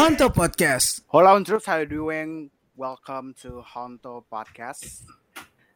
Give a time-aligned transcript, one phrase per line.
[0.00, 1.04] Honto Podcast.
[1.12, 2.48] Hello troops, how you doing?
[2.72, 5.04] Welcome to Honto Podcast.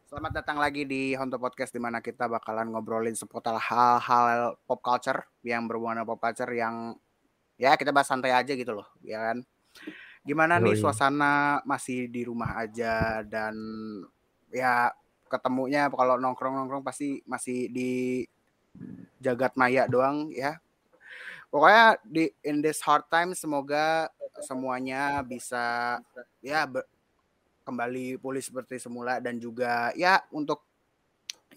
[0.08, 5.28] Selamat datang lagi di Honto Podcast di mana kita bakalan ngobrolin seputar hal-hal pop culture
[5.44, 6.96] yang berhubungan dengan pop culture yang
[7.60, 9.44] ya kita bahas santai aja gitu loh, ya kan?
[10.24, 13.52] Gimana nih suasana masih di rumah aja dan
[14.48, 14.88] ya
[15.28, 18.24] ketemunya kalau nongkrong-nongkrong pasti masih di
[19.20, 20.64] jagat maya doang ya.
[21.50, 24.06] Pokoknya di in this hard time semoga
[24.38, 25.98] semuanya bisa
[26.38, 26.86] ya be-
[27.66, 30.62] kembali pulih seperti semula dan juga ya untuk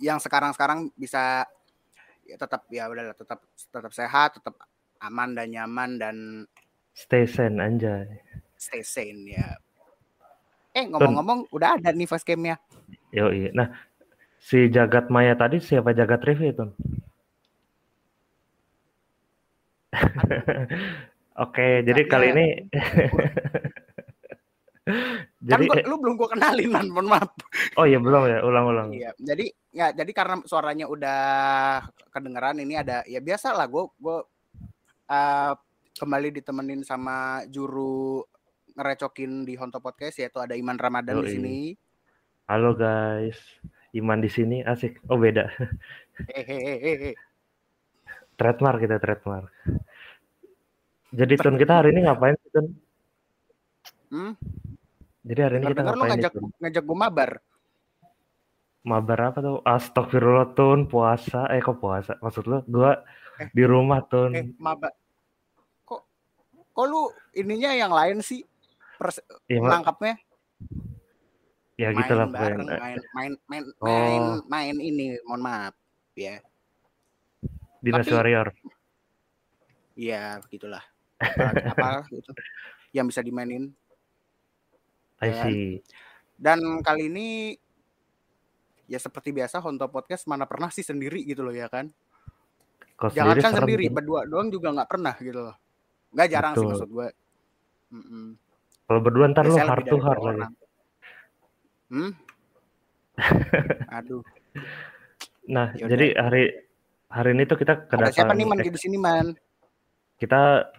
[0.01, 1.45] yang sekarang-sekarang bisa
[2.25, 4.57] ya tetap ya udahlah tetap tetap sehat, tetap
[4.97, 6.15] aman dan nyaman dan
[6.93, 8.05] Stay sane anjay.
[8.53, 9.57] stay sane ya.
[10.73, 12.57] Eh ngomong-ngomong udah ada nih facecamnya.
[13.13, 13.69] Yo Nah,
[14.41, 16.65] si Jagat Maya tadi siapa Jagat Review itu?
[21.43, 22.45] Oke, jadi kali ini
[24.83, 27.31] Kan jadi gua- lu belum gua kenalin man, mohon maaf.
[27.79, 28.91] oh iya belum ya, ulang-ulang.
[28.91, 31.23] Iya, jadi ya jadi karena suaranya udah
[32.11, 34.17] kedengeran ini ada ya biasa lah gue gue
[35.07, 35.53] uh,
[35.95, 38.23] kembali ditemenin sama juru
[38.75, 41.35] ngerecokin di Honto Podcast yaitu ada Iman Ramadan di Yoi.
[41.39, 41.57] sini.
[42.51, 43.39] Halo guys,
[43.95, 44.99] Iman di sini asik.
[45.07, 45.47] Oh beda,
[46.35, 47.15] Hehehe.
[48.43, 49.47] Trademark kita trademark.
[51.13, 52.65] Jadi Tun kita hari ini ngapain sih Tun?
[54.11, 54.33] Hmm?
[55.23, 56.51] Jadi hari ini kita Dengar lu ngapain ngajak Tun?
[56.59, 57.31] ngajak gue mabar.
[58.83, 59.57] Mabar apa tuh?
[59.63, 61.47] Astagfirullah Tun, puasa.
[61.47, 62.19] Eh kok puasa?
[62.19, 62.99] Maksud lu gua
[63.33, 63.47] Eh.
[63.49, 64.35] di rumah Tun.
[64.35, 64.91] Eh, mabar.
[65.83, 66.01] Kok
[66.69, 68.43] kok lu ininya yang lain sih?
[68.93, 70.19] Pers Iya, Ma- lengkapnya
[71.73, 73.89] ya main gitulah bareng, main main main Oh.
[73.89, 75.73] main main ini, mohon maaf
[76.13, 76.37] ya.
[77.83, 78.47] Dinas Tapi- Warrior.
[79.93, 80.81] Iya, begitulah.
[81.19, 82.31] Apa, apa gitu
[82.95, 83.69] yang bisa dimainin.
[85.19, 85.43] I Ya.
[85.43, 85.83] see.
[86.33, 87.27] Dan kali ini
[88.85, 91.91] ya seperti biasa Honto Podcast mana pernah sih sendiri gitu loh ya kan.
[92.95, 93.95] Kau Jangan kan serem, sendiri, Tun.
[93.99, 95.55] berdua doang juga nggak pernah gitu loh.
[96.13, 96.71] Nggak jarang sih Betul.
[96.71, 97.07] maksud gue.
[97.93, 98.25] Mm-mm.
[98.83, 100.43] Kalau berdua ntar Biasanya heart lebih to dua lagi.
[101.89, 102.11] Hmm?
[103.97, 104.23] Aduh,
[105.43, 105.89] Nah, Yaudah.
[105.91, 106.43] jadi hari
[107.13, 109.37] hari ini tuh kita ada siapa kedatangan nih man di sini man?
[110.17, 110.71] kita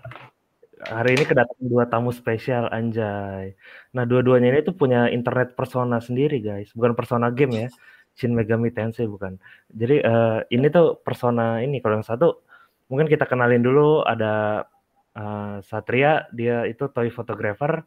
[0.88, 3.52] hari ini kedatangan dua tamu spesial anjay.
[3.92, 6.72] Nah, dua-duanya ini tuh punya internet persona sendiri, guys.
[6.72, 7.68] Bukan persona game ya.
[8.14, 9.36] Shin Megami Tensei bukan.
[9.74, 12.46] Jadi eh, ini tuh persona ini kalau yang satu
[12.86, 14.64] mungkin kita kenalin dulu ada
[15.18, 17.82] eh, Satria, dia itu toy photographer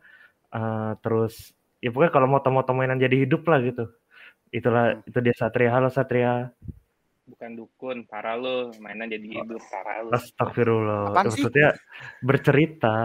[0.52, 3.88] eh, terus ya pokoknya kalau moto-moto mainan jadi hidup lah gitu.
[4.52, 5.72] Itulah itu dia Satria.
[5.72, 6.52] Halo Satria.
[7.28, 11.12] Bukan dukun parah lu mainan jadi hidup parah lu Astagfirullah.
[11.12, 11.44] Apaan sih?
[11.44, 11.76] Maksudnya
[12.24, 12.96] bercerita,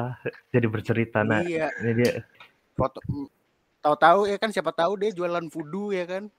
[0.48, 1.18] jadi bercerita.
[1.20, 2.22] Nah, iya, ini dia.
[2.72, 3.02] foto
[3.82, 6.30] tahu-tahu ya kan siapa tahu dia jualan voodoo ya kan.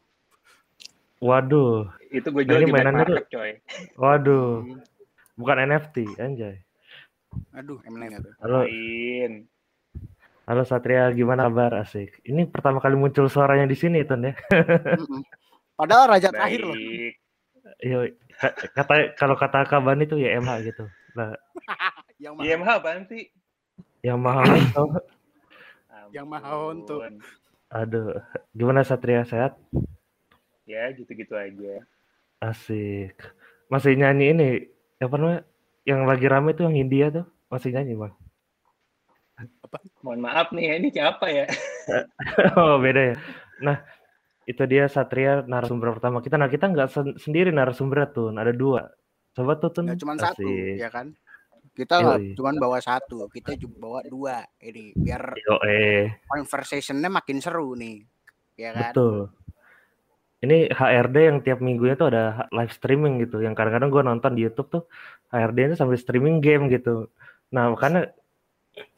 [1.19, 3.51] Waduh, itu gue Nah, jual di mainannya tuh- market coy
[3.95, 4.79] waduh, Hmm.
[5.35, 6.55] bukan NFT, anjay.
[7.55, 8.31] Aduh, emang itu.
[8.39, 9.47] Halo, main
[10.43, 11.79] halo Satria, gimana kabar?
[11.79, 12.19] Asik.
[12.21, 14.35] Ini pertama kali muncul suaranya di sini, Tun ya.
[15.73, 16.75] Padahal raja terakhir loh.
[17.83, 18.07] Yo,
[18.39, 20.87] ka- kata kalau kata Kaban itu ya MH gitu.
[21.11, 21.35] Nah,
[22.23, 22.47] Yang mahal.
[22.47, 23.23] IMH apaan sih
[23.99, 24.83] yang mahal itu.
[26.15, 26.99] Yang mahal untuk.
[27.73, 28.15] Aduh,
[28.55, 29.57] gimana Satria sehat?
[30.63, 31.83] ya gitu-gitu aja
[32.39, 33.19] Asik.
[33.67, 34.49] Masih nyanyi ini,
[34.99, 35.41] apa namanya?
[35.83, 38.15] Yang lagi rame tuh yang India tuh, masih nyanyi, Bang.
[40.03, 41.47] mohon maaf nih ini siapa ya
[42.59, 43.15] Oh beda ya.
[43.63, 43.81] Nah
[44.43, 46.35] itu dia Satria narasumber pertama kita.
[46.35, 48.91] Nah kita nggak sen- sendiri narasumber tuh, ada dua.
[49.33, 49.83] Coba tuh tuh.
[49.87, 51.15] Nggak cuma satu, ya kan?
[51.73, 52.37] Kita Yoi.
[52.37, 54.45] cuma bawa satu, kita juga bawa dua.
[54.61, 58.05] Ini biar Yo eh conversationnya makin seru nih,
[58.59, 58.93] ya kan?
[58.93, 59.33] betul.
[60.43, 63.39] Ini HRD yang tiap minggunya tuh ada live streaming gitu.
[63.39, 64.83] Yang kadang-kadang gue nonton di YouTube tuh
[65.31, 67.07] HRD itu sambil streaming game gitu.
[67.55, 68.11] Nah makanya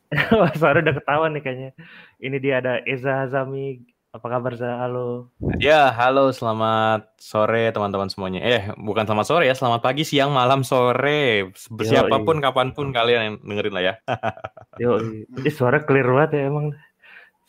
[0.60, 1.72] suara udah ketahuan nih kayaknya.
[2.18, 3.78] Ini dia ada Eza Hazami.
[4.16, 4.56] Apa kabar?
[4.56, 5.28] Halo.
[5.60, 8.40] Ya, halo, selamat sore teman-teman semuanya.
[8.48, 11.52] Eh, bukan selamat sore ya, selamat pagi, siang, malam, sore.
[11.60, 13.94] Siapa pun, kapan pun kalian yang dengerin lah ya.
[14.82, 16.72] Yo, ini suara clear banget ya emang.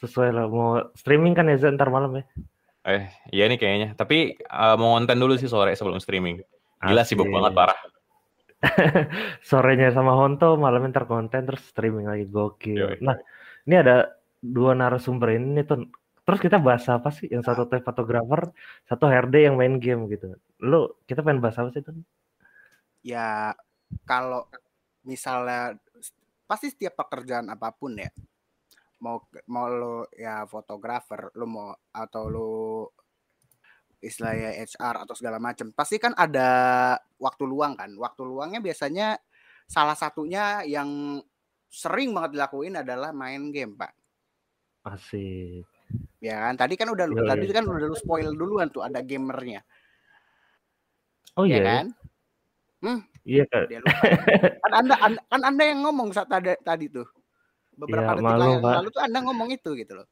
[0.02, 2.24] Sesuai lah mau streaming kan ya ntar malam ya.
[2.82, 3.88] Eh, iya nih kayaknya.
[3.94, 6.42] Tapi eh, mau konten dulu sih sore sebelum streaming.
[6.82, 7.34] Gila sibuk Asik.
[7.38, 7.78] banget parah.
[9.54, 12.74] Sorenya sama Honto, malamnya ntar konten terus streaming lagi gokil.
[12.74, 12.98] Yoi.
[13.06, 13.14] Nah,
[13.70, 15.86] ini ada dua narasumber ini tuh.
[16.26, 17.30] Terus kita bahas apa sih?
[17.30, 18.50] Yang satu teh fotografer,
[18.90, 20.34] satu HRD yang main game gitu.
[20.58, 21.94] Lu kita pengen bahas apa sih tuh?
[23.06, 23.54] Ya
[24.02, 24.50] kalau
[25.06, 25.78] misalnya
[26.50, 28.10] pasti setiap pekerjaan apa pun ya
[29.02, 32.50] mau mau lo ya fotografer lo mau atau lo
[34.00, 36.48] istilahnya HR atau segala macam pasti kan ada
[37.18, 39.18] waktu luang kan waktu luangnya biasanya
[39.66, 41.20] salah satunya yang
[41.66, 43.92] sering banget dilakuin adalah main game pak
[44.86, 45.66] Asik.
[46.22, 47.54] Ya kan tadi kan udah lu Iya, tadi iya.
[47.54, 49.60] kan udah lu spoil duluan tuh ada gamernya
[51.36, 51.64] Oh ya iya, ya?
[51.68, 51.86] kan
[53.26, 53.66] iya Kak.
[53.68, 54.06] dia lupa
[54.64, 54.94] kan anda,
[55.28, 57.04] kan anda yang ngomong saat tadi, tadi tuh
[57.76, 58.74] beberapa Ya, detik Pak.
[58.80, 60.08] lalu tuh anda ngomong itu gitu loh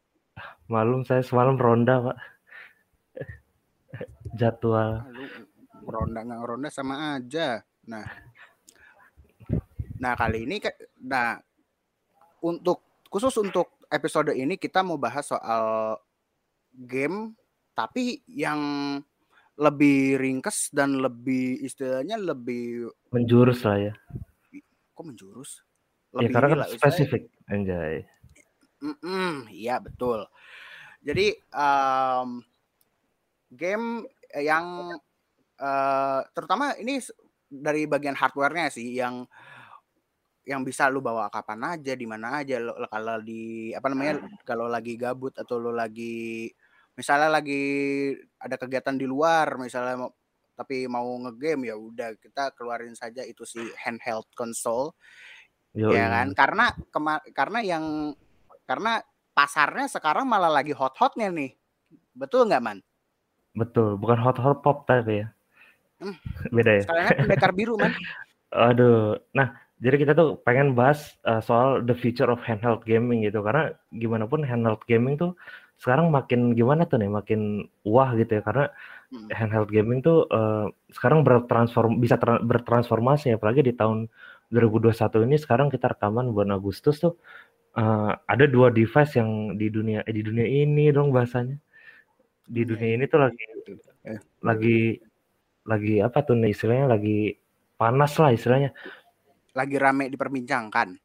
[0.67, 2.17] Malum saya semalam ronda pak.
[4.41, 5.05] Jadwal.
[5.05, 5.07] Ah,
[5.85, 7.61] ronda nggak ronda sama aja.
[7.87, 8.03] Nah,
[10.01, 10.57] nah kali ini
[11.05, 11.37] nah
[12.43, 15.95] untuk khusus untuk episode ini kita mau bahas soal
[16.69, 17.39] game
[17.73, 18.59] tapi yang
[19.55, 23.95] lebih ringkes dan lebih istilahnya lebih Menjurus lah ya.
[24.91, 25.63] kok menjurus
[26.13, 27.23] Ya karena kan inilah, istilahnya- spesifik.
[27.45, 27.95] Anjay.
[28.79, 30.23] Mm-mm, iya betul.
[31.01, 32.29] Jadi em,
[33.51, 34.95] game yang
[35.55, 37.03] eh, terutama ini
[37.45, 39.27] dari bagian hardwarenya sih yang
[40.45, 44.69] yang bisa lu bawa kapan aja di mana aja lo kalau di apa namanya kalau
[44.69, 46.53] lagi gabut atau lu lagi
[46.95, 47.65] misalnya lagi
[48.37, 50.11] ada kegiatan di luar misalnya mau
[50.55, 54.95] tapi mau ngegame ya udah kita keluarin saja itu si handheld console
[55.75, 55.97] Yoi.
[55.97, 57.85] ya kan karena kema- karena yang
[58.69, 59.03] karena
[59.35, 61.57] pasarnya sekarang malah lagi hot-hotnya nih
[62.15, 62.79] betul nggak man
[63.55, 65.31] Betul, bukan hot hot pop tapi ya.
[66.03, 66.19] Hmm.
[66.59, 66.83] Beda ya.
[66.83, 67.95] sekarang kan pendekar biru man
[68.55, 69.19] Aduh.
[69.35, 69.51] Nah,
[69.85, 73.39] jadi kita tuh pengen bahas uh, soal the future of handheld gaming gitu.
[73.47, 73.63] Karena
[74.03, 75.37] gimana pun handheld gaming tuh
[75.83, 77.41] sekarang makin gimana tuh nih, makin
[77.85, 78.43] wah gitu ya.
[78.49, 78.67] Karena
[79.15, 79.31] Hmm.
[79.31, 83.37] handheld gaming tuh uh, sekarang bertransform bisa tra- bertransformasi.
[83.39, 84.09] Apalagi di tahun
[84.51, 87.15] 2021 ini sekarang kita rekaman bulan Agustus tuh
[87.79, 91.57] uh, ada dua device yang di dunia eh, di dunia ini dong bahasanya.
[92.49, 93.45] Di dunia ini tuh lagi
[94.05, 94.21] Eh.
[94.45, 95.01] lagi
[95.65, 96.87] lagi apa tuh nih istilahnya?
[96.95, 97.39] Lagi
[97.81, 98.71] panas lah istilahnya
[99.55, 100.99] lagi rame diperbincangkan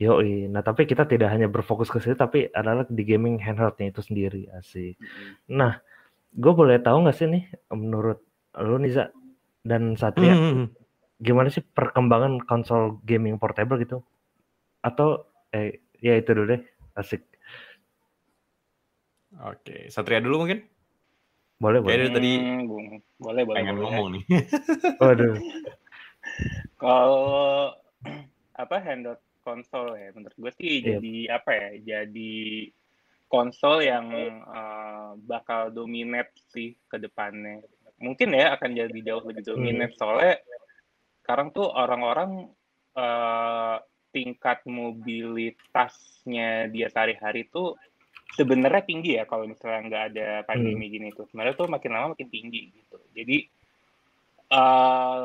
[0.00, 4.00] Yoi, nah tapi kita tidak hanya berfokus ke situ, tapi adalah di gaming handheldnya itu
[4.00, 4.96] sendiri, asik.
[4.96, 5.36] Mm-mm.
[5.52, 5.76] Nah,
[6.32, 8.24] gue boleh tahu nggak sih nih, menurut
[8.64, 9.12] lu Niza
[9.60, 10.72] dan Satria, Hmm.
[11.20, 14.00] gimana sih perkembangan konsol gaming portable gitu?
[14.80, 16.64] Atau, eh, ya itu dulu deh,
[16.96, 17.20] asik.
[19.52, 20.64] Oke, Satria dulu mungkin.
[21.60, 22.08] Boleh, Kayaknya boleh.
[22.08, 22.60] dari tadi Hmm,
[23.20, 23.84] boleh boleh pengen boleh.
[23.84, 24.22] ngomong nih.
[24.96, 25.34] Waduh,
[26.76, 27.72] Kalau
[28.62, 31.00] apa handheld konsol ya menurut gue sih Iya.
[31.00, 32.68] jadi apa ya jadi
[33.30, 37.62] konsol yang eh, bakal dominate sih ke depannya.
[38.00, 40.40] Mungkin ya akan jadi jauh lebih dominate soalnya
[41.22, 42.48] sekarang tuh orang-orang
[42.96, 43.76] eh,
[44.10, 47.78] tingkat mobilitasnya dia sehari-hari tuh
[48.34, 51.30] sebenarnya tinggi ya kalau misalnya nggak ada pandemi gini tuh.
[51.30, 52.98] Sebenarnya tuh makin lama makin tinggi gitu.
[53.14, 53.46] Jadi
[54.50, 55.22] eh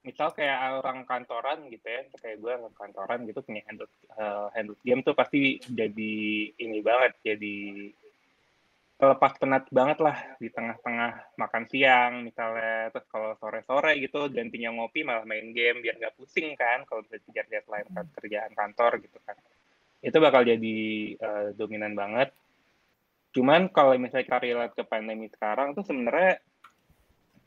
[0.00, 4.78] misal kayak orang kantoran gitu ya, kayak gue orang kantoran gitu punya handle eh, handle
[4.80, 6.16] game tuh pasti jadi
[6.56, 7.56] ini banget, jadi
[9.00, 15.04] terlepas penat banget lah di tengah-tengah makan siang misalnya, terus kalau sore-sore gitu gantinya ngopi
[15.04, 19.16] malah main game biar nggak pusing kan kalau bisa kejar deadline kan, kerjaan kantor gitu
[19.24, 19.36] kan.
[20.00, 20.78] Itu bakal jadi
[21.16, 22.32] eh, dominan banget.
[23.36, 26.40] Cuman kalau misalnya kita relate ke pandemi sekarang tuh sebenarnya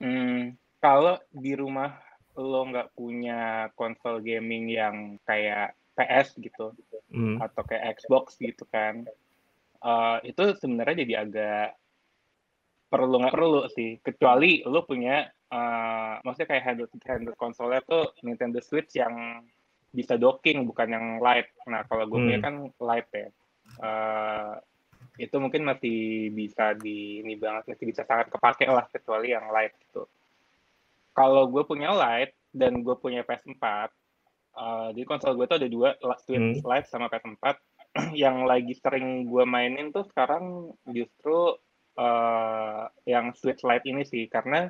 [0.01, 6.73] hmm, kalau di rumah lo nggak punya konsol gaming yang kayak PS gitu
[7.13, 9.05] Hmm, atau kayak Xbox gitu kan
[9.85, 11.77] eh, itu sebenarnya jadi agak
[12.89, 14.01] perlu nggak perlu sih.
[14.01, 19.45] Kecuali lo punya eh, maksudnya kayak handle handle konsolnya tuh Nintendo Switch yang
[19.93, 22.47] bisa docking bukan yang Lite nah kalau gue punya Hmm.
[22.49, 23.29] kan Lite ya.
[23.77, 24.53] Eh,
[25.21, 29.77] itu mungkin masih bisa di ini banget masih bisa sangat kepake lah kecuali yang Lite
[29.85, 30.09] gitu
[31.13, 33.63] kalau gue punya Lite dan gue punya PS4
[34.57, 35.89] eh, jadi konsol gue tuh ada dua
[36.21, 36.67] Switch Hmm.
[36.67, 37.45] Lite sama PS4
[38.23, 41.57] yang lagi sering gue mainin tuh sekarang justru
[41.97, 44.69] eh, yang Switch Lite ini sih karena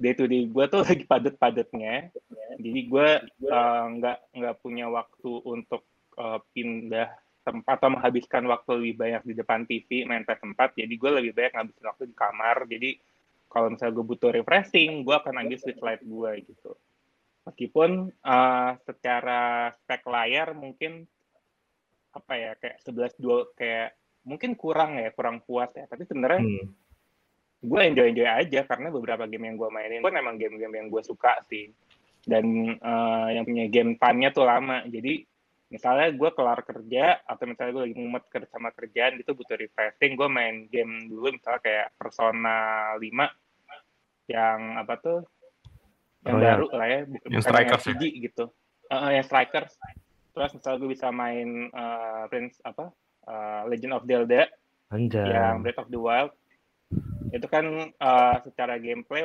[0.00, 2.10] day to day gue tuh lagi padet-padetnya
[2.58, 3.08] jadi gue
[3.46, 5.86] eh, nggak nggak punya waktu untuk
[6.18, 7.10] eh, pindah
[7.40, 11.52] tempat atau menghabiskan waktu lebih banyak di depan TV main PS4 jadi gue lebih banyak
[11.56, 12.56] ngabisin waktu di kamar.
[12.68, 12.90] Jadi
[13.50, 16.72] kalau misalnya gue butuh refreshing gue akan ambil Switch Lite gue gitu
[17.44, 21.04] meskipun eh, secara spek layar mungkin
[22.10, 23.94] apa ya kayak 11 dua kayak
[24.26, 26.66] mungkin kurang ya kurang puas ya tapi sebenarnya hmm.
[27.66, 31.02] gue enjoy enjoy aja karena beberapa game yang gue mainin pun emang game-game yang gue
[31.04, 31.70] suka sih
[32.28, 34.84] dan uh, yang punya game time-nya tuh lama.
[34.88, 35.24] Jadi
[35.70, 40.18] misalnya gue kelar kerja atau misalnya gue lagi mumet kerja sama kerjaan gitu butuh refreshing,
[40.18, 42.58] gue main game dulu misalnya kayak Persona
[42.98, 45.18] 5 yang apa tuh
[46.26, 46.76] yang oh, baru ya.
[46.76, 47.94] lah ya, bukan yang Strikers ya?
[47.96, 48.44] gitu.
[48.90, 49.72] Uh, yang Strikers.
[50.34, 52.92] Terus misalnya gue bisa main uh, Prince apa
[53.30, 54.50] uh, Legend of Zelda
[54.90, 55.26] Anjay.
[55.32, 56.34] yang Breath of the Wild
[57.30, 59.22] itu kan uh, secara gameplay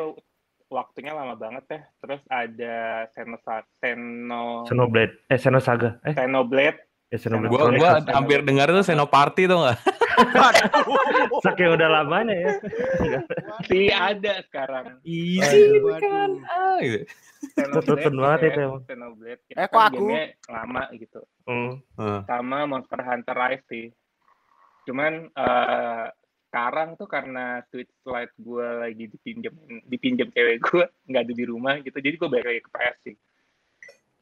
[0.75, 1.79] waktunya lama banget ya.
[2.03, 2.75] Terus ada
[3.15, 3.39] Seno
[3.79, 9.61] Seno Xenoblade eh Xenosaga eh Xenoblade Ya, Xenoblade gua, gua hampir dengar itu Party tuh
[9.61, 9.77] nggak?
[11.45, 12.51] Saking udah lamanya ya.
[13.69, 14.97] Si ada sekarang.
[15.05, 16.31] Easy kan.
[16.49, 17.05] Ah, gitu.
[18.19, 18.81] Banget itu emang.
[18.89, 19.41] Xenoblade.
[19.53, 20.05] Eh kok aku?
[20.49, 21.21] lama gitu.
[21.45, 21.77] Hmm.
[22.25, 23.85] Sama Monster Hunter Rise sih.
[24.89, 26.09] Cuman uh,
[26.55, 29.51] sekarang tuh karena Switch Lite gue lagi dipinjam
[29.91, 31.99] dipinjam cewek gue nggak ada di rumah gitu.
[31.99, 33.15] Jadi gue balik lagi ke PS sih.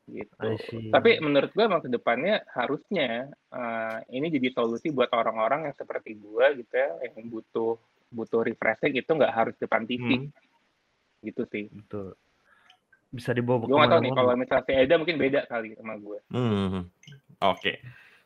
[0.04, 0.48] Gitu.
[0.90, 6.18] Tapi menurut gue emang ke depannya harusnya uh, ini jadi solusi buat orang-orang yang seperti
[6.18, 7.78] gue gitu ya yang butuh
[8.10, 10.34] butuh refreshing itu nggak harus depan TV hmm.
[11.30, 11.70] gitu sih.
[11.70, 12.18] Betul.
[13.13, 16.18] Bisa dibawa gue nggak tahu nih kalau misalnya si Eda mungkin beda kali sama gue
[16.34, 16.82] hmm.
[16.82, 16.82] oke.
[17.62, 17.78] okay.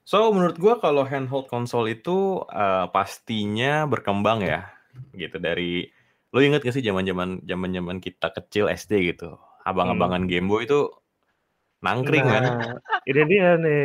[0.07, 4.71] So menurut gua kalau handheld konsol itu uh, pastinya berkembang ya,
[5.11, 5.91] gitu dari
[6.31, 9.35] lo inget gak sih zaman-zaman zaman-zaman kita kecil SD gitu,
[9.67, 10.31] abang-abangan hmm.
[10.31, 10.87] Game Boy itu
[11.83, 12.43] nangkring nah, kan?
[13.03, 13.83] Ini dia nih.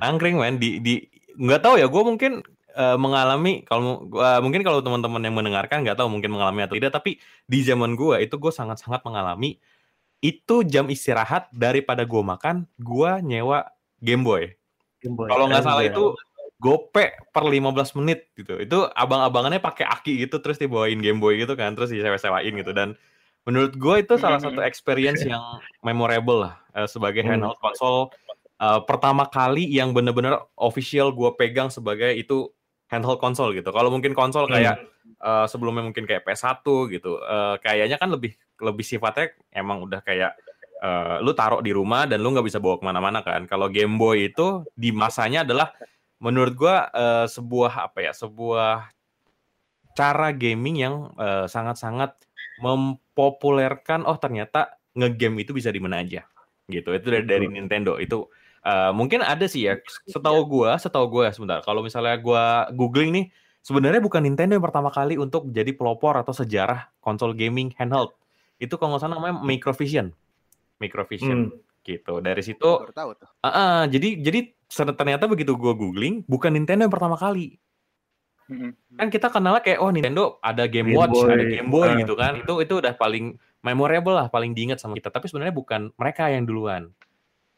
[0.00, 1.04] nangkring man di di
[1.36, 2.44] nggak tahu ya gue mungkin
[2.76, 6.92] uh, mengalami kalau uh, mungkin kalau teman-teman yang mendengarkan nggak tahu mungkin mengalami atau tidak
[6.92, 7.16] tapi
[7.48, 9.56] di zaman gue itu gue sangat-sangat mengalami
[10.20, 14.50] itu jam istirahat daripada gue makan gue nyewa Game Boy.
[15.00, 15.28] Game Boy.
[15.28, 16.16] Kalau nggak salah itu
[16.60, 18.60] gope per 15 menit gitu.
[18.60, 22.96] Itu abang-abangannya pakai aki gitu terus dibawain Game Boy gitu kan, terus disewa-sewain gitu dan
[23.48, 24.52] menurut gue itu salah hmm.
[24.52, 25.40] satu experience yang
[25.80, 27.40] memorable lah uh, sebagai hmm.
[27.40, 28.12] handheld konsol
[28.60, 32.52] uh, pertama kali yang bener-bener official gue pegang sebagai itu
[32.92, 33.70] handheld konsol gitu.
[33.72, 34.52] Kalau mungkin konsol hmm.
[34.52, 34.76] kayak
[35.22, 40.36] uh, sebelumnya mungkin kayak PS1 gitu, uh, kayaknya kan lebih lebih sifatnya emang udah kayak
[40.80, 43.44] uh, lu taruh di rumah dan lu nggak bisa bawa ke mana-mana kan.
[43.46, 45.72] Kalau Game Boy itu di masanya adalah
[46.20, 48.88] menurut gua uh, sebuah apa ya, sebuah
[49.94, 51.12] cara gaming yang
[51.50, 52.10] sangat sangat-sangat
[52.62, 56.24] mempopulerkan oh ternyata ngegame itu bisa di mana aja
[56.70, 56.94] gitu.
[56.94, 58.24] Itu dari, dari Nintendo itu
[58.64, 59.76] uh, mungkin ada sih ya.
[60.08, 61.60] Setahu gua, setahu gua sebentar.
[61.66, 63.26] Kalau misalnya gua googling nih
[63.60, 68.14] sebenarnya bukan Nintendo yang pertama kali untuk jadi pelopor atau sejarah konsol gaming handheld.
[68.62, 70.14] Itu kalau nggak salah namanya Microvision
[70.80, 71.84] microvision hmm.
[71.84, 72.18] gitu.
[72.18, 73.28] Dari situ tahu tuh.
[73.44, 74.40] Uh, uh, jadi jadi
[74.96, 77.60] ternyata begitu gue googling bukan Nintendo yang pertama kali.
[78.50, 78.74] Hmm.
[78.98, 81.30] Kan kita kenal kayak oh Nintendo ada Game, Game Watch, Boy.
[81.30, 81.96] ada Game Boy uh.
[82.02, 82.42] gitu kan.
[82.42, 85.14] Itu itu udah paling memorable lah, paling diingat sama kita.
[85.14, 86.90] Tapi sebenarnya bukan mereka yang duluan.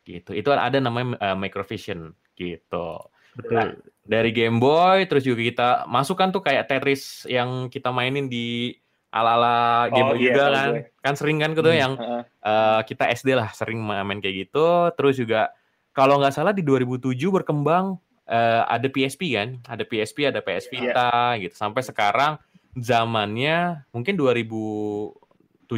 [0.05, 0.37] Gitu.
[0.37, 3.00] Itu ada namanya uh, Microvision gitu.
[3.33, 3.57] Betul.
[3.57, 3.73] Nah,
[4.05, 8.76] dari Game Boy terus juga kita masukkan tuh kayak Tetris yang kita mainin di
[9.12, 10.69] ala-ala game oh, iya, juga kan.
[10.73, 10.83] Gue.
[11.04, 11.78] Kan sering kan gitu hmm.
[11.78, 11.92] yang
[12.40, 14.88] uh, kita SD lah sering main kayak gitu.
[14.97, 15.52] Terus juga
[15.92, 20.73] kalau nggak salah di 2007 berkembang uh, ada PSP kan, ada PSP, ada PS iya.
[20.73, 21.40] Vita yeah.
[21.45, 21.54] gitu.
[21.54, 22.40] Sampai sekarang
[22.73, 25.69] zamannya mungkin 2017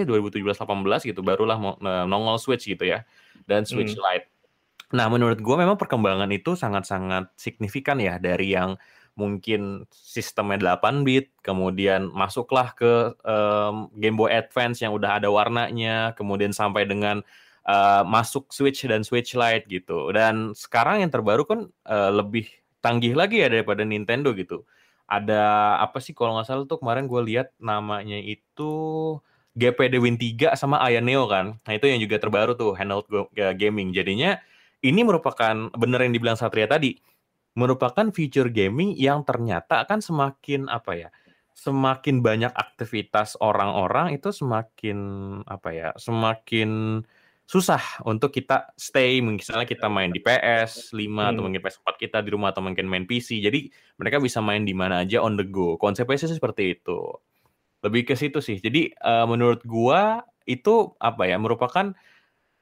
[0.00, 1.60] ya, 2017 18 gitu barulah
[2.08, 3.04] nongol Switch gitu ya.
[3.44, 4.00] Dan Switch hmm.
[4.00, 4.26] Lite.
[4.90, 8.74] Nah, menurut gue memang perkembangan itu sangat-sangat signifikan ya dari yang
[9.20, 16.16] mungkin sistemnya 8 bit, kemudian masuklah ke um, Game Boy Advance yang udah ada warnanya,
[16.16, 17.20] kemudian sampai dengan
[17.68, 20.08] uh, masuk Switch dan Switch Lite gitu.
[20.16, 22.48] Dan sekarang yang terbaru kan uh, lebih
[22.80, 24.64] tanggih lagi ya daripada Nintendo gitu.
[25.04, 28.72] Ada apa sih kalau nggak salah tuh kemarin gue lihat namanya itu
[29.58, 31.60] GPD Win 3 sama Aya Neo kan.
[31.60, 33.04] Nah itu yang juga terbaru tuh handheld
[33.58, 33.92] gaming.
[33.92, 34.38] Jadinya
[34.80, 36.96] ini merupakan bener yang dibilang Satria tadi
[37.58, 41.08] merupakan future gaming yang ternyata akan semakin apa ya
[41.60, 44.98] semakin banyak aktivitas orang-orang itu semakin
[45.44, 47.02] apa ya semakin
[47.50, 49.18] susah untuk kita stay.
[49.18, 51.18] Misalnya kita main di PS 5 hmm.
[51.18, 53.66] atau mungkin PS4 kita di rumah atau mungkin main PC jadi
[53.98, 55.74] mereka bisa main di mana aja on the go.
[55.74, 57.10] Konsepnya sih seperti itu.
[57.82, 58.62] Lebih ke situ sih.
[58.62, 61.90] Jadi uh, menurut gua itu apa ya merupakan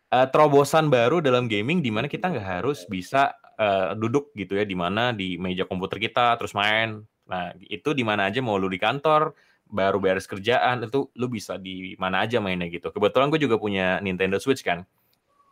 [0.08, 4.64] uh, terobosan baru dalam gaming di mana kita nggak harus bisa uh, duduk gitu ya
[4.64, 7.02] di mana di meja komputer kita terus main.
[7.28, 9.36] Nah, itu di mana aja mau lu di kantor,
[9.68, 12.88] baru beres kerjaan itu lu bisa di mana aja mainnya gitu.
[12.88, 14.88] Kebetulan gue juga punya Nintendo Switch kan.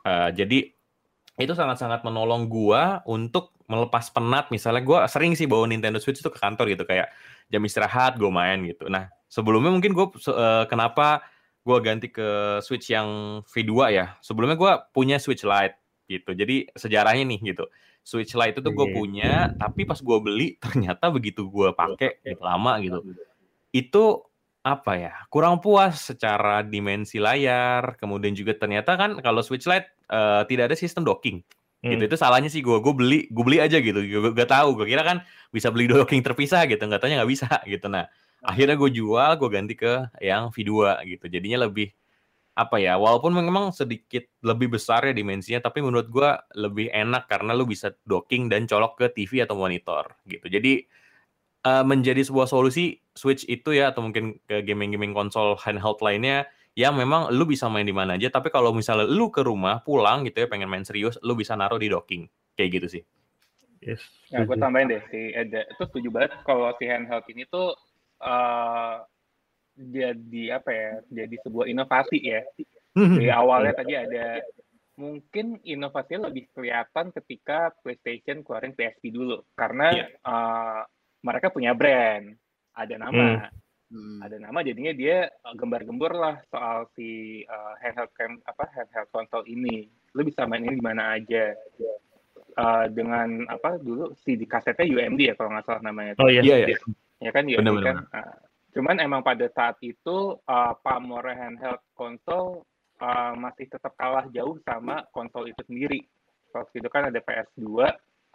[0.07, 0.73] Uh, jadi
[1.37, 6.33] itu sangat-sangat menolong gua untuk melepas penat misalnya gua sering sih bawa Nintendo Switch itu
[6.33, 7.13] ke kantor gitu kayak
[7.53, 8.89] jam istirahat gue main gitu.
[8.89, 11.23] Nah, sebelumnya mungkin gue uh, kenapa
[11.63, 14.07] gue ganti ke Switch yang V2 ya.
[14.25, 16.31] Sebelumnya gue punya Switch Lite gitu.
[16.33, 17.67] Jadi sejarahnya nih gitu.
[18.01, 18.95] Switch Lite itu tuh gue Iya.
[18.95, 23.03] punya, tapi pas gue beli ternyata begitu gue pakai gitu, lama gitu,
[23.71, 24.05] itu
[24.63, 27.95] apa ya kurang puas secara dimensi layar.
[27.99, 31.43] Kemudian juga ternyata kan kalau Switch Lite eh, tidak ada sistem docking.
[31.87, 32.09] Gitu Hmm.
[32.11, 32.79] itu salahnya sih gue.
[32.83, 34.01] Gue beli, gue beli aja gitu.
[34.03, 34.75] Gue gak tahu.
[34.75, 35.23] Gue kira kan
[35.55, 36.83] bisa beli docking terpisah gitu.
[36.83, 37.87] Nggak taunya nggak bisa gitu.
[37.87, 38.11] Nah
[38.43, 40.71] akhirnya gue jual, gue ganti ke yang V2
[41.07, 41.25] gitu.
[41.31, 41.91] Jadinya lebih
[42.57, 47.53] apa ya walaupun memang sedikit lebih besar ya dimensinya tapi menurut gua lebih enak karena
[47.53, 50.49] lu bisa docking dan colok ke TV atau monitor gitu.
[50.49, 50.89] Jadi
[51.69, 56.97] eh, menjadi sebuah solusi Switch itu ya atau mungkin ke gaming-gaming konsol handheld lainnya yang
[56.97, 58.29] memang lu bisa main di mana aja.
[58.29, 61.81] Tapi kalau misalnya lu ke rumah pulang gitu ya pengen main serius lu bisa naruh
[61.81, 62.29] di docking.
[62.57, 63.03] Kayak gitu sih.
[63.85, 64.01] Yes,
[64.33, 67.77] Nah, gue tambahin deh si Eda itu setuju banget kalau si handheld ini tuh
[68.25, 68.97] eh
[69.77, 70.91] jadi apa ya?
[71.07, 72.41] Jadi sebuah inovasi ya.
[72.93, 74.41] Di awalnya tadi ada
[74.97, 80.07] mungkin inovasinya lebih kelihatan ketika PlayStation keluarin PSP dulu karena Iya.
[80.09, 80.81] eh,
[81.21, 82.33] mereka punya brand,
[82.73, 83.53] ada nama,
[83.87, 84.19] Hmm.
[84.19, 89.45] ada nama jadinya dia eh, gembar-gembor lah soal si eh, handheld cam apa handheld konsol
[89.45, 89.85] ini.
[90.17, 91.53] Lu bisa main ini di mana aja.
[92.57, 96.17] Eh, dengan apa dulu si di kasetnya UMD ya kalau nggak salah namanya.
[96.17, 96.41] Oh iya.
[96.41, 96.77] iya ya
[97.21, 97.85] ya kan UMD Benar-benar.
[97.85, 97.97] kan.
[98.17, 98.33] Ah,
[98.77, 100.73] cuman emang pada saat itu uh,
[101.33, 102.61] handheld konsol
[103.01, 106.05] uh, masih tetap kalah jauh sama konsol itu sendiri.
[106.53, 107.65] Waktu itu kan ada PS2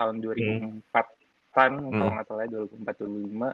[0.02, 3.54] tahun 2004-an kalau nggak salah 2004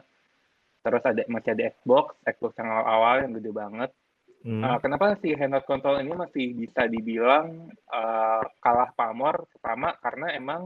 [0.78, 3.90] Terus ada masih ada Xbox, Xbox yang awal-awal yang gede banget.
[4.46, 4.62] Hmm.
[4.62, 9.44] Uh, kenapa si handheld konsol ini masih bisa dibilang uh, kalah pamor?
[9.52, 10.62] Pertama karena emang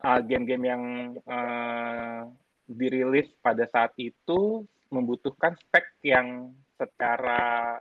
[0.00, 0.82] uh, game-game yang
[1.26, 2.30] uh,
[2.70, 7.78] dirilis pada saat itu membutuhkan spek yang secara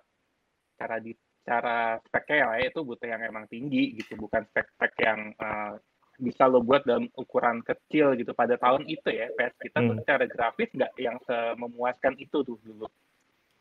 [0.80, 1.12] cara di
[1.44, 4.16] cara speknya ya itu butuh yang emang tinggi gitu.
[4.16, 5.76] Bukan spek-spek yang uh,
[6.20, 8.32] bisa lo buat dalam ukuran kecil gitu.
[8.38, 10.00] Pada tahun itu ya PS kita tuh Hmm.
[10.06, 11.18] secara grafis nggak yang
[11.58, 12.88] memuaskan itu tuh dulu.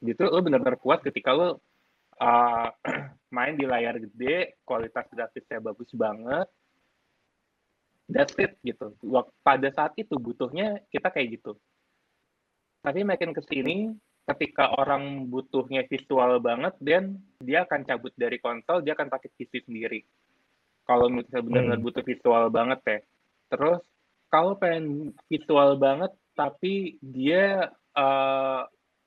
[0.04, 1.58] Gitu lo benar-benar puas ketika lo
[2.20, 2.68] uh,
[3.34, 6.46] main di layar gede kualitas grafisnya bagus banget
[8.10, 8.92] that's it gitu.
[9.40, 11.56] Pada saat itu butuhnya kita kayak gitu
[12.88, 13.92] tapi makin ke sini
[14.32, 19.68] ketika orang butuhnya visual banget dan dia akan cabut dari konsol dia akan pakai PC
[19.68, 20.00] sendiri.
[20.88, 21.84] Kalau misalnya benar-benar Hmm.
[21.84, 22.98] butuh visual banget ya.
[23.52, 23.84] Terus
[24.32, 28.62] kalau pengen visual banget tapi dia eh,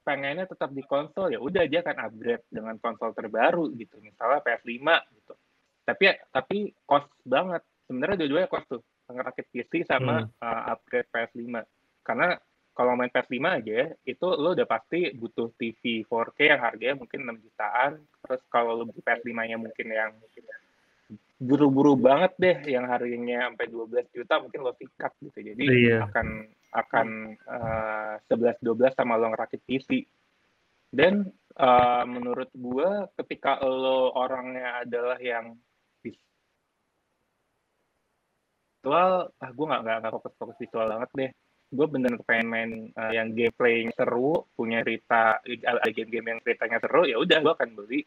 [0.05, 3.97] pengennya tetap di konsol ya udah dia akan upgrade dengan konsol terbaru gitu.
[3.97, 4.77] Misalnya PS5
[5.17, 5.33] gitu.
[5.89, 7.65] Tapi tapi cost banget.
[7.89, 8.81] Sebenarnya dua-duanya cost tuh.
[9.09, 11.65] Ngerakit PC sama uh, upgrade PS5
[12.05, 12.37] karena
[12.71, 17.43] kalau main PS5 aja itu lo udah pasti butuh TV 4K yang harganya mungkin 6
[17.43, 17.91] jutaan.
[18.23, 20.11] Terus kalau lo beli PS5 nya mungkin yang
[21.41, 25.39] buru-buru banget deh yang harganya sampai 12 juta mungkin lo sikat gitu.
[25.51, 26.07] Jadi Iya.
[26.07, 26.27] akan
[26.71, 27.07] akan
[27.43, 30.07] uh, 11 12 sama lo ngerakit PC
[30.91, 31.27] dan
[31.59, 35.59] uh, menurut gua ketika lo orangnya adalah yang
[38.81, 41.31] visual ah gue nggak nggak nggak fokus fokus visual banget deh
[41.71, 47.07] gue bener pengen main uh, yang gameplay seru punya cerita ada game-game yang ceritanya seru
[47.07, 48.03] ya udah gue akan beli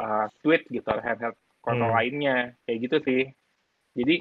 [0.00, 1.96] uh, Switch gitu handheld konsol Hmm.
[1.96, 3.22] lainnya kayak gitu sih.
[3.94, 4.16] Jadi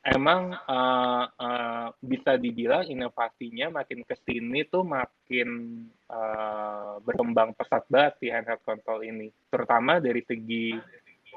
[0.00, 8.14] emang uh, uh, bisa dibilang inovasinya makin ke sini tuh makin uh, berkembang pesat banget
[8.18, 9.28] si handheld konsol ini.
[9.52, 10.72] Terutama dari segi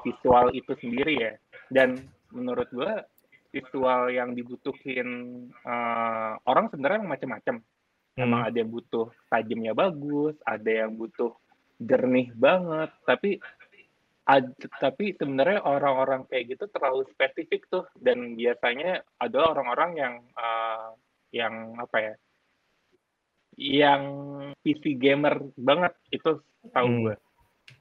[0.00, 1.32] visual itu sendiri ya.
[1.68, 2.00] Dan
[2.32, 2.92] menurut gue
[3.54, 5.08] visual yang dibutuhin
[5.62, 7.62] uh, orang sebenarnya macam-macam
[8.14, 8.48] emang Hmm.
[8.50, 11.34] ada yang butuh tajamnya bagus ada yang butuh
[11.78, 13.38] jernih banget tapi
[14.26, 20.94] ad- tapi sebenarnya orang-orang kayak gitu terlalu spesifik tuh dan biasanya adalah orang-orang yang uh,
[21.34, 22.14] yang apa ya
[23.54, 24.02] yang
[24.62, 27.02] PC gamer banget itu tahu Hmm.
[27.10, 27.16] gue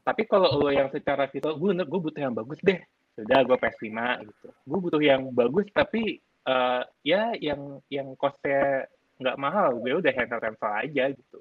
[0.03, 2.79] tapi kalau lo yang secara visual gue gue butuh yang bagus deh
[3.13, 3.89] sudah gue PS5
[4.25, 4.47] gitu.
[4.65, 8.89] Gue butuh yang bagus tapi eh, ya yang yang costnya
[9.21, 11.39] nggak mahal gue udah handheld handheld aja gitu.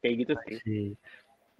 [0.00, 0.58] Kayak gitu sih.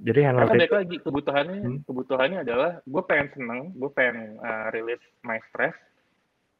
[0.00, 1.80] Jadi karena handheld balik lagi kebutuhannya Hmm.
[1.84, 5.74] kebutuhannya adalah gue pengen seneng gue pengen eh, rilis my stress.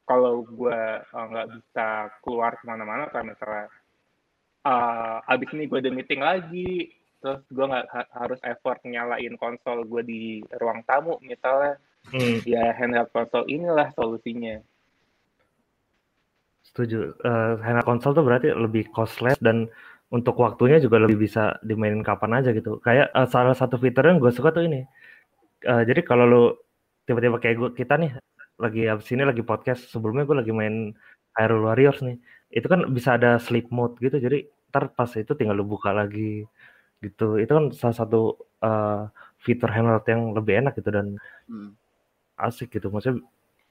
[0.05, 1.87] Kalau gue eh, nggak bisa
[2.27, 3.67] keluar ke mana-mana kayak misalnya
[4.67, 9.85] eh, abis ini gue ada meeting lagi terus gue nggak ha- harus effort nyalain konsol
[9.85, 10.23] gue di
[10.57, 11.77] ruang tamu misalnya
[12.09, 14.65] hmm, ya handheld konsol inilah solusinya
[16.71, 17.13] setuju.
[17.19, 19.67] Eh, handheld konsol tuh berarti lebih costless dan
[20.11, 22.83] untuk waktunya juga lebih bisa dimainin kapan aja gitu.
[22.83, 24.83] Kayak uh, salah satu fitur yang gue suka tuh ini.
[25.63, 26.45] Uh, jadi kalau lu
[27.07, 28.11] tiba-tiba kayak gue kita nih
[28.59, 30.93] lagi abis ini lagi podcast sebelumnya gue lagi main
[31.35, 32.21] Hyrule Warriors nih
[32.53, 36.45] itu kan bisa ada sleep mode gitu jadi ntar pas itu tinggal lu buka lagi
[37.01, 39.09] gitu itu kan salah satu uh,
[39.41, 41.17] fitur handheld yang lebih enak gitu dan
[41.49, 41.80] hmm.
[42.47, 43.21] Asik gitu maksudnya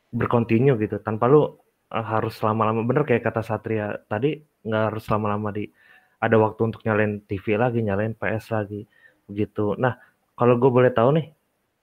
[0.09, 1.49] berkontinu gitu tanpa lu uh,
[1.89, 5.69] harus lama-lama bener kayak kata Satria tadi nggak harus lama-lama di
[6.19, 8.85] ada waktu untuk nyalain TV lagi nyalain PS lagi
[9.29, 9.97] begitu nah
[10.33, 11.27] kalau gue boleh tahu nih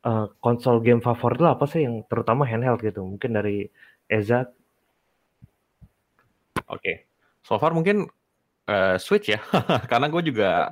[0.06, 3.66] uh, konsol game favorit lo apa sih yang terutama handheld gitu mungkin dari
[4.06, 4.46] Eza
[6.66, 6.96] Oke, okay.
[7.46, 8.10] so far mungkin
[8.66, 9.38] uh, Switch ya,
[9.90, 10.66] karena gue juga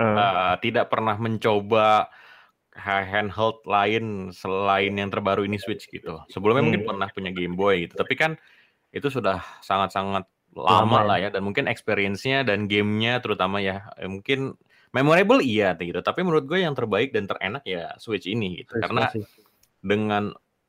[0.00, 2.08] Uh, tidak pernah mencoba
[2.74, 6.18] handheld lain selain yang terbaru ini Switch gitu.
[6.28, 6.68] Sebelumnya hmm.
[6.70, 8.34] mungkin pernah punya Game Boy gitu, tapi kan
[8.94, 11.30] itu sudah sangat-sangat lama, lah ya.
[11.30, 14.54] ya dan mungkin experience-nya dan gamenya terutama ya eh, mungkin
[14.94, 15.98] memorable iya gitu.
[16.02, 19.26] Tapi menurut gue yang terbaik dan terenak ya Switch ini gitu, Switch karena masih.
[19.82, 20.24] dengan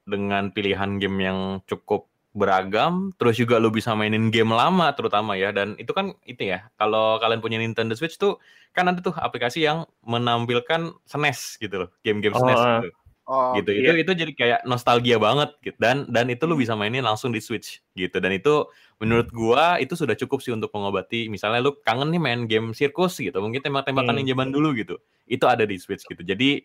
[0.05, 5.55] dengan pilihan game yang cukup beragam, terus juga lu bisa mainin game lama terutama ya.
[5.55, 8.37] Dan itu kan itu ya, kalau kalian punya Nintendo Switch tuh
[8.75, 12.83] kan ada tuh aplikasi yang menampilkan SNES gitu loh, game-game oh, SNES uh.
[12.83, 12.99] gitu.
[13.25, 13.89] Oh, gitu iya.
[13.89, 16.61] itu itu jadi kayak nostalgia banget gitu dan dan itu lu hmm.
[16.61, 18.69] bisa mainin langsung di Switch gitu dan itu
[19.01, 23.17] menurut gua itu sudah cukup sih untuk mengobati misalnya lu kangen nih main game sirkus
[23.17, 24.19] gitu mungkin tembak-tembakan hmm.
[24.21, 26.61] yang zaman dulu gitu itu ada di Switch gitu jadi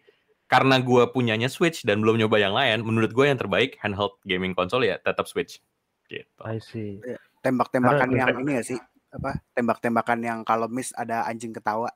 [0.50, 4.50] karena gue punyanya Switch dan belum nyoba yang lain, menurut gue yang terbaik handheld gaming
[4.50, 5.62] konsol ya tetap Switch.
[6.10, 6.26] Gitu.
[6.42, 6.98] I see.
[7.06, 8.78] Iya, tembak-tembakan yang ini ya sih,
[9.14, 9.38] apa?
[9.54, 11.94] Tembak-tembakan yang kalau miss ada anjing ketawa.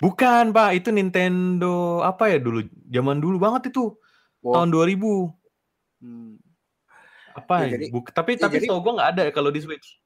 [0.06, 0.69] Bukan, Pak.
[0.78, 2.62] Itu Nintendo apa ya dulu?
[2.93, 3.97] Zaman dulu banget itu.
[4.45, 4.62] Wow.
[4.62, 5.34] Tahun 2000.
[6.04, 6.38] Hmm.
[7.34, 7.80] Apa ya?
[7.80, 9.97] Jadi, Buk tapi ya, tapi jadi, tau gue nggak ada kalau di Switch.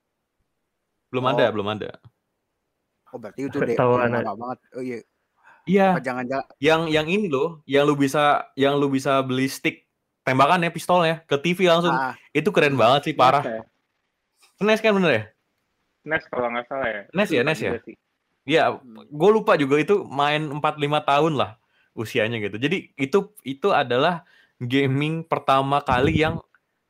[1.12, 1.32] Belum oh.
[1.36, 2.00] ada, belum ada.
[3.12, 3.76] Oh, berarti itu deh.
[3.76, 4.60] Tahu banget.
[4.72, 5.04] Oh iya.
[5.68, 6.00] Iya.
[6.00, 9.86] Jangan-jangan yang yang ini loh, yang lu bisa yang lu bisa beli stick
[10.24, 11.92] tembakan ya pistol ya ke TV langsung.
[11.92, 12.16] Ah.
[12.32, 13.44] Itu keren banget sih parah.
[14.58, 15.24] NES kan bener ya?
[16.08, 17.02] NES kalau nggak salah ya.
[17.14, 17.72] NES ya, NES ya.
[18.48, 18.64] Iya,
[19.12, 21.60] gue lupa juga itu main 4 5 tahun lah
[21.92, 22.56] usianya gitu.
[22.56, 24.24] Jadi itu itu adalah
[24.58, 26.40] gaming pertama kali yang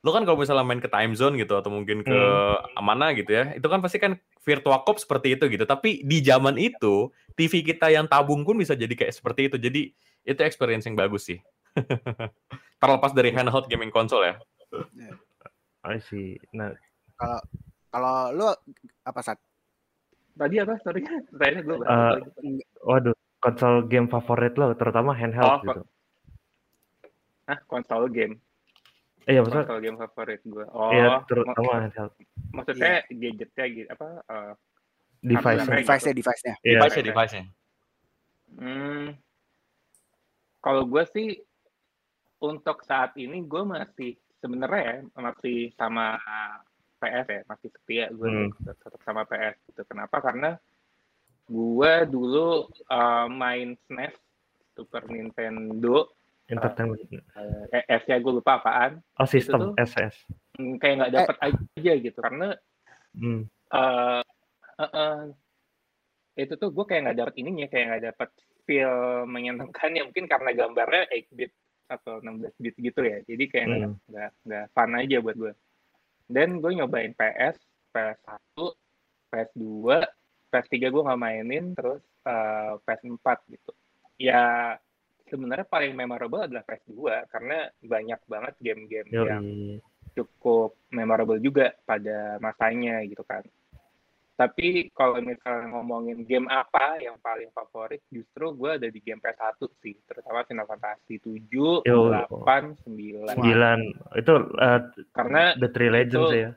[0.07, 2.79] lo kan kalau misalnya main ke time zone gitu atau mungkin ke hmm.
[2.79, 5.67] mana gitu ya, itu kan pasti kan virtual cop seperti itu gitu.
[5.67, 9.59] Tapi di zaman itu TV kita yang tabung pun bisa jadi kayak seperti itu.
[9.59, 9.81] Jadi
[10.23, 11.43] itu experience yang bagus sih.
[12.81, 14.39] Terlepas dari handheld gaming konsol ya.
[15.83, 16.39] I see.
[16.55, 16.71] Nah,
[17.19, 17.39] kalau
[17.91, 18.47] kalau lu
[19.03, 19.43] apa saat?
[20.39, 20.79] Tadi apa?
[20.87, 21.03] Sorry,
[21.35, 21.75] tanya gue.
[21.83, 22.15] Uh,
[22.87, 25.81] waduh, konsol game favorit lo, terutama handheld oh, gitu.
[27.51, 28.39] Ah, konsol game.
[29.27, 30.65] Iya, maksudnya konsol game favorit gue.
[30.65, 32.13] Iya, oh, iya, terutama handheld.
[32.55, 33.17] Maksudnya yeah.
[33.19, 34.07] gadgetnya gitu apa?
[34.31, 34.53] Uh,
[35.19, 36.55] device nya device-nya, device-nya.
[36.63, 36.73] Yeah.
[36.79, 37.43] Device-nya, device-nya.
[38.47, 39.05] Hmm,
[40.63, 41.29] kalau gue sih
[42.39, 46.15] untuk saat ini gue masih sebenarnya ya masih sama
[46.97, 48.51] PS ya masih setia gue hmm.
[48.61, 50.55] tetap sama PS gitu kenapa karena
[51.47, 54.15] gue dulu uh, main SNES
[54.77, 56.11] Super Nintendo
[56.47, 57.03] Entertainment.
[57.35, 59.03] Uh, eh, S nya gue lupa apaan.
[59.19, 60.15] Oh sistem SS.
[60.55, 61.53] Mm, kayak nggak dapat eh.
[61.53, 62.47] aja gitu karena
[63.13, 63.41] hmm.
[63.75, 64.23] uh,
[64.79, 65.19] uh, uh,
[66.37, 68.29] itu tuh gue kayak nggak dapat ininya kayak nggak dapat
[68.63, 71.51] feel menyenangkannya mungkin karena gambarnya 8 bit
[71.87, 73.99] atau 16 bit gitu ya jadi kayak nggak hmm.
[74.11, 75.53] nggak nggak fun aja buat gue
[76.27, 77.55] dan gue nyobain PS
[77.95, 78.57] PS1
[79.31, 79.63] PS2
[80.51, 83.71] PS3 gue nggak mainin terus uh, PS4 gitu
[84.19, 84.75] ya
[85.29, 89.45] sebenarnya paling memorable adalah PS2 karena banyak banget game-game yang
[90.17, 93.45] cukup memorable juga pada masanya gitu kan.
[94.37, 99.57] Tapi kalau misalnya ngomongin game apa yang paling favorit, justru gue ada di game PS1
[99.81, 102.13] sih, terutama Final Fantasy 7, Yo.
[102.13, 103.33] 8, 9.
[103.33, 104.21] 9.
[104.21, 106.49] Itu uh, karena The Three Legends itu, ya.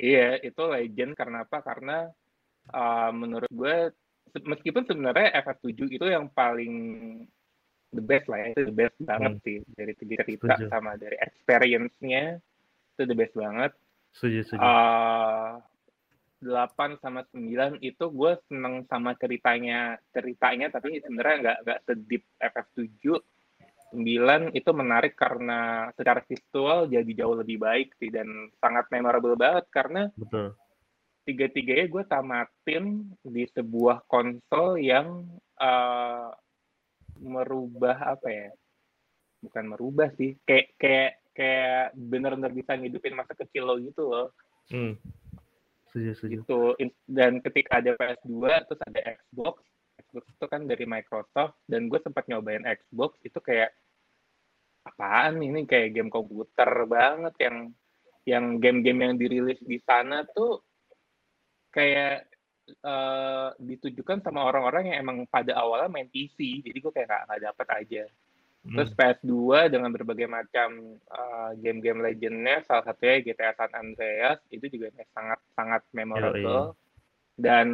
[0.00, 1.60] Iya, itu legend karena apa?
[1.60, 2.08] Karena
[2.74, 3.94] uh, menurut gue
[4.46, 6.74] meskipun sebenarnya FF7 itu yang paling
[7.90, 9.42] the best lah ya itu the best banget hmm.
[9.42, 10.70] sih dari segi cerita setuju.
[10.70, 12.38] sama dari experience-nya
[12.94, 13.72] itu the best banget.
[14.14, 14.62] Setuju, setuju.
[14.62, 15.58] Uh,
[16.40, 23.04] 8 sama 9 itu gue seneng sama ceritanya ceritanya tapi sebenarnya nggak nggak sedip FF7
[23.92, 29.68] 9 itu menarik karena secara visual jadi jauh lebih baik sih dan sangat memorable banget
[29.68, 30.56] karena Betul
[31.30, 35.22] tiga-tiganya gue tamatin di sebuah konsol yang
[35.62, 36.34] uh,
[37.22, 38.50] merubah apa ya?
[39.40, 44.28] Bukan merubah sih kayak kayak kayak bener-bener bisa ngidupin masa kecil lo gitu loh.
[44.74, 44.98] Hmm.
[45.90, 46.36] setuju setuju.
[46.42, 46.60] Gitu.
[47.06, 49.62] Dan ketika ada PS2 terus ada Xbox
[50.10, 53.70] Xbox itu kan dari Microsoft dan gue sempat nyobain Xbox itu kayak
[54.82, 55.68] apaan ini?
[55.68, 57.56] Kayak game komputer banget yang
[58.28, 60.60] yang game-game yang dirilis di sana tuh
[61.70, 62.26] kayak
[62.82, 67.42] uh, ditujukan sama orang-orang yang emang pada awalnya main PC jadi gue kayak nggak nggak
[67.50, 68.04] dapet aja
[68.60, 68.98] Terus hmm.
[69.00, 69.32] PS2
[69.72, 75.82] dengan berbagai macam uh, game-game legendnya, salah satunya GTA San Andreas itu juga sangat sangat
[75.96, 76.76] memorable.
[77.40, 77.68] Dan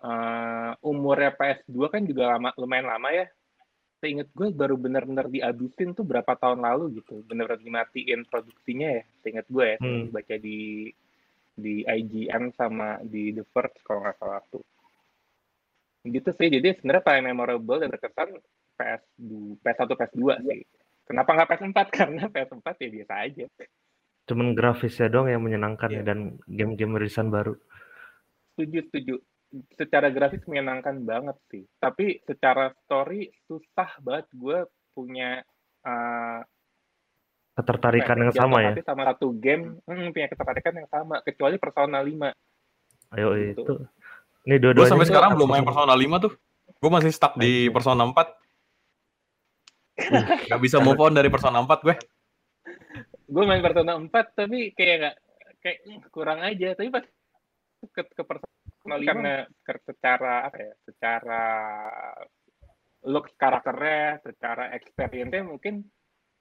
[0.00, 3.28] uh, umurnya PS2 kan juga lama, lumayan lama ya.
[4.00, 9.04] Seingat gue baru benar-benar dihabisin tuh berapa tahun lalu gitu, benar-benar dimatiin produksinya ya.
[9.20, 10.08] Seingat gue ya, hmm.
[10.08, 10.88] baca di
[11.54, 14.64] di IGN sama di The Verge kalau nggak salah tuh.
[16.04, 18.36] Gitu sih, jadi sebenarnya paling memorable dan berkesan
[18.76, 20.60] PS2, PS1, PS2 sih.
[21.04, 21.78] Kenapa nggak PS4?
[21.98, 23.44] Karena PS4 ya biasa aja.
[24.24, 26.02] Cuman grafisnya dong yang menyenangkan yeah.
[26.04, 27.56] ya dan game-game rilisan baru.
[28.56, 29.14] Setuju, setuju.
[29.78, 31.64] Secara grafis menyenangkan banget sih.
[31.78, 34.58] Tapi secara story susah banget gue
[34.96, 35.44] punya
[35.86, 36.40] uh,
[37.54, 38.74] ketertarikan yang sama ya.
[38.82, 43.14] sama satu game, hmm, punya ketertarikan yang sama kecuali Persona 5.
[43.14, 43.62] Ayo gitu.
[43.62, 43.74] itu.
[44.44, 46.34] Ini dua Gue sampai sekarang belum main Persona 5 tuh.
[46.82, 48.12] Gue masih stuck di Persona 4.
[50.50, 51.96] Gak bisa move on dari Persona 4 gue.
[53.24, 55.16] gue main Persona 4 tapi kayak gak
[55.62, 56.74] kayak hmm, kurang aja.
[56.74, 57.06] Tapi pas
[57.88, 60.74] ke, ke Persona 5 karena secara apa ya?
[60.90, 61.42] Secara
[63.06, 65.86] look karakternya, secara experience-nya mungkin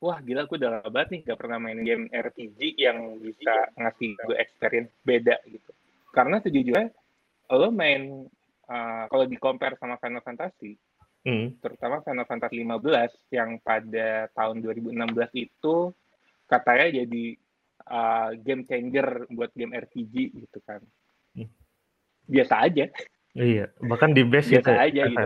[0.04, 4.20] wah gila gue udah lama banget nih gak pernah main game RPG yang bisa ngasih
[4.20, 5.72] gue experience beda gitu.
[6.12, 6.92] Karena sejujurnya
[7.56, 8.28] lo main
[8.68, 10.76] uh, kalau di compare sama Final Fantasy,
[11.24, 11.64] hmm.
[11.64, 14.92] terutama Final Fantasy 15 yang pada tahun 2016
[15.40, 15.76] itu
[16.52, 17.26] katanya jadi
[17.88, 20.84] uh, game changer buat game RPG gitu kan.
[21.32, 21.48] Hmm.
[22.28, 22.92] Biasa aja.
[23.34, 25.26] Iya, bahkan di base biasa ya, aja gitu.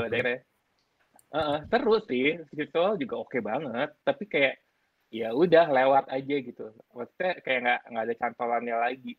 [1.27, 4.55] Uh, uh, terus sih, visual juga oke okay banget, tapi kayak
[5.13, 6.65] ya udah lewat aja gitu.
[6.91, 9.13] Maksudnya kayak nggak nggak ada cantolannya lagi.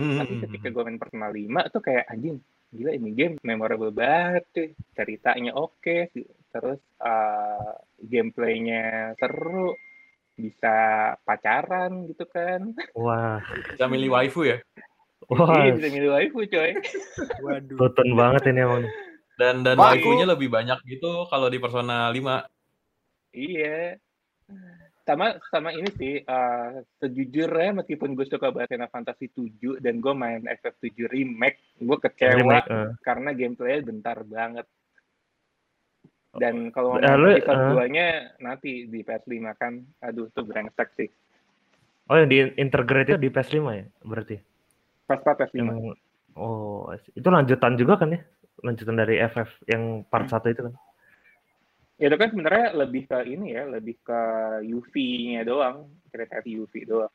[0.00, 0.16] Hmm.
[0.16, 4.70] Tapi ketika gue main Persona 5 tuh kayak anjing gila ini game memorable banget tuh
[4.94, 6.06] ceritanya oke okay,
[6.54, 9.74] terus uh, gameplaynya seru
[10.38, 10.76] bisa
[11.26, 12.72] pacaran gitu kan.
[12.96, 13.44] Wah.
[13.76, 14.56] Bisa milih waifu ya?
[15.28, 15.68] Wah.
[15.68, 16.70] Iya, bisa milih waifu coy.
[17.44, 17.76] Waduh.
[17.76, 18.84] Tonton banget ini emang.
[19.36, 22.16] Dan dan waifunya lebih banyak gitu kalau di Persona 5
[23.30, 23.94] iya
[25.10, 30.14] sama sama ini sih uh, sejujurnya meskipun gue suka banget Final Fantasy 7 dan gue
[30.14, 32.92] main FF7 remake gue kecewa remake, uh.
[33.02, 34.66] karena gameplaynya bentar banget.
[36.30, 38.06] Dan kalau uh, main uh, 2 nya
[38.38, 39.82] nanti di PS5 kan.
[40.06, 41.08] Aduh tuh brengsek sih.
[42.06, 44.36] Oh yang di integrate di PS5 ya berarti?
[45.10, 45.70] Pas PS5 yang,
[46.38, 48.20] oh itu lanjutan juga kan ya?
[48.62, 50.38] Lanjutan dari FF yang part hmm.
[50.38, 50.74] 1 itu kan
[52.00, 54.20] itu kan sebenarnya lebih ke ini ya, lebih ke
[54.64, 57.12] UV-nya doang, kereta UV doang.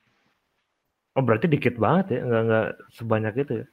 [1.18, 3.68] Oh berarti dikit banget ya, nggak nggak sebanyak itu ya?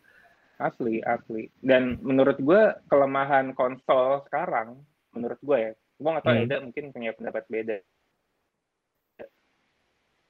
[0.63, 1.53] Asli, asli.
[1.61, 4.81] Dan menurut gue kelemahan konsol sekarang,
[5.13, 6.45] menurut gue ya, gue nggak tahu hmm.
[6.49, 7.77] Eda mungkin punya pendapat beda.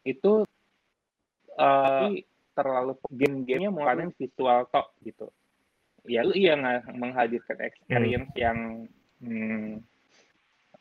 [0.03, 0.43] Itu
[1.63, 2.11] uh,
[2.59, 5.31] terlalu game-gamenya mungkin visual tok gitu.
[6.11, 6.59] Ya lu iya
[6.91, 8.41] menghadirkan experience hmm.
[8.41, 8.59] yang
[9.23, 9.79] hmm,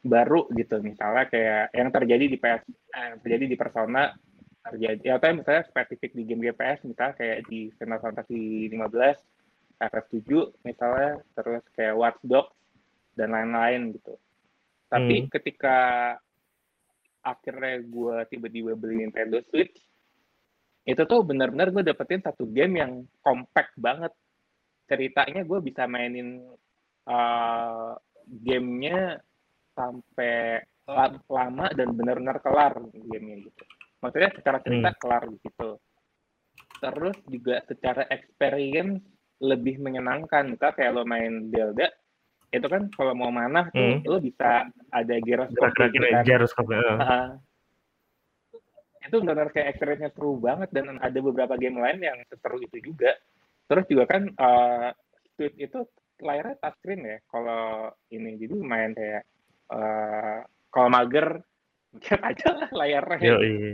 [0.01, 0.81] baru gitu.
[0.81, 4.11] Misalnya kayak yang terjadi di PS eh, terjadi di Persona
[4.61, 10.29] terjadi ya atau misalnya spesifik di game GPS misalnya kayak di Final Fantasy 15 FF7
[10.61, 12.53] misalnya terus kayak Watch Dogs
[13.17, 14.13] dan lain-lain gitu.
[14.85, 15.29] Tapi hmm.
[15.33, 15.77] ketika
[17.21, 19.77] akhirnya gue tiba-tiba beli Nintendo Switch
[20.81, 24.13] itu tuh benar-benar gue dapetin satu game yang compact banget.
[24.89, 26.41] Ceritanya gue bisa mainin
[27.05, 27.93] uh,
[28.25, 29.21] gamenya
[29.75, 30.63] sampai
[31.29, 32.73] lama dan benar-benar kelar
[33.07, 33.63] gamenya gitu.
[34.01, 34.99] Maksudnya secara cerita hmm.
[34.99, 35.69] kelar gitu.
[36.81, 38.99] Terus juga secara experience
[39.41, 40.49] lebih menyenangkan.
[40.51, 41.88] Misalnya kayak lo main Zelda,
[42.51, 44.10] itu kan kalau mau mana tuh hmm.
[44.10, 46.23] lo bisa ada gyroscope gitu kan.
[46.25, 46.75] Gyroscope.
[46.75, 47.38] Uh.
[49.01, 53.17] itu benar-benar kayak experience-nya seru banget dan ada beberapa game lain yang seru itu juga.
[53.65, 54.93] Terus juga kan uh,
[55.34, 55.81] Switch itu
[56.21, 59.25] layarnya touchscreen ya kalau ini jadi main kayak
[59.71, 61.41] uh, kalau mager
[61.97, 63.19] lihat aja lah layarnya.
[63.19, 63.71] Yo, iya.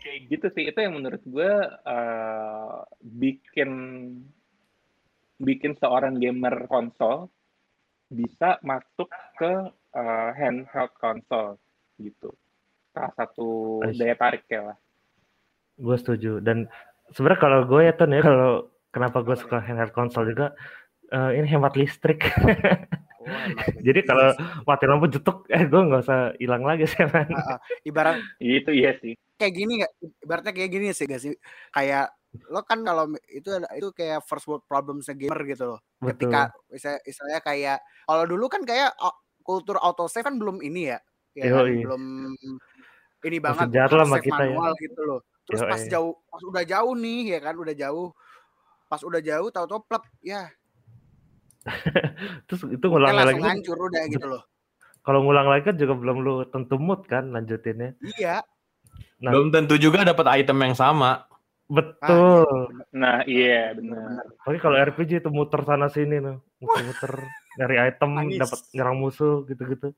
[0.00, 1.52] kayak gitu sih itu yang menurut gue
[1.86, 3.70] uh, bikin
[5.40, 7.28] bikin seorang gamer konsol
[8.10, 9.52] bisa masuk ke
[9.94, 11.58] uh, handheld konsol
[12.02, 12.34] gitu.
[12.90, 14.76] Salah satu daya tarik ya lah.
[15.78, 16.42] Gue setuju.
[16.42, 16.66] Dan
[17.14, 20.52] sebenarnya kalau gue ya Ton ya kalau kenapa gue suka handheld console juga
[21.14, 22.26] uh, ini hemat listrik.
[23.86, 24.32] Jadi kalau
[24.64, 27.04] mati lampu jetuk, eh gue nggak usah hilang lagi sih.
[27.04, 29.12] Uh, uh, ibarat itu iya sih.
[29.36, 29.92] Kayak gini nggak?
[30.24, 31.32] Ibaratnya kayak gini sih gak sih?
[31.72, 32.12] Kayak
[32.46, 35.80] lo kan kalau itu itu kayak first world problems gamer gitu loh.
[36.00, 36.30] Betul.
[36.30, 38.90] Ketika misalnya, misalnya kayak kalau dulu kan kayak
[39.44, 40.98] kultur auto save kan belum ini ya,
[41.34, 41.66] ya kan?
[41.66, 42.02] belum
[43.26, 44.54] ini banget save kita ya.
[44.54, 44.82] manual ya.
[44.86, 45.20] gitu loh.
[45.48, 48.08] Terus Yo, pas jauh, pas udah jauh nih ya kan, udah jauh.
[48.86, 50.50] Pas udah jauh tahu-tahu plep ya
[52.48, 53.40] Terus itu ngulang lagi.
[53.40, 54.42] Hancur udah gitu loh.
[55.00, 57.96] Kalau ngulang lagi kan juga belum lu tentu mood kan lanjutinnya.
[58.00, 58.44] Iya.
[59.20, 61.24] Nah, belum tentu juga dapat item yang sama.
[61.70, 62.82] Betul.
[62.90, 64.26] Nah, iya benar.
[64.42, 67.12] Tapi kalau RPG itu muter sana sini tuh, muter-muter
[67.62, 69.94] nyari item, dapat nyerang musuh gitu-gitu.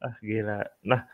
[0.00, 0.64] Ah gila.
[0.88, 1.04] Nah,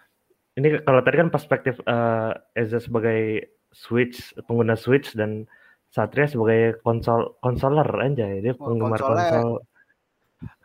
[0.55, 5.49] ini kalau tadi kan perspektif uh, Eza sebagai Switch pengguna Switch dan
[5.93, 9.61] Satria sebagai konsol konsoler aja ya dia oh, penggemar konsol.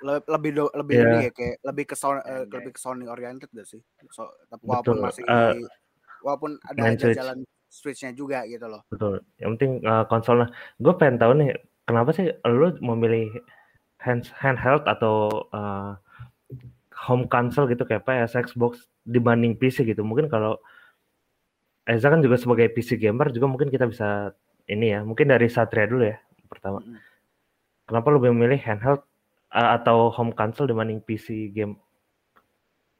[0.01, 1.05] Lebih do, lebih yeah.
[1.05, 3.83] ini ya kayak lebih ke Sony, uh, lebih ke Sony oriented gak sih?
[4.09, 5.53] So, tapi walaupun masih uh,
[6.23, 7.19] walaupun ada aja Switch.
[7.19, 7.37] jalan
[7.67, 8.81] Switch-nya juga gitu loh.
[8.87, 9.21] Betul.
[9.37, 10.47] Yang penting uh, konsolnya.
[10.79, 11.51] Gue pengen tahu nih
[11.83, 13.27] kenapa sih lu memilih
[13.99, 15.99] hand handheld atau uh,
[16.95, 20.01] home console gitu kayak PS Xbox dibanding PC gitu?
[20.01, 20.57] Mungkin kalau
[21.87, 24.31] Eza kan juga sebagai PC gamer juga mungkin kita bisa
[24.67, 26.79] ini ya, mungkin dari Satria dulu ya pertama.
[26.83, 26.99] Hmm.
[27.87, 29.03] Kenapa lebih memilih handheld
[29.55, 31.79] uh, atau home console dibanding PC game?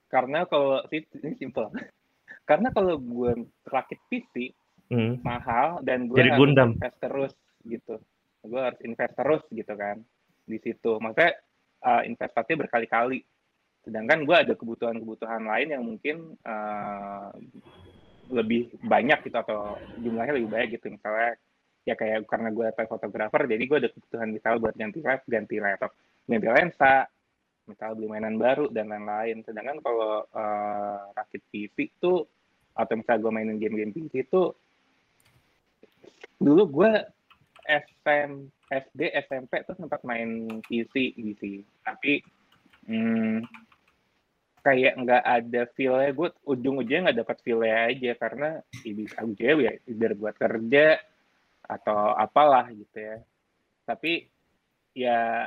[0.08, 1.68] Karena kalau ini simple.
[2.50, 4.56] Karena kalau gue rakit PC
[4.88, 5.20] hmm.
[5.24, 6.80] mahal dan gue harus Gundam.
[6.80, 7.34] invest terus
[7.68, 7.96] gitu.
[8.48, 10.00] Gue harus invest terus gitu kan
[10.48, 10.92] di situ.
[11.04, 11.36] Maksudnya
[11.84, 13.20] uh, investasinya berkali-kali.
[13.84, 17.36] Sedangkan gue ada kebutuhan-kebutuhan lain yang mungkin uh,
[18.32, 21.40] lebih banyak gitu atau jumlahnya lebih banyak gitu misalnya
[21.88, 25.96] ya kayak karena gue fotografer jadi gue ada kebutuhan misal buat ganti lab ganti laptop.
[26.28, 27.08] Ganti lensa
[27.64, 29.40] misal beli mainan baru dan lain-lain.
[29.48, 32.28] Sedangkan kalau uh, rakit PC itu
[32.76, 34.52] atau misal gue mainin game-game PC itu
[36.38, 36.92] dulu gue
[37.66, 38.32] SM
[38.68, 42.22] SD SMP tuh sempat main PC gitu tapi
[42.86, 43.42] hmm,
[44.60, 46.12] kayak nggak ada feel-nya.
[46.12, 48.50] Gue ujung-ujungnya nggak dapat feel-nya aja karena
[48.84, 51.00] bisa aja ya biar buat kerja
[51.68, 53.22] atau apalah gitu ya.
[53.84, 54.32] Tapi
[54.96, 55.46] ya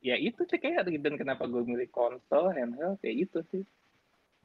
[0.00, 3.62] ya itu sih kayak dan kenapa gue milih konsol handheld kayak itu sih.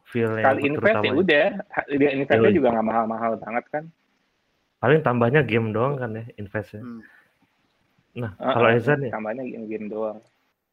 [0.09, 1.47] Feel kali invest ya udah.
[1.93, 3.83] Dia investnya juga nggak mahal-mahal banget kan.
[4.81, 7.03] Paling tambahnya game doang kan ya investnya hmm.
[8.09, 10.17] nah uh, kalau Ezan ya tambahnya game, game doang.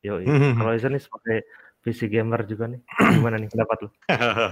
[0.00, 0.22] Yo
[0.57, 1.44] kalau Ezan nih sebagai
[1.87, 2.83] PC gamer juga nih
[3.22, 3.90] gimana nih pendapat lu?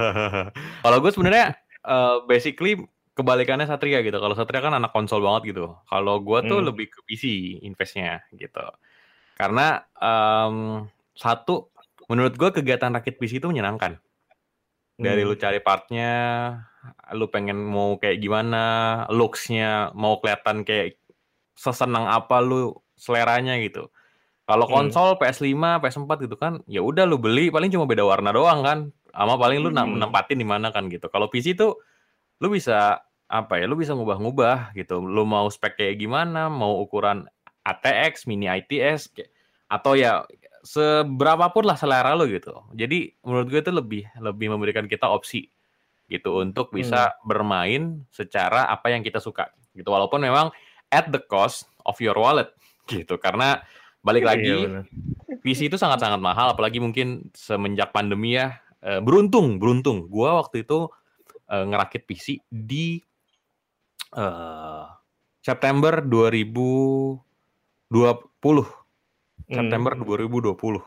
[0.87, 2.79] Kalau gue sebenarnya uh, basically
[3.15, 4.19] kebalikannya Satria gitu.
[4.19, 5.79] Kalau Satria kan anak konsol banget gitu.
[5.87, 6.67] Kalau gue tuh hmm.
[6.67, 7.25] lebih ke PC
[7.63, 8.67] investnya gitu.
[9.39, 11.71] Karena um, satu,
[12.11, 14.03] menurut gue kegiatan rakit PC itu menyenangkan.
[14.95, 15.31] Dari hmm.
[15.31, 16.13] lu cari partnya,
[17.15, 18.63] lu pengen mau kayak gimana,
[19.11, 20.99] looksnya mau kelihatan kayak
[21.55, 23.91] sesenang apa lu seleranya gitu.
[24.45, 24.75] Kalau hmm.
[24.75, 25.21] konsol hmm.
[25.23, 28.79] PS5, PS4 gitu kan, ya udah lu beli paling cuma beda warna doang kan.
[29.15, 30.03] Sama paling lu hmm.
[30.03, 31.07] nempatin di mana kan gitu.
[31.11, 31.79] Kalau PC tuh
[32.43, 35.03] lu bisa apa ya lu bisa ngubah-ngubah gitu.
[35.03, 37.27] Lu mau spek kayak gimana mau ukuran
[37.65, 39.11] ATX mini ITS
[39.73, 40.23] atau ya
[40.65, 42.53] seberapa pun lah selera lu gitu.
[42.77, 45.49] Jadi menurut gue itu lebih lebih memberikan kita opsi
[46.09, 47.17] gitu untuk bisa hmm.
[47.25, 49.89] bermain secara apa yang kita suka gitu.
[49.89, 50.53] Walaupun memang
[50.93, 52.53] at the cost of your wallet
[52.93, 53.17] gitu.
[53.21, 53.61] Karena
[54.05, 54.81] balik iya, lagi iya,
[55.41, 60.09] PC itu sangat-sangat mahal apalagi mungkin semenjak pandemi ya eh, beruntung beruntung.
[60.13, 60.93] Gua waktu itu
[61.49, 63.01] uh, ngerakit PC di
[64.17, 64.87] uh,
[65.45, 67.21] September 2020.
[69.45, 70.05] September hmm.
[70.09, 70.81] 2020.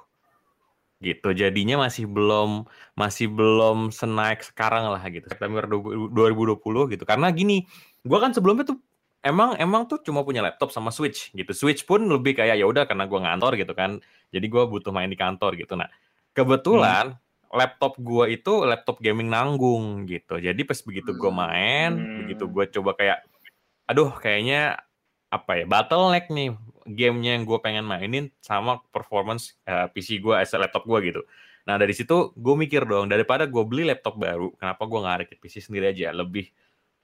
[0.98, 1.30] Gitu.
[1.38, 2.66] Jadinya masih belum
[2.98, 5.30] masih belum senaik sekarang lah gitu.
[5.30, 6.58] September 2020
[6.98, 7.04] gitu.
[7.06, 7.70] Karena gini,
[8.02, 8.82] gua kan sebelumnya tuh
[9.22, 11.54] emang emang tuh cuma punya laptop sama Switch gitu.
[11.54, 14.02] Switch pun lebih kayak ya udah karena gua ngantor gitu kan.
[14.34, 15.78] Jadi gua butuh main di kantor gitu.
[15.78, 15.90] Nah,
[16.34, 17.27] kebetulan hmm
[17.58, 20.38] laptop gue itu laptop gaming nanggung gitu.
[20.38, 21.40] Jadi pas begitu gue hmm.
[21.42, 22.18] main, hmm.
[22.24, 23.18] begitu gue coba kayak,
[23.90, 24.78] aduh kayaknya
[25.28, 26.56] apa ya bottleneck nih
[26.88, 31.22] gamenya yang gue pengen mainin sama performance uh, eh, PC gue, as laptop gue gitu.
[31.68, 35.38] Nah dari situ gue mikir dong daripada gue beli laptop baru, kenapa gue nggak rakit
[35.44, 36.16] PC sendiri aja?
[36.16, 36.48] Lebih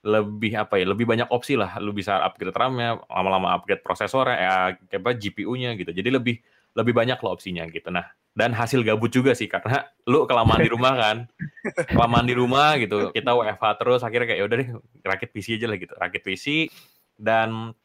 [0.03, 0.85] lebih apa ya?
[0.87, 1.79] Lebih banyak opsi lah.
[1.79, 4.53] Lu bisa upgrade RAM-nya, lama-lama upgrade prosesornya, ya
[4.91, 5.91] kayak GPU-nya gitu.
[5.95, 6.35] Jadi lebih
[6.73, 7.89] lebih banyak loh opsinya gitu.
[7.93, 11.17] Nah dan hasil gabut juga sih karena lu kelamaan di rumah kan
[11.93, 14.69] kelamaan di rumah gitu kita WFH terus akhirnya kayak yaudah deh
[15.05, 16.45] rakit PC aja lah gitu rakit PC
[17.13, 17.77] Dan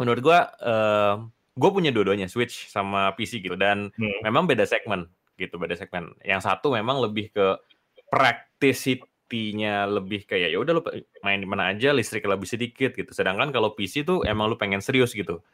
[0.00, 1.14] menurut gue, uh,
[1.52, 4.24] gue punya dua-duanya Switch sama PC gitu dan hmm.
[4.24, 5.04] memang beda segmen
[5.36, 6.16] gitu, beda segmen.
[6.24, 7.60] Yang satu memang lebih ke
[8.08, 10.82] practicity-nya lebih kayak ya udah lu
[11.20, 13.12] main di mana aja listrik lebih sedikit gitu.
[13.12, 15.44] Sedangkan kalau PC tuh emang lu pengen serius gitu.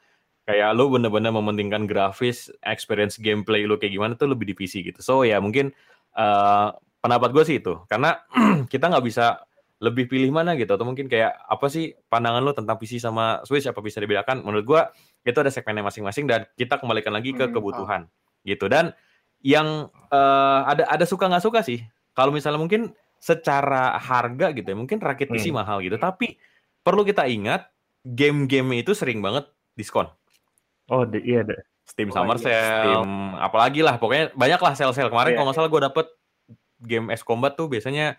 [0.47, 5.03] Kayak lu bener-bener mementingkan grafis, experience gameplay lu kayak gimana tuh lebih di PC gitu.
[5.03, 5.75] So ya mungkin
[6.15, 6.71] uh,
[7.03, 7.83] pendapat gue sih itu.
[7.91, 8.15] Karena
[8.73, 9.43] kita nggak bisa
[9.83, 10.71] lebih pilih mana gitu.
[10.73, 13.67] Atau mungkin kayak apa sih pandangan lo tentang PC sama Switch?
[13.69, 14.41] Apa bisa dibedakan?
[14.47, 14.81] Menurut gua
[15.27, 18.09] itu ada segmennya masing-masing dan kita kembalikan lagi ke hmm, kebutuhan
[18.47, 18.71] gitu.
[18.71, 18.95] Dan
[19.45, 21.85] yang uh, ada ada suka nggak suka sih
[22.17, 25.57] kalau misalnya mungkin secara harga gitu ya mungkin rakit PC hmm.
[25.61, 25.99] mahal gitu.
[26.01, 26.41] Tapi
[26.81, 27.69] perlu kita ingat
[28.07, 30.09] game-game itu sering banget diskon
[30.93, 32.45] oh iya deh Steam oh, Summer iya.
[32.45, 35.39] Sale Steam apalagi lah pokoknya banyak lah sale-sale kemarin yeah.
[35.39, 36.07] kalau nggak salah gue dapet
[36.83, 38.19] game S Combat tuh biasanya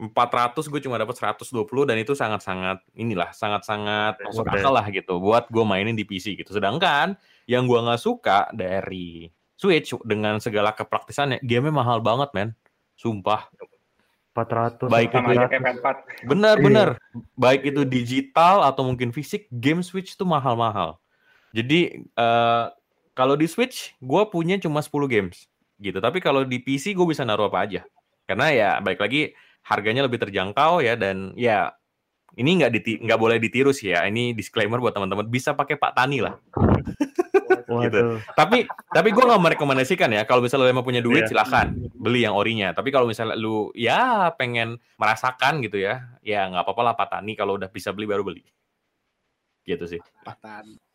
[0.00, 1.52] 400 gue cuma dapat 120
[1.84, 6.56] dan itu sangat-sangat inilah sangat-sangat masuk akal lah gitu buat gue mainin di PC gitu.
[6.56, 7.14] Sedangkan
[7.44, 9.28] yang gue nggak suka dari
[9.60, 12.50] Switch dengan segala kepraktisannya, game mahal banget men,
[12.98, 13.46] sumpah.
[14.32, 15.20] 400 baik itu
[16.24, 17.20] benar benar iya.
[17.36, 20.96] baik itu digital atau mungkin fisik game Switch itu mahal-mahal
[21.52, 22.72] jadi uh,
[23.12, 25.48] kalau di Switch gue punya cuma 10 games
[25.78, 27.80] gitu tapi kalau di PC gue bisa naruh apa aja
[28.26, 31.74] karena ya baik lagi harganya lebih terjangkau ya dan ya
[32.36, 34.08] ini nggak nggak boleh ditiru sih ya.
[34.08, 36.34] Ini disclaimer buat teman-teman bisa pakai Pak Tani lah.
[37.88, 38.20] gitu.
[38.32, 40.24] Tapi tapi gue nggak merekomendasikan ya.
[40.24, 41.30] Kalau misalnya lo emang punya duit yeah.
[41.30, 42.72] silahkan beli yang orinya.
[42.72, 47.32] Tapi kalau misalnya lu ya pengen merasakan gitu ya, ya nggak apa-apa lah Pak Tani.
[47.36, 48.44] Kalau udah bisa beli baru beli.
[49.68, 50.00] Gitu sih.
[50.24, 50.91] Pak Tani.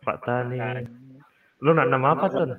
[0.00, 0.58] Pak Tani.
[1.60, 2.56] Lu nama apa tuh?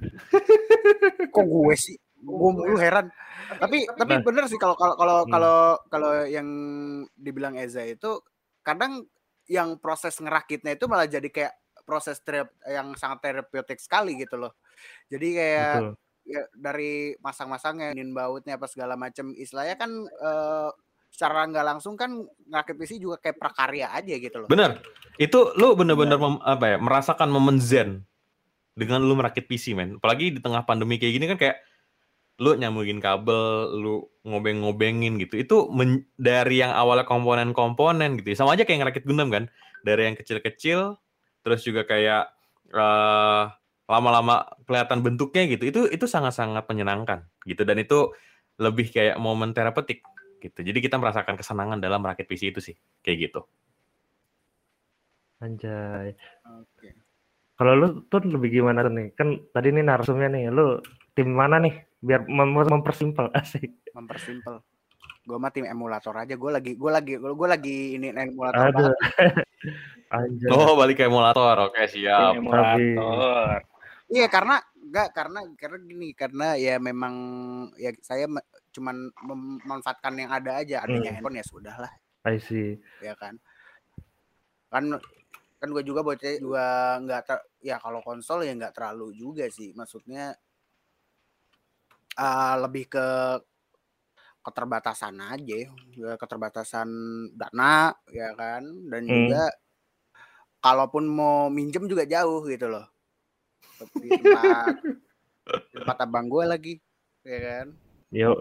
[1.34, 1.98] Kok gue sih?
[2.22, 3.10] gue mulu heran
[3.58, 4.24] tapi tapi nah.
[4.24, 5.32] bener sih kalau kalau kalau hmm.
[5.34, 5.58] kalau
[5.90, 6.48] kalau yang
[7.18, 8.22] dibilang Eza itu
[8.62, 9.02] kadang
[9.50, 14.54] yang proses ngerakitnya itu malah jadi kayak proses terap, yang sangat terapeutik sekali gitu loh
[15.10, 15.76] jadi kayak
[16.30, 20.70] ya, dari masang-masangnya nin bautnya apa segala macam istilahnya kan uh,
[21.12, 24.48] secara nggak langsung kan ngerakit PC juga kayak prakarya aja gitu loh.
[24.48, 24.80] Bener.
[25.20, 26.30] Itu lu bener-bener ya.
[26.42, 28.08] apa ya merasakan momen zen
[28.74, 30.00] dengan lu merakit PC men.
[30.00, 31.58] Apalagi di tengah pandemi kayak gini kan kayak
[32.42, 35.36] lu nyambungin kabel, lu ngobeng-ngobengin gitu.
[35.38, 38.34] Itu men, dari yang awalnya komponen-komponen gitu.
[38.34, 38.38] Ya.
[38.40, 39.52] Sama aja kayak ngerakit Gundam kan.
[39.84, 40.96] Dari yang kecil-kecil
[41.42, 42.32] terus juga kayak
[42.72, 43.52] uh,
[43.92, 45.64] lama-lama kelihatan bentuknya gitu.
[45.68, 48.16] Itu itu sangat-sangat menyenangkan gitu dan itu
[48.62, 50.06] lebih kayak momen terapeutik
[50.42, 50.60] gitu.
[50.66, 52.76] Jadi kita merasakan kesenangan dalam merakit PC itu sih.
[53.06, 53.42] Kayak gitu.
[55.46, 56.18] Anjay.
[56.50, 56.90] Oke.
[57.56, 59.14] Kalau lu tuh lebih gimana tuh nih?
[59.14, 60.82] Kan tadi nih narsumnya nih, lu
[61.14, 61.92] tim mana nih?
[62.02, 64.60] biar mem mempersimpel asik mempersimpel
[65.22, 70.50] gue mah tim emulator aja gue lagi gue lagi gue lagi ini emulator Aduh.
[70.58, 73.62] oh balik ke emulator oke siap emulator
[74.10, 77.14] iya karena enggak karena karena gini karena ya memang
[77.78, 78.26] ya saya
[78.72, 81.18] cuman memanfaatkan yang ada aja adanya hmm.
[81.20, 81.92] handphone ya sudah lah
[82.22, 82.78] I see.
[83.02, 83.42] Ya kan?
[84.70, 84.94] Kan
[85.62, 90.34] kan gue juga bocah juga nggak ya kalau konsol ya nggak terlalu juga sih maksudnya
[92.18, 93.08] uh, lebih ke
[94.42, 95.54] keterbatasan aja
[95.94, 96.90] ya keterbatasan
[97.34, 98.64] dana ya kan?
[98.90, 99.14] Dan hmm.
[99.14, 99.44] juga
[100.62, 102.86] kalaupun mau minjem juga jauh gitu loh.
[103.98, 106.74] Di tempat di tempat abang gue lagi
[107.26, 107.68] ya kan
[108.12, 108.38] yo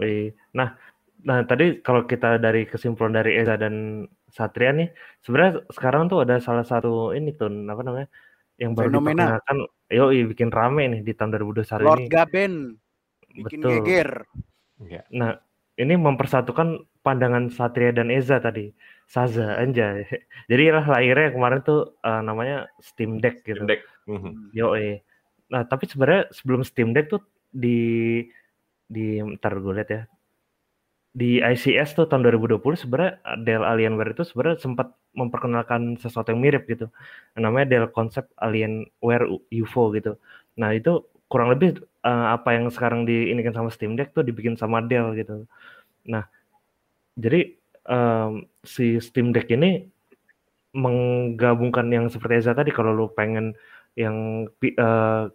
[0.52, 0.74] nah
[1.20, 4.88] nah tadi kalau kita dari kesimpulan dari Eza dan Satria nih
[5.22, 8.08] sebenarnya sekarang tuh ada salah satu ini tuh apa namanya
[8.60, 9.40] yang baru Fenomena.
[9.40, 9.56] diperkenalkan
[9.88, 12.54] yo bikin rame nih di tahun 2021 Lord ini Lord Gaben
[13.34, 13.72] bikin Betul.
[13.82, 14.10] geger.
[14.86, 15.02] Ya.
[15.12, 15.38] Nah,
[15.78, 18.72] ini mempersatukan pandangan Satria dan Eza tadi.
[19.10, 19.98] Saza aja.
[20.50, 23.62] Jadi lah lahirnya kemarin tuh uh, namanya Steam Deck gitu.
[23.62, 23.82] Steam Deck.
[24.06, 24.32] Mm-hmm.
[24.54, 25.02] Yo eh.
[25.50, 28.22] Nah, tapi sebenarnya sebelum Steam Deck tuh di
[28.90, 30.02] di ntar gue lihat ya.
[31.10, 33.12] Di ICS tuh tahun 2020 sebenarnya
[33.42, 36.90] Dell Alienware itu sebenarnya sempat memperkenalkan sesuatu yang mirip gitu.
[37.38, 40.18] Namanya Dell Concept Alienware UFO gitu.
[40.58, 44.82] Nah, itu kurang lebih uh, apa yang sekarang diinikan sama Steam Deck tuh dibikin sama
[44.82, 45.46] Dell gitu.
[46.06, 46.26] Nah,
[47.18, 47.54] jadi
[47.86, 49.86] um, si Steam Deck ini
[50.70, 53.58] menggabungkan yang seperti Eza tadi kalau lu pengen
[53.98, 54.46] yang
[54.78, 55.26] uh,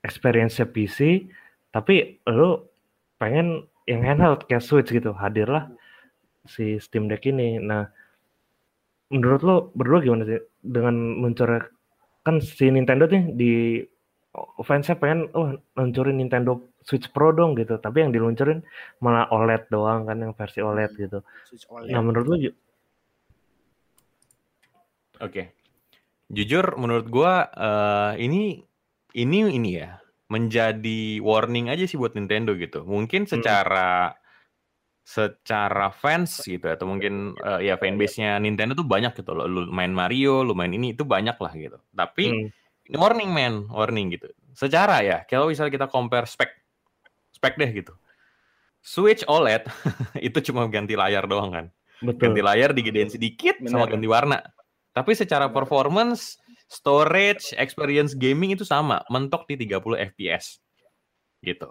[0.00, 1.28] experience PC
[1.68, 2.64] tapi lu
[3.18, 5.70] pengen yang handheld kayak Switch gitu hadirlah
[6.48, 7.60] si Steam Deck ini.
[7.60, 7.86] Nah,
[9.12, 11.68] menurut lo berdua gimana sih dengan meluncurkan
[12.26, 13.52] kan si Nintendo nih di
[14.60, 18.60] fansnya pengen oh luncurin Nintendo Switch Pro dong gitu tapi yang diluncurin
[19.00, 21.18] malah OLED doang kan yang versi OLED hmm, gitu
[21.72, 21.92] OLED.
[21.96, 22.52] nah menurut lu Oke.
[25.18, 25.46] Okay.
[26.30, 28.62] jujur menurut gua uh, ini
[29.16, 29.98] ini ini ya
[30.28, 32.84] menjadi warning aja sih buat Nintendo gitu.
[32.84, 33.30] Mungkin hmm.
[33.32, 34.16] secara hmm.
[35.08, 39.48] secara fans gitu atau mungkin uh, ya fanbase-nya Nintendo tuh banyak gitu loh.
[39.48, 41.80] Lu main Mario, lu main ini itu banyak lah gitu.
[41.96, 42.96] Tapi hmm.
[43.00, 44.28] warning man, warning gitu.
[44.52, 46.52] Secara ya, kalau misalnya kita compare spek
[47.32, 47.96] spek deh gitu.
[48.84, 49.64] Switch OLED
[50.28, 51.66] itu cuma ganti layar doang kan.
[52.04, 52.30] Betul.
[52.30, 53.72] Ganti layar digedein sedikit Bener.
[53.72, 54.38] sama ganti warna.
[54.92, 56.36] Tapi secara performance
[56.68, 60.60] storage, experience gaming itu sama, mentok di 30 fps.
[61.40, 61.68] Gitu.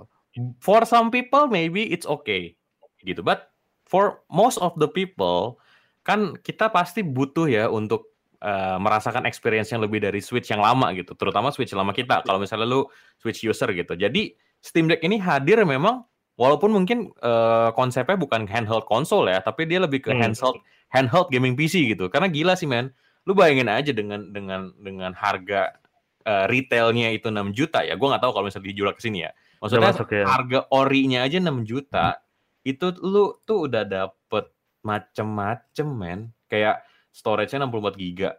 [0.61, 2.57] For some people maybe it's okay.
[3.05, 3.21] Gitu.
[3.21, 3.53] But
[3.85, 5.61] for most of the people
[6.03, 8.09] kan kita pasti butuh ya untuk
[8.41, 12.25] uh, merasakan experience yang lebih dari Switch yang lama gitu, terutama Switch lama kita.
[12.25, 12.89] Kalau misalnya lu
[13.21, 13.93] Switch user gitu.
[13.93, 14.33] Jadi
[14.63, 19.83] Steam Deck ini hadir memang walaupun mungkin uh, konsepnya bukan handheld konsol ya, tapi dia
[19.83, 20.21] lebih ke hmm.
[20.21, 20.57] handheld
[20.89, 22.07] handheld gaming PC gitu.
[22.07, 22.93] Karena gila sih men
[23.27, 25.75] lu bayangin aja dengan dengan dengan harga
[26.23, 29.31] uh, retailnya itu 6 juta ya gue nggak tahu kalau misalnya dijual ke sini ya
[29.59, 30.23] maksudnya masuk, ya.
[30.23, 32.71] harga orinya aja 6 juta hmm.
[32.71, 34.45] itu lu tuh udah dapet
[34.79, 38.29] macem-macem men kayak storage-nya 64 giga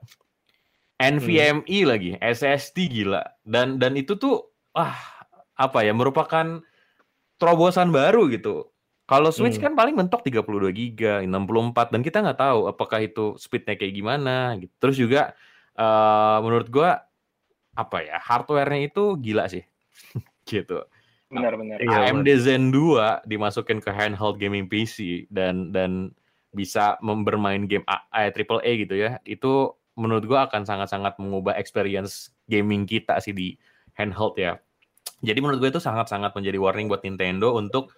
[0.97, 1.87] NVMe hmm.
[1.87, 4.97] lagi SSD gila dan dan itu tuh ah
[5.59, 6.65] apa ya merupakan
[7.37, 8.73] terobosan baru gitu
[9.09, 9.65] kalau Switch hmm.
[9.65, 14.53] kan paling mentok 32 giga, 64 dan kita nggak tahu apakah itu speednya kayak gimana
[14.61, 14.75] gitu.
[14.77, 15.23] Terus juga
[15.81, 17.09] uh, menurut gua
[17.73, 19.65] apa ya hardwarenya itu gila sih,
[20.51, 20.85] gitu.
[21.33, 21.81] Benar-benar.
[21.81, 26.13] AMD Zen 2 dimasukin ke handheld gaming PC dan dan
[26.53, 29.17] bisa bermain game A, A, triple A gitu ya.
[29.25, 33.57] Itu menurut gua akan sangat-sangat mengubah experience gaming kita sih di
[33.97, 34.61] handheld ya.
[35.19, 37.91] Jadi menurut gue itu sangat-sangat menjadi warning buat Nintendo untuk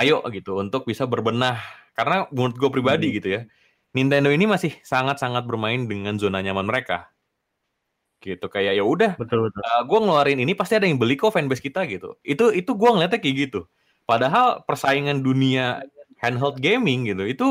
[0.00, 1.60] ayo gitu untuk bisa berbenah.
[1.94, 3.16] Karena menurut gue pribadi hmm.
[3.20, 3.42] gitu ya
[3.90, 7.10] Nintendo ini masih sangat-sangat bermain dengan zona nyaman mereka.
[8.20, 9.60] Gitu kayak ya udah betul betul.
[9.64, 12.14] uh, gue ngeluarin ini pasti ada yang beli kok fanbase kita gitu.
[12.22, 13.60] Itu itu gue ngeliatnya kayak gitu.
[14.06, 15.82] Padahal persaingan dunia
[16.22, 17.48] handheld gaming gitu itu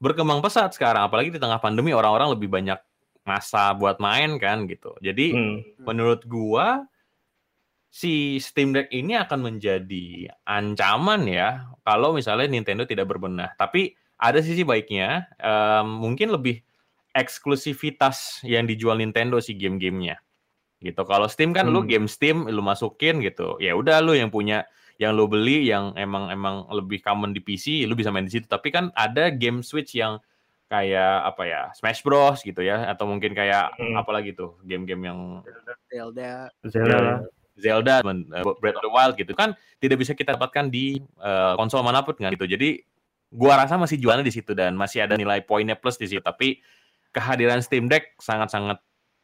[0.00, 1.10] berkembang pesat sekarang.
[1.10, 2.80] Apalagi di tengah pandemi orang-orang lebih banyak
[3.26, 4.96] masa buat main kan gitu.
[5.02, 5.84] Jadi hmm.
[5.84, 6.66] menurut gue
[7.90, 13.56] si Steam Deck ini akan menjadi ancaman ya kalau misalnya Nintendo tidak berbenah.
[13.56, 16.60] Tapi ada sisi baiknya, um, mungkin lebih
[17.16, 20.20] eksklusivitas yang dijual Nintendo si game-gamenya.
[20.80, 21.00] Gitu.
[21.08, 21.72] Kalau Steam kan hmm.
[21.72, 23.56] lu game Steam lu masukin gitu.
[23.60, 27.84] Ya udah lu yang punya yang lu beli yang emang emang lebih common di PC,
[27.88, 28.44] lu bisa main di situ.
[28.48, 30.20] Tapi kan ada game Switch yang
[30.66, 33.94] kayak apa ya Smash Bros gitu ya atau mungkin kayak hmm.
[34.02, 35.18] apa lagi tuh game-game yang
[35.86, 37.22] Zelda Zelda
[37.56, 41.80] Zelda, uh, Breath of the Wild gitu kan tidak bisa kita dapatkan di uh, konsol
[41.80, 42.44] mana pun kan gitu.
[42.44, 42.84] Jadi
[43.32, 46.20] gua rasa masih jualnya di situ dan masih ada nilai poinnya plus di situ.
[46.20, 46.60] Tapi
[47.16, 48.80] kehadiran Steam Deck sangat-sangat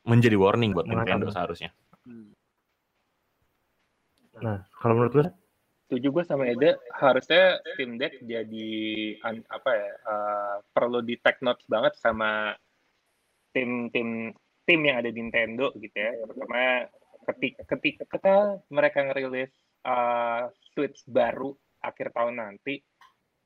[0.08, 1.70] menjadi warning buat Nintendo seharusnya.
[4.42, 5.26] Nah, kalau menurut gue
[5.92, 8.72] setuju gue sama Ede harusnya Steam Deck jadi
[9.44, 12.56] apa ya uh, perlu di take notes banget sama
[13.52, 14.32] tim tim
[14.64, 16.88] tim yang ada di Nintendo gitu ya pertama
[17.22, 19.52] ketika ketika mereka ngerilis
[19.86, 22.82] uh, Switch baru akhir tahun nanti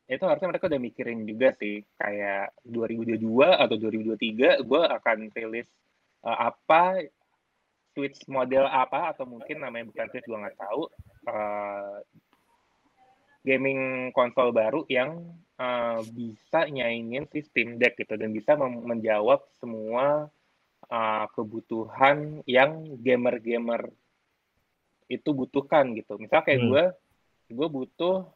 [0.06, 5.66] itu harusnya mereka udah mikirin juga sih kayak 2022 atau 2023 gue akan rilis
[6.22, 7.02] uh, apa
[7.90, 10.82] Switch model apa atau mungkin namanya bukan Switch gue nggak tahu
[11.26, 11.98] uh,
[13.42, 15.22] gaming konsol baru yang
[15.58, 20.30] uh, bisa nyaingin si Steam Deck gitu dan bisa menjawab semua
[20.90, 23.90] uh, kebutuhan yang gamer-gamer
[25.06, 26.18] itu butuhkan gitu.
[26.18, 26.68] Misal kayak hmm.
[26.70, 26.84] gue,
[27.54, 28.26] gue butuh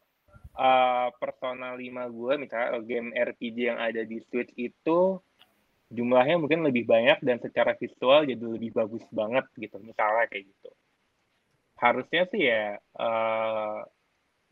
[0.55, 1.83] uh, Persona 5
[2.15, 5.19] gue, misalnya game RPG yang ada di Switch itu
[5.91, 9.77] jumlahnya mungkin lebih banyak dan secara visual jadi lebih bagus banget gitu.
[9.83, 10.71] Misalnya kayak gitu.
[11.75, 13.83] Harusnya sih ya uh,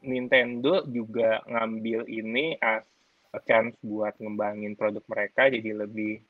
[0.04, 2.84] Nintendo juga ngambil ini as
[3.30, 6.24] a chance buat ngembangin produk mereka jadi lebih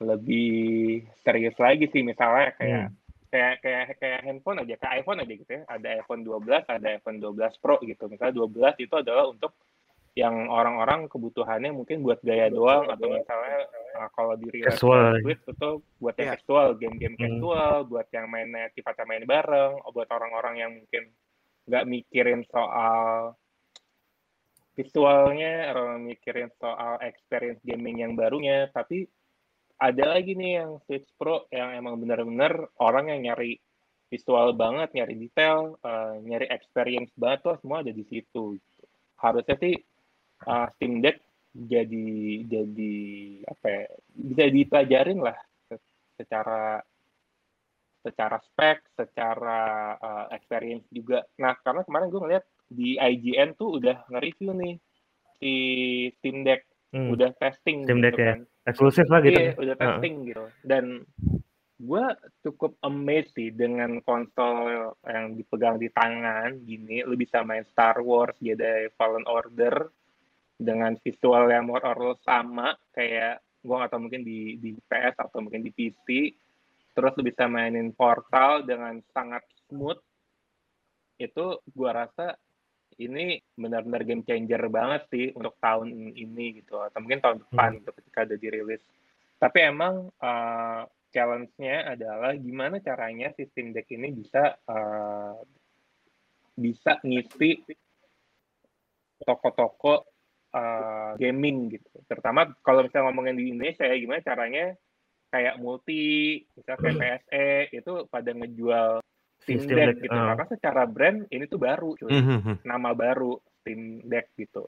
[0.00, 2.94] lebih serius lagi sih misalnya kayak hmm.
[3.32, 7.18] kayak kayak kayak handphone aja kayak iPhone aja gitu ya ada iPhone 12 ada iPhone
[7.18, 9.56] 12 Pro gitu misalnya 12 itu adalah untuk
[10.16, 13.68] yang orang-orang kebutuhannya mungkin buat gaya doang atau misalnya
[14.00, 15.70] uh, kalau di real Switch itu
[16.00, 16.40] buat yang yeah.
[16.40, 17.24] casual game-game hmm.
[17.36, 21.12] casual buat yang mainnya sifatnya main bareng buat orang-orang yang mungkin
[21.68, 23.36] nggak mikirin soal
[24.72, 29.04] visualnya atau mikirin soal experience gaming yang barunya tapi
[29.76, 33.60] ada lagi nih yang Switch Pro yang emang benar-benar orang yang nyari
[34.08, 38.56] visual banget, nyari detail, uh, nyari experience banget tuh semua ada di situ.
[39.20, 39.74] Harusnya sih
[40.46, 41.20] uh, Steam Deck
[41.56, 42.94] jadi jadi
[43.48, 45.38] apa ya bisa dipelajarin lah
[46.20, 46.84] secara
[48.06, 49.60] secara spek, secara
[49.98, 51.26] uh, experience juga.
[51.42, 54.74] Nah, karena kemarin gue ngeliat di IGN tuh udah nge-review nih
[55.42, 55.52] si
[56.18, 56.62] Steam Deck,
[56.94, 57.10] hmm.
[57.10, 58.28] udah testing Steam Deck gitu ya.
[58.38, 58.40] kan.
[58.66, 59.38] Eksklusif lah gitu.
[59.38, 60.24] Iya, udah testing uh.
[60.26, 60.44] gitu.
[60.66, 60.84] Dan
[61.76, 62.04] gue
[62.42, 67.06] cukup amazed sih dengan konsol yang dipegang di tangan gini.
[67.06, 69.86] Lu bisa main Star Wars, Jedi Fallen Order
[70.56, 75.44] dengan visual yang more or less sama kayak gue atau mungkin di di PS atau
[75.44, 76.32] mungkin di PC
[76.96, 80.00] terus lu bisa mainin portal dengan sangat smooth
[81.20, 82.40] itu gua rasa
[82.96, 87.76] ini benar-benar game changer banget sih untuk tahun ini gitu atau mungkin tahun depan hmm.
[87.82, 88.82] gitu ketika ada dirilis
[89.36, 90.82] tapi emang uh,
[91.12, 95.36] challenge-nya adalah gimana caranya sistem deck ini bisa uh,
[96.56, 97.60] bisa ngisi
[99.20, 100.08] toko-toko
[100.56, 104.72] uh, gaming gitu terutama kalau misalnya ngomongin di Indonesia ya gimana caranya
[105.30, 108.90] kayak multi, misalnya kayak PSE itu pada ngejual
[109.42, 110.14] Steam Deck gitu.
[110.14, 110.26] Uh.
[110.32, 112.10] Karena secara brand ini tuh baru, cuy.
[112.10, 112.64] Mm-hmm.
[112.64, 114.64] Nama baru Steam Deck gitu.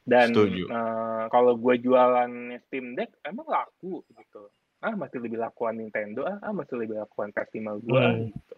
[0.00, 2.32] Dan uh, kalau gue jualan
[2.66, 4.50] Steam Deck emang laku gitu.
[4.80, 8.32] Ah masih lebih lakuan Nintendo, ah, ah masih lebih lakuan festival gue mm.
[8.32, 8.56] gitu.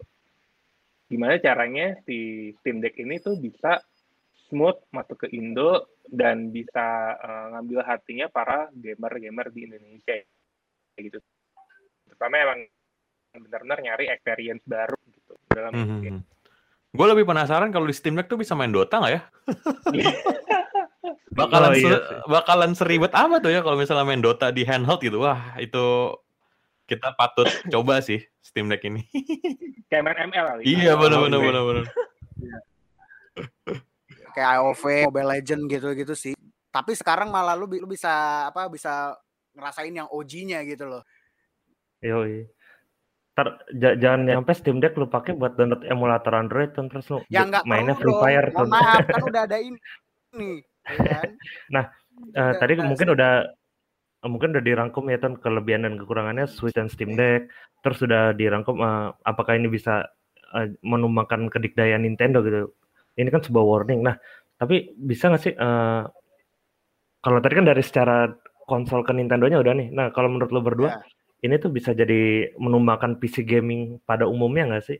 [1.11, 3.83] Gimana caranya si Steam Deck ini tuh bisa
[4.47, 10.21] smooth masuk ke Indo dan bisa uh, ngambil hatinya para gamer-gamer di Indonesia
[11.01, 11.17] gitu
[12.05, 12.59] terutama emang
[13.33, 14.93] benar-benar nyari experience baru
[15.53, 16.01] dalam mm -hmm.
[16.01, 16.19] game.
[16.93, 19.21] Gue lebih penasaran kalau di Steam Deck tuh bisa main Dota nggak ya?
[21.33, 21.97] bakalan oh, iya.
[22.29, 25.25] bakalan seribet apa tuh ya kalau misalnya main Dota di handheld gitu.
[25.25, 26.13] Wah, itu
[26.85, 29.01] kita patut coba sih Steam Deck ini.
[29.89, 30.61] Kayak main ML kali.
[30.69, 31.85] Iya, benar benar benar benar.
[34.33, 36.33] Kayak AOV, Mobile Legend gitu-gitu sih.
[36.73, 39.13] Tapi sekarang malah lu, lu bisa apa bisa
[39.53, 41.05] ngerasain yang OG-nya gitu loh.
[42.01, 42.49] Yoi.
[43.33, 43.47] Ter,
[43.97, 47.97] jangan sampai Steam Deck lu pakai buat download emulator Android dan terus lu ya, mainnya
[47.97, 48.69] Free Fire tuh.
[48.69, 49.79] Maaf kan udah ada ini.
[50.37, 50.61] nih.
[50.85, 51.29] Ya kan?
[51.73, 51.85] nah,
[52.37, 53.49] uh, tadi mungkin udah
[54.29, 57.49] mungkin udah dirangkum ya kan kelebihan dan kekurangannya Switch dan Steam Deck.
[57.81, 60.05] Terus sudah dirangkum uh, apakah ini bisa
[60.53, 62.69] uh, menumbangkan kedikdayaan Nintendo gitu.
[63.17, 64.05] Ini kan sebuah warning.
[64.05, 64.13] Nah,
[64.61, 66.05] tapi bisa nggak sih uh,
[67.17, 68.29] kalau tadi kan dari secara
[68.69, 69.89] konsol ke Nintendo-nya udah nih.
[69.89, 71.01] Nah, kalau menurut lo berdua, ya
[71.43, 74.99] ini tuh bisa jadi menumbangkan PC gaming pada umumnya nggak sih?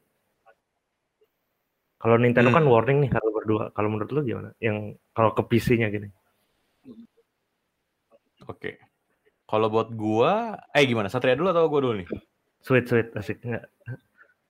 [2.03, 2.67] Kalau Nintendo kan hmm.
[2.67, 3.63] kan warning nih kalau berdua.
[3.71, 4.51] Kalau menurut lu gimana?
[4.59, 6.11] Yang kalau ke PC-nya gini?
[8.43, 8.75] Oke.
[9.47, 11.07] Kalau buat gua, eh gimana?
[11.07, 12.07] Satria dulu atau gua dulu nih?
[12.59, 13.63] Sweet sweet asik nggak?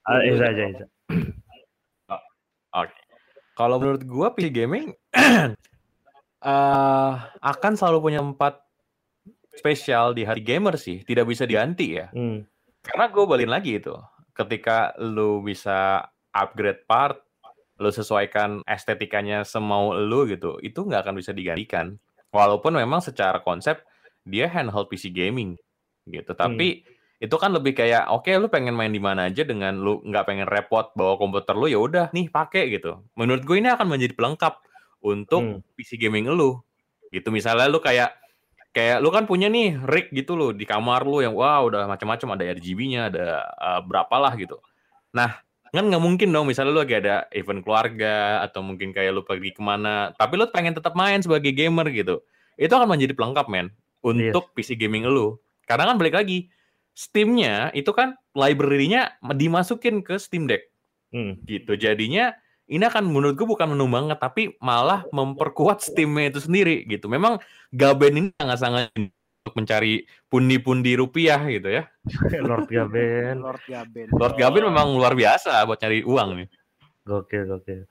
[0.09, 0.65] Uh, aja.
[2.09, 2.17] Oh,
[2.81, 2.89] Oke.
[2.89, 3.01] Okay.
[3.53, 4.97] Kalau menurut gua PC gaming
[6.41, 7.13] uh,
[7.53, 8.62] akan selalu punya empat
[9.53, 12.09] spesial di hari gamer sih tidak bisa diganti ya.
[12.09, 12.43] Hmm.
[12.83, 13.95] Karena gue balik lagi itu.
[14.33, 17.21] Ketika lu bisa upgrade part,
[17.77, 21.95] lu sesuaikan estetikanya semau lu gitu, itu nggak akan bisa digantikan.
[22.33, 23.85] Walaupun memang secara konsep
[24.25, 25.53] dia handheld PC gaming
[26.09, 26.33] gitu.
[26.33, 27.23] Tapi hmm.
[27.29, 30.25] itu kan lebih kayak oke okay, lu pengen main di mana aja dengan lu nggak
[30.25, 33.05] pengen repot bawa komputer lu ya udah nih pakai gitu.
[33.13, 34.65] Menurut gue ini akan menjadi pelengkap
[35.05, 35.77] untuk hmm.
[35.77, 36.57] PC gaming lu.
[37.13, 38.22] Gitu misalnya lu kayak
[38.73, 42.35] kayak lu kan punya nih rig gitu loh di kamar lu yang wah udah macam-macam
[42.35, 43.27] ada RGB-nya ada
[43.61, 44.57] uh, berapalah gitu.
[45.13, 45.37] Nah
[45.73, 49.57] kan nggak mungkin dong misalnya lu lagi ada event keluarga atau mungkin kayak lu pergi
[49.57, 52.21] ke mana tapi lu pengen tetap main sebagai gamer gitu
[52.61, 53.73] itu akan menjadi pelengkap men
[54.05, 54.69] untuk yes.
[54.69, 56.53] PC gaming lu karena kan balik lagi
[56.93, 60.69] Steam-nya itu kan library-nya dimasukin ke Steam Deck
[61.09, 61.41] hmm.
[61.49, 62.37] gitu jadinya
[62.67, 67.11] ini akan menurut gue bukan menumbangkan tapi malah memperkuat Steam-nya itu sendiri gitu.
[67.11, 67.39] Memang
[67.73, 68.93] Gaben ini sangat-sangat
[69.43, 71.83] untuk mencari pundi-pundi rupiah gitu ya.
[72.47, 73.43] Lord Gaben.
[73.43, 74.07] Lord Gaben.
[74.15, 76.47] Lord Gaben memang luar biasa buat cari uang nih.
[77.03, 77.83] Gokil, gokil.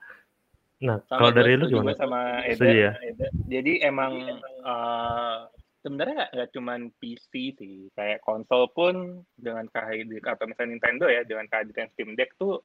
[0.83, 1.95] Nah, sama kalau dari lu gimana?
[1.95, 2.91] Sama Eda, ya?
[2.99, 3.27] Eda.
[3.47, 5.47] Jadi emang uh,
[5.79, 11.47] sebenarnya nggak cuma PC sih, kayak konsol pun dengan kehadiran atau misalnya Nintendo ya dengan
[11.47, 12.59] kehadiran Steam Deck tuh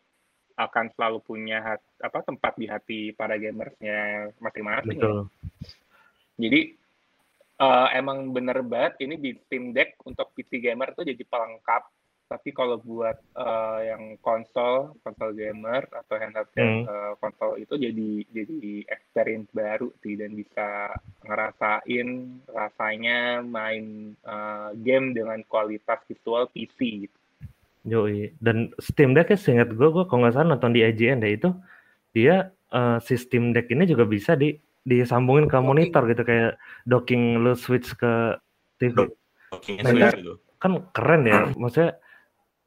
[0.58, 4.98] akan selalu punya hat, apa tempat di hati para gamersnya masing-masing.
[4.98, 5.22] Ya.
[6.38, 6.60] Jadi
[7.62, 11.86] uh, emang bener banget ini di Steam Deck untuk PC gamer tuh jadi pelengkap.
[12.28, 16.84] Tapi kalau buat uh, yang konsol, konsol gamer atau handheld hmm.
[16.84, 20.92] uh, konsol itu jadi jadi experience baru sih dan bisa
[21.24, 22.08] ngerasain
[22.52, 27.17] rasanya main uh, game dengan kualitas visual PC gitu.
[27.88, 28.36] Yoi.
[28.38, 31.50] Dan Steam Deck ya seingat gue, gue kalau nggak salah nonton di IGN deh itu
[32.12, 34.56] dia uh, si Steam Deck ini juga bisa di
[34.88, 36.56] disambungin ke monitor gitu kayak
[36.88, 38.40] docking lu switch ke
[38.80, 39.08] TV.
[39.84, 40.12] Nah,
[40.60, 42.00] kan keren ya, maksudnya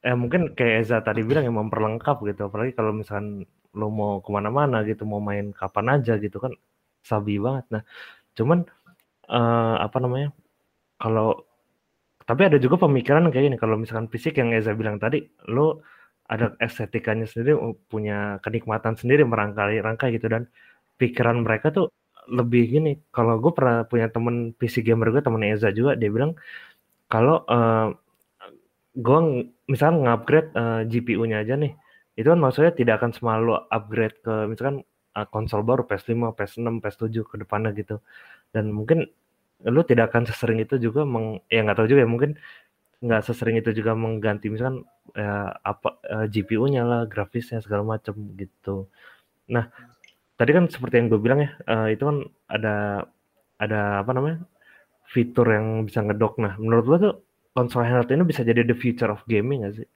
[0.02, 3.46] eh mungkin kayak Eza tadi bilang yang memperlengkap gitu apalagi kalau misalkan
[3.78, 6.52] lo mau ke mana-mana gitu mau main kapan aja gitu kan
[7.06, 7.84] sabi banget nah
[8.34, 8.66] cuman
[9.30, 10.34] uh, apa namanya
[10.98, 11.46] kalau
[12.32, 15.20] tapi ada juga pemikiran kayak ini kalau misalkan fisik yang Eza bilang tadi
[15.52, 15.84] lo
[16.32, 17.60] ada estetikanya sendiri
[17.92, 20.48] punya kenikmatan sendiri merangkai rangkai gitu dan
[20.96, 21.92] pikiran mereka tuh
[22.32, 26.40] lebih gini kalau gue pernah punya temen PC gamer gue temen Eza juga dia bilang
[27.12, 27.92] kalau uh,
[28.96, 29.20] gue
[29.72, 31.72] misalkan nge-upgrade uh, GPU-nya aja nih,
[32.20, 34.84] itu kan maksudnya tidak akan selalu upgrade ke misalkan
[35.16, 38.04] uh, konsol baru PS5, PS6, PS7 ke depannya gitu.
[38.52, 39.08] Dan mungkin
[39.66, 42.32] lu tidak akan sesering itu juga meng, ya nggak tahu juga ya mungkin
[43.02, 44.86] nggak sesering itu juga mengganti misalkan
[45.18, 48.86] ya, apa uh, GPU-nya lah, grafisnya segala macam gitu.
[49.50, 49.70] Nah,
[50.38, 53.06] tadi kan seperti yang gue bilang ya, uh, itu kan ada
[53.62, 54.38] ada apa namanya
[55.10, 56.40] fitur yang bisa ngedok.
[56.40, 57.16] Nah, menurut lo tuh
[57.52, 59.88] konsol handheld ini bisa jadi the future of gaming gak sih?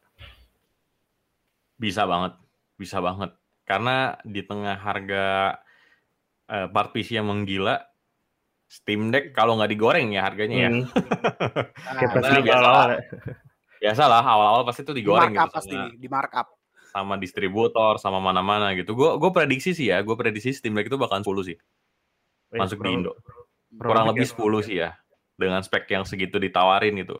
[1.79, 2.35] Bisa banget,
[2.75, 3.31] bisa banget.
[3.65, 5.25] Karena di tengah harga
[6.51, 7.79] uh, part PC yang menggila,
[8.65, 10.69] Steam Deck kalau nggak digoreng ya harganya ya.
[10.73, 10.83] Hmm.
[12.17, 12.85] nah, biasa lah.
[13.77, 15.57] Biasa lah awal-awal pasti itu digoreng di markup gitu.
[15.61, 16.47] Pasti, di markup.
[16.95, 18.97] Sama distributor, sama mana-mana gitu.
[18.97, 21.57] Gue gue prediksi sih ya, gue prediksi Steam Deck itu bakalan 10 sih.
[22.55, 23.13] Masuk di Indo.
[23.77, 24.97] Kurang lebih 10 sih ya.
[25.35, 27.19] Dengan spek yang segitu ditawarin gitu.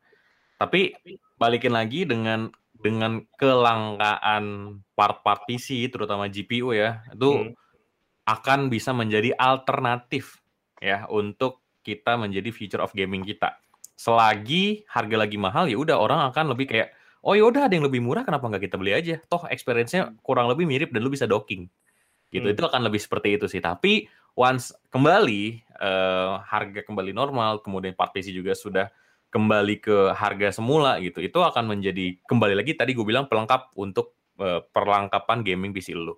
[0.56, 0.96] Tapi
[1.36, 7.52] balikin lagi dengan dengan kelangkaan part-part PC terutama GPU ya, itu hmm.
[8.24, 10.45] akan bisa menjadi alternatif
[10.82, 13.56] ya untuk kita menjadi future of gaming kita.
[13.96, 16.92] Selagi harga lagi mahal ya udah orang akan lebih kayak
[17.26, 19.16] oh ya udah ada yang lebih murah kenapa nggak kita beli aja?
[19.26, 21.70] Toh experience-nya kurang lebih mirip dan lu bisa docking.
[22.34, 22.46] Gitu.
[22.46, 22.56] Hmm.
[22.58, 23.62] Itu akan lebih seperti itu sih.
[23.62, 24.06] Tapi
[24.36, 28.92] once kembali uh, harga kembali normal, kemudian part PC juga sudah
[29.32, 34.16] kembali ke harga semula gitu, itu akan menjadi kembali lagi tadi gue bilang pelengkap untuk
[34.40, 36.16] uh, perlengkapan gaming PC lu.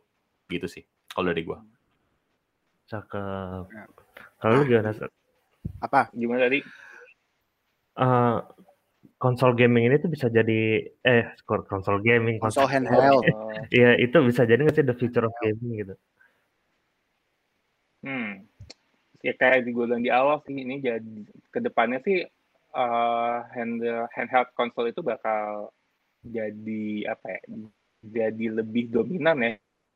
[0.49, 1.58] Gitu sih kalau dari gue.
[2.88, 4.07] Cakep.
[4.38, 4.41] Ya.
[4.45, 4.93] Kalau lu gimana?
[5.81, 6.01] Apa?
[6.13, 6.61] Gimana tadi?
[7.97, 8.45] Uh,
[9.17, 13.25] konsol gaming ini tuh bisa jadi eh konsol gaming konsol, handheld
[13.77, 15.95] iya itu bisa jadi nggak sih the future of gaming gitu
[18.05, 18.45] hmm
[19.25, 22.21] ya kayak di gue bilang di awal sih ini jadi ke depannya sih
[22.77, 23.81] uh, hand
[24.13, 25.73] handheld konsol itu bakal
[26.21, 27.41] jadi apa ya
[28.05, 29.51] jadi lebih dominan ya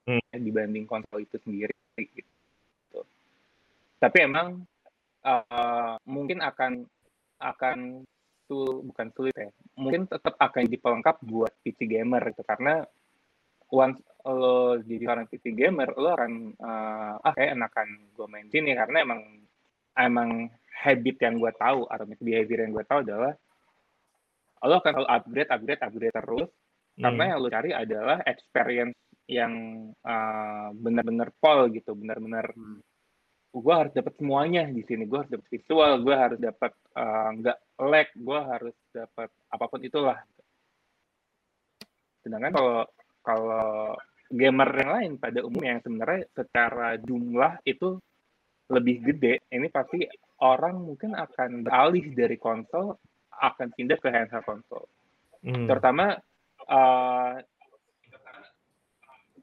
[0.10, 0.42] hmm.
[0.42, 2.31] dibanding konsol itu sendiri gitu.
[4.02, 4.66] Tapi emang
[5.22, 6.82] uh, mungkin akan
[7.38, 8.02] akan
[8.50, 9.50] sul bukan sulit ya.
[9.78, 12.82] Mungkin tetap akan dipelengkap buat PC gamer itu karena
[13.72, 18.76] once lo jadi seorang PC gamer lo akan uh, ah kayak enakan gue main sini
[18.76, 19.22] karena emang
[19.98, 20.30] emang
[20.82, 23.34] habit yang gue tahu atau behavior yang gue tahu adalah
[24.62, 27.02] lo akan selalu upgrade, upgrade, upgrade terus hmm.
[27.02, 28.98] karena yang lo cari adalah experience
[29.32, 29.54] yang
[30.04, 32.84] uh, benar-benar pol gitu, benar-benar hmm.
[33.52, 37.58] Gue harus dapat semuanya di sini, gue harus dapat visual, gue harus dapat uh, nggak
[37.84, 40.20] lag, gue harus dapat apa pun itulah.
[42.24, 42.78] Sedangkan kalau
[43.22, 43.96] kalau
[44.32, 48.00] gamer yang lain pada umumnya yang sebenarnya secara jumlah itu
[48.72, 50.08] lebih gede, ini pasti
[50.40, 52.96] orang mungkin akan beralih dari konsol
[53.36, 54.88] akan pindah ke handheld konsol.
[55.44, 55.68] Hmm.
[55.68, 56.16] Terutama
[56.72, 57.36] uh,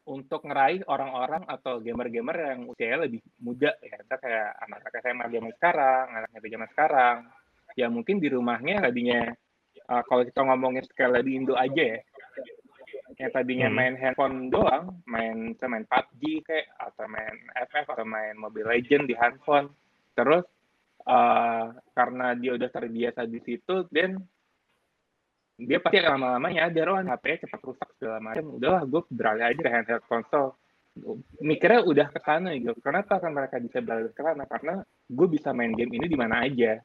[0.08, 5.52] untuk ngeraih orang-orang atau gamer-gamer yang usianya lebih muda ya, kita kayak anak-anak SMA zaman
[5.60, 7.16] sekarang, anak-anak zaman sekarang,
[7.76, 9.20] ya mungkin di rumahnya tadinya
[9.92, 12.00] uh, kalau kita ngomongin skala di Indo aja ya,
[13.18, 13.76] yang tadinya hmm.
[13.76, 17.34] main handphone doang, main main PUBG kayak atau main
[17.68, 19.68] FF atau main Mobile Legend di handphone,
[20.16, 20.46] terus
[21.04, 24.22] uh, karena dia udah terbiasa di situ dan
[25.58, 28.56] dia pasti lama-lama nyadar oh HP cepat rusak segala macam.
[28.56, 30.54] Udahlah gue beralih aja ke handheld console
[31.38, 32.74] mikirnya udah ke sana gitu.
[32.82, 34.44] Kenapa kan mereka bisa beralih ke sana.
[34.46, 36.78] Karena gue bisa main game ini di mana aja.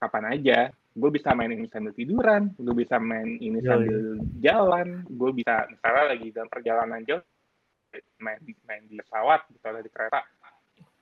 [0.00, 0.58] Kapan aja.
[0.94, 2.52] Gue bisa main ini sambil tiduran.
[2.54, 4.52] Gue bisa main ini ya, sambil ya.
[4.52, 4.88] jalan.
[5.08, 7.22] Gue bisa misalnya lagi dalam perjalanan jauh
[8.18, 10.20] main di main di pesawat misalnya di kereta.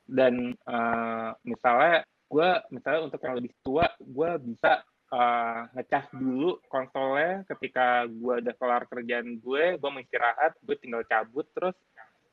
[0.05, 4.81] Dan uh, misalnya gue misalnya untuk yang lebih tua gue bisa
[5.12, 11.04] uh, ngecas dulu konsolnya ketika gue udah kelar kerjaan gue gue mau istirahat gue tinggal
[11.04, 11.76] cabut terus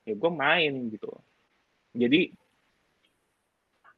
[0.07, 1.11] ya gue main gitu.
[1.93, 2.31] Jadi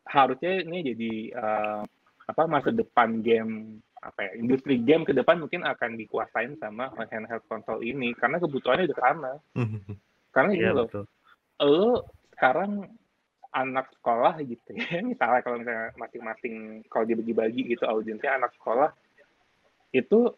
[0.09, 1.81] harusnya ini jadi uh,
[2.27, 7.45] apa masa depan game apa ya industri game ke depan mungkin akan dikuasain sama handheld
[7.45, 9.31] konsol ini karena kebutuhannya udah sama.
[10.31, 10.87] Karena ini ya, loh
[11.61, 12.89] lo sekarang
[13.51, 14.99] anak sekolah gitu ya.
[15.11, 18.91] Misalnya kalau misalnya masing-masing kalau dibagi-bagi gitu audiensnya anak sekolah
[19.91, 20.31] itu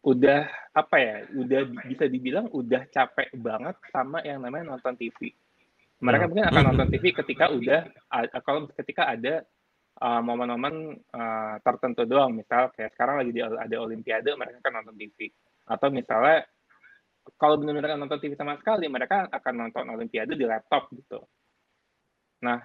[0.00, 5.32] udah apa ya udah bisa dibilang udah capek banget sama yang namanya nonton TV
[6.00, 6.28] mereka Ya.
[6.28, 7.80] mungkin akan nonton TV ketika udah
[8.44, 9.44] kalau ketika ada
[10.00, 12.34] uh, momen-momen uh, tertentu doang.
[12.34, 15.30] Misal kayak sekarang lagi di, ada olimpiade mereka akan nonton TV
[15.64, 16.44] atau misalnya
[17.40, 21.24] kalau benar-benar nonton TV sama sekali mereka akan nonton olimpiade di laptop gitu
[22.44, 22.60] nah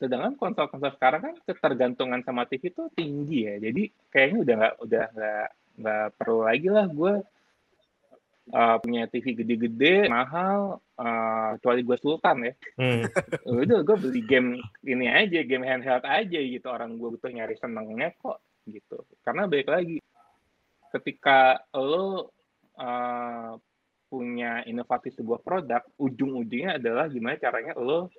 [0.00, 3.60] sedangkan konsol-konsol sekarang kan ketergantungan sama TV itu tinggi ya.
[3.60, 5.48] Jadi kayaknya udah nggak udah nggak
[5.80, 7.14] nggak perlu lagi lah gue
[8.56, 12.52] uh, punya TV gede-gede mahal uh, kecuali gue sultan ya.
[12.80, 13.04] Hmm.
[13.60, 14.56] udah gue beli game
[14.88, 16.66] ini aja game handheld aja gitu.
[16.72, 19.04] Orang gue butuh nyari senengnya kok gitu.
[19.20, 20.00] Karena balik lagi
[20.96, 22.32] ketika lo
[22.80, 23.52] uh,
[24.10, 28.10] punya inovasi sebuah produk ujung-ujungnya adalah gimana caranya lo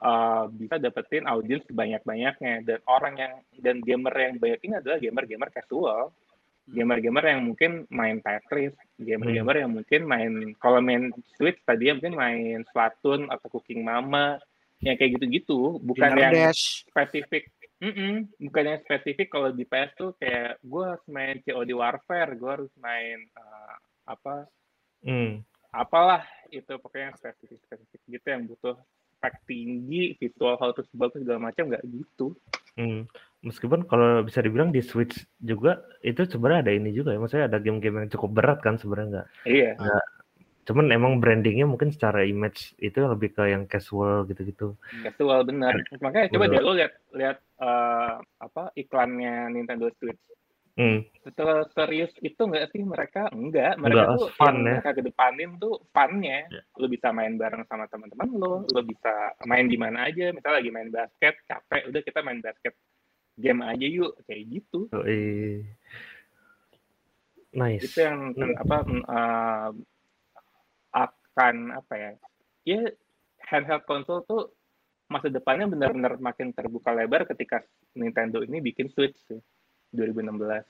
[0.00, 2.64] uh, bisa dapetin audiens sebanyak-banyaknya.
[2.64, 6.12] Dan orang yang dan gamer yang banyak ini adalah gamer-gamer casual.
[6.70, 10.32] Gamer-gamer yang mungkin main Tetris gamer-gamer yang mungkin main
[10.62, 14.38] kalau main Switch tadi ya mungkin main Splatoon atau Cooking Mama
[14.78, 15.82] yang kayak gitu-gitu.
[15.82, 16.86] Bukan Dinner yang Dash.
[16.86, 17.50] spesifik.
[17.80, 19.32] Mm-mm, bukan yang spesifik.
[19.32, 23.74] Kalau di PS tuh kayak gue harus main COD Warfare gue harus main uh,
[24.06, 24.46] apa?
[25.00, 25.40] Hmm.
[25.72, 28.76] apalah itu pokoknya yang spesifik spesifik gitu yang butuh
[29.20, 32.32] spek tinggi visual how to bagus segala macam nggak gitu
[32.78, 33.04] Hmm.
[33.40, 37.18] Meskipun kalau bisa dibilang di Switch juga itu sebenarnya ada ini juga ya.
[37.20, 39.28] Maksudnya ada game-game yang cukup berat kan sebenarnya nggak.
[39.48, 39.72] iya
[40.68, 44.76] Cuman emang brandingnya mungkin secara image itu lebih ke yang casual gitu-gitu.
[45.02, 46.54] casual benar makanya coba Bener.
[46.56, 50.20] deh lo lihat lihat eh, apa iklannya Nintendo Switch
[50.80, 51.04] Hmm.
[51.20, 54.64] setelah serius itu nggak sih mereka enggak mereka Enggak, tuh fun ya.
[54.72, 56.62] mereka kedepanin tuh funnya Ya.
[56.72, 59.12] lo bisa main bareng sama teman-teman lo lo bisa
[59.44, 62.72] main di mana aja misalnya lagi main basket capek udah kita main basket
[63.36, 65.68] game aja yuk kayak gitu Yoi.
[67.50, 67.82] Nice.
[67.84, 68.54] itu yang Hmm.
[68.56, 69.70] apa uh,
[70.90, 72.10] akan apa ya
[72.64, 72.80] ya
[73.44, 74.54] handheld console tuh
[75.06, 77.60] masa depannya benar-benar makin terbuka lebar ketika
[77.92, 79.42] Nintendo ini bikin Switch sih
[79.94, 80.64] 2016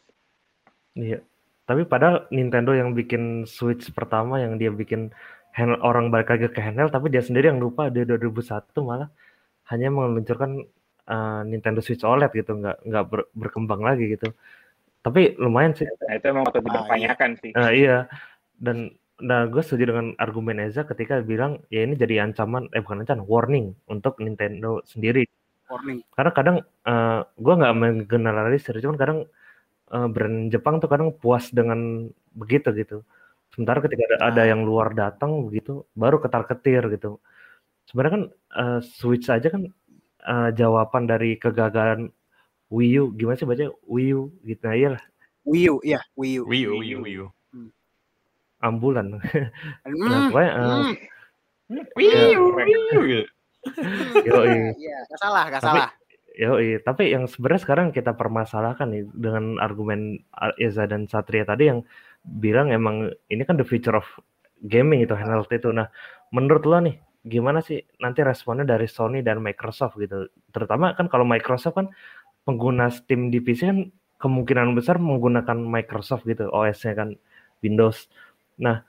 [0.98, 1.22] Iya.
[1.70, 5.14] Tapi padahal Nintendo yang bikin Switch pertama yang dia bikin
[5.54, 9.06] handle, orang balik lagi ke handheld tapi dia sendiri yang lupa di 2001 malah
[9.70, 10.66] hanya meluncurkan
[11.06, 14.34] uh, Nintendo Switch OLED gitu nggak nggak ber- berkembang lagi gitu.
[15.00, 15.86] Tapi lumayan sih.
[15.86, 18.10] nah itu emang patut dipertanyakan sih Nah, iya.
[18.58, 23.04] Dan nah gue setuju dengan argumen Eza ketika bilang ya ini jadi ancaman eh bukan
[23.04, 25.28] ancaman warning untuk Nintendo sendiri
[25.70, 26.02] Warning.
[26.12, 29.18] karena kadang eh gue nggak menggeneralisir cuman kadang
[29.88, 33.06] eh, brand Jepang tuh kadang puas dengan begitu gitu
[33.50, 34.48] sementara ketika ada, ada Nah.
[34.50, 37.18] yang luar datang begitu baru ketar ketir gitu
[37.86, 39.70] sebenarnya kan eh, Switch aja kan
[40.22, 42.10] eh, jawaban dari kegagalan
[42.70, 45.02] Wii U gimana sih baca Wii U gitu nah iyalah
[45.42, 46.42] Wii U, iya, Wii U.
[46.46, 47.26] Wii U, Wii U, Wii U.
[48.60, 49.18] ambulan nah
[49.88, 51.84] Hmm, pokoknya eh, hmm.
[51.96, 53.22] Wii U, Wii U.
[53.64, 54.30] gitu.
[54.40, 54.74] yoi.
[54.76, 55.90] Iya, nggak salah, nggak Tapi- salah.
[56.40, 60.24] Yoi, tapi yang sebenarnya sekarang kita permasalahkan nih dengan argumen
[60.56, 61.84] Eza dan Satria tadi yang
[62.24, 64.06] bilang emang ini kan the future of
[64.64, 65.68] gaming itu handheld itu.
[65.68, 65.92] Nah,
[66.32, 66.96] menurut lo nih
[67.28, 70.32] gimana sih nanti responnya dari Sony dan Microsoft gitu?
[70.54, 71.92] Terutama kan kalau Microsoft kan
[72.48, 73.78] pengguna Steam di PC kan
[74.20, 77.08] kemungkinan besar menggunakan Microsoft gitu OS-nya kan
[77.60, 78.08] Windows.
[78.60, 78.80] Nah,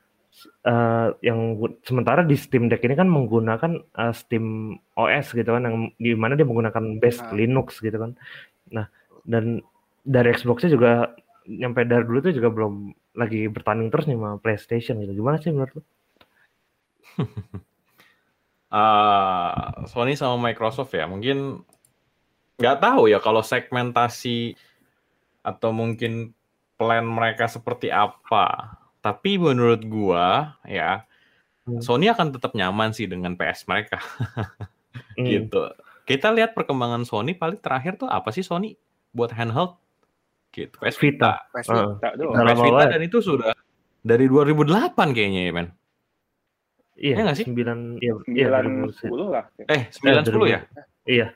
[0.65, 5.75] eh, yang sementara di Steam Deck ini kan menggunakan eh, Steam OS gitu kan yang
[5.99, 7.33] di mana dia menggunakan base Ah.
[7.35, 8.15] Linux gitu kan.
[8.71, 8.87] Nah,
[9.27, 9.59] dan
[10.01, 11.13] dari Xbox-nya juga
[11.45, 12.73] nyampe dari dulu tuh juga belum
[13.17, 15.13] lagi bertanding terus nih sama PlayStation gitu.
[15.19, 15.83] Gimana sih menurut lo?
[18.71, 21.59] Ah, Sony sama Microsoft ya mungkin
[22.55, 24.55] nggak tahu ya kalau segmentasi
[25.43, 26.31] atau mungkin
[26.79, 28.79] plan mereka seperti apa.
[29.01, 31.05] Tapi menurut gua ya
[31.61, 31.77] Hmm.
[31.77, 34.01] Sony akan tetap nyaman sih dengan PS mereka
[35.13, 35.23] Hmm.
[35.29, 35.69] gitu.
[36.03, 38.73] Kita lihat perkembangan Sony paling terakhir tuh apa sih Sony
[39.13, 39.77] buat handheld
[40.49, 40.73] gitu.
[40.81, 41.37] PS Vita.
[41.53, 41.61] Vita.
[41.61, 41.67] PS
[42.17, 43.53] doang Udah PS Vita dan itu sudah
[44.01, 45.67] dari 2008 kayaknya ya men.
[46.97, 47.45] Iya, Iya nggak sih?
[47.45, 49.05] 9 iya, iya 2010.
[49.05, 50.59] 910 lah Eh 9 10 ya?
[51.05, 51.27] Iya.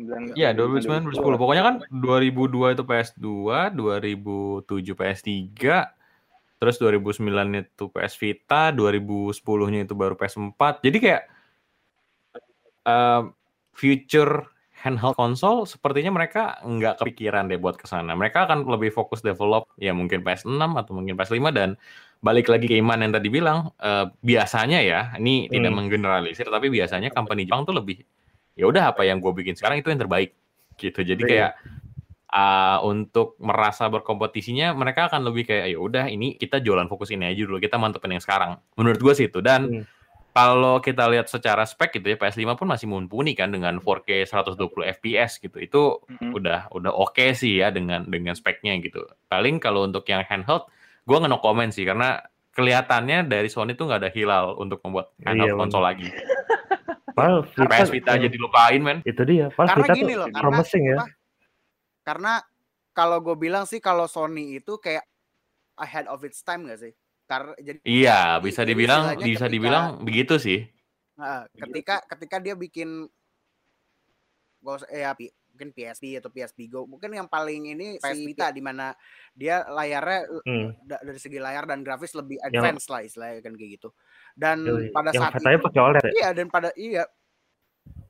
[0.00, 3.26] 9, Iya 2009 2010 pokoknya kan 2002 itu PS2
[3.76, 5.60] 2007 PS3
[6.64, 7.20] terus 2009
[7.60, 9.36] itu PS Vita 2010
[9.68, 11.22] nya itu baru PS4 jadi kayak
[12.88, 13.22] eh,
[13.76, 14.48] future
[14.80, 19.68] handheld console sepertinya mereka nggak kepikiran deh buat ke sana mereka akan lebih fokus develop
[19.76, 21.76] ya mungkin PS6 atau mungkin PS5 dan
[22.24, 25.84] balik lagi ke Iman yang tadi bilang eh, biasanya ya ini tidak Hmm.
[25.84, 28.00] menggeneralisir tapi biasanya company Jepang tuh lebih
[28.54, 30.30] ya udah apa yang gue bikin sekarang itu yang terbaik.
[30.78, 31.00] Gitu.
[31.02, 31.30] Jadi Iya.
[31.30, 31.50] kayak
[32.34, 37.30] uh, untuk merasa berkompetisinya mereka akan lebih kayak ya udah ini kita jualan fokus ini
[37.30, 39.84] aja dulu kita mantepin yang sekarang menurut gue sih itu dan hmm.
[40.34, 44.58] kalau kita lihat secara spek gitu ya PS5 pun masih mumpuni kan dengan 4K 120
[44.98, 46.34] fps gitu itu hmm.
[46.34, 50.66] udah udah oke okay sih ya dengan dengan speknya gitu paling kalau untuk yang handheld
[51.06, 52.18] gue nggak no komen sih karena
[52.54, 56.08] kelihatannya dari Sony tuh nggak ada hilal untuk membuat handheld iya, konsol lagi.
[57.14, 58.98] Padahal PS Vita aja dilupain men.
[59.02, 59.50] Itu dia.
[59.50, 60.98] Padahal karena Vita gini loh, promising ya.
[62.04, 62.38] Karena
[62.94, 65.02] kalau gue bilang sih kalau Sony itu kayak
[65.80, 66.92] ahead of its time gak sih?
[67.24, 70.68] Karena jadi Iya, bisa dibilang bisa ketika, dibilang begitu sih.
[71.56, 73.08] Ketika ketika dia bikin
[74.64, 75.12] gue eh, ya,
[75.54, 78.90] mungkin PSP atau PSP Go mungkin yang paling ini PS Vita di mana
[79.30, 80.82] dia layarnya hmm.
[80.82, 83.88] dari segi layar dan grafis lebih advance yang, lah istilahnya kan kayak gitu
[84.34, 84.90] dan Yui.
[84.90, 86.10] pada yang saat itu pakai OLED ya?
[86.10, 87.06] iya dan pada iya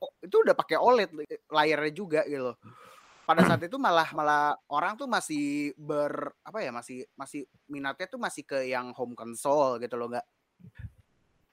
[0.01, 1.11] oh, itu udah pakai OLED
[1.53, 2.57] layarnya juga gitu
[3.25, 8.21] pada saat itu malah malah orang tuh masih ber apa ya masih masih minatnya tuh
[8.21, 10.27] masih ke yang home console gitu loh nggak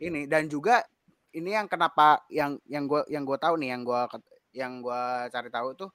[0.04, 0.84] ini dan juga
[1.32, 4.00] ini yang kenapa yang yang gue yang gue tahu nih yang gue
[4.52, 5.02] yang gue
[5.32, 5.90] cari tahu tuh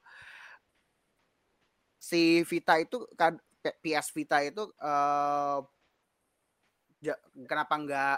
[2.01, 5.61] si Vita itu kan PS Vita itu uh,
[7.45, 8.17] kenapa nggak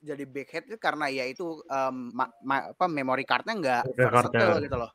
[0.00, 4.76] jadi backhead itu karena ya itu um, ma, ma, apa memory cardnya nggak versatile gitu
[4.80, 4.90] loh.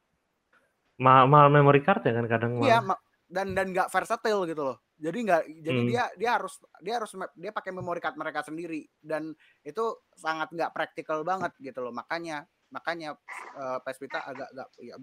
[0.95, 2.79] Ma mal memory card ya kan kadang Iya,
[3.27, 4.77] dan dan nggak versatile gitu loh.
[4.95, 5.89] Jadi nggak jadi hmm.
[5.91, 9.35] dia dia harus dia harus dia pakai memory card mereka sendiri dan
[9.65, 9.83] itu
[10.15, 11.91] sangat nggak praktikal banget gitu loh.
[11.91, 13.19] Makanya makanya
[13.59, 14.95] uh, PS Vita agak agak ya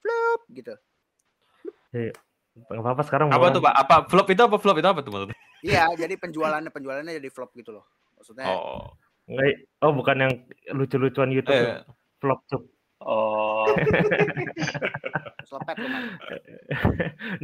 [0.00, 0.74] flop gitu.
[1.92, 2.12] Iya.
[2.58, 3.74] Apa apa sekarang apa tuh Pak?
[3.86, 5.38] Apa flop itu apa flop itu apa tuh maksudnya?
[5.62, 7.84] Iya, jadi penjualannya penjualannya jadi flop gitu loh.
[8.18, 8.94] Maksudnya Oh.
[9.28, 10.32] Enggak, oh bukan yang
[10.72, 11.52] lucu-lucuan YouTube.
[11.52, 11.84] Eh.
[12.16, 12.64] Flop cuk.
[12.98, 13.66] Oh.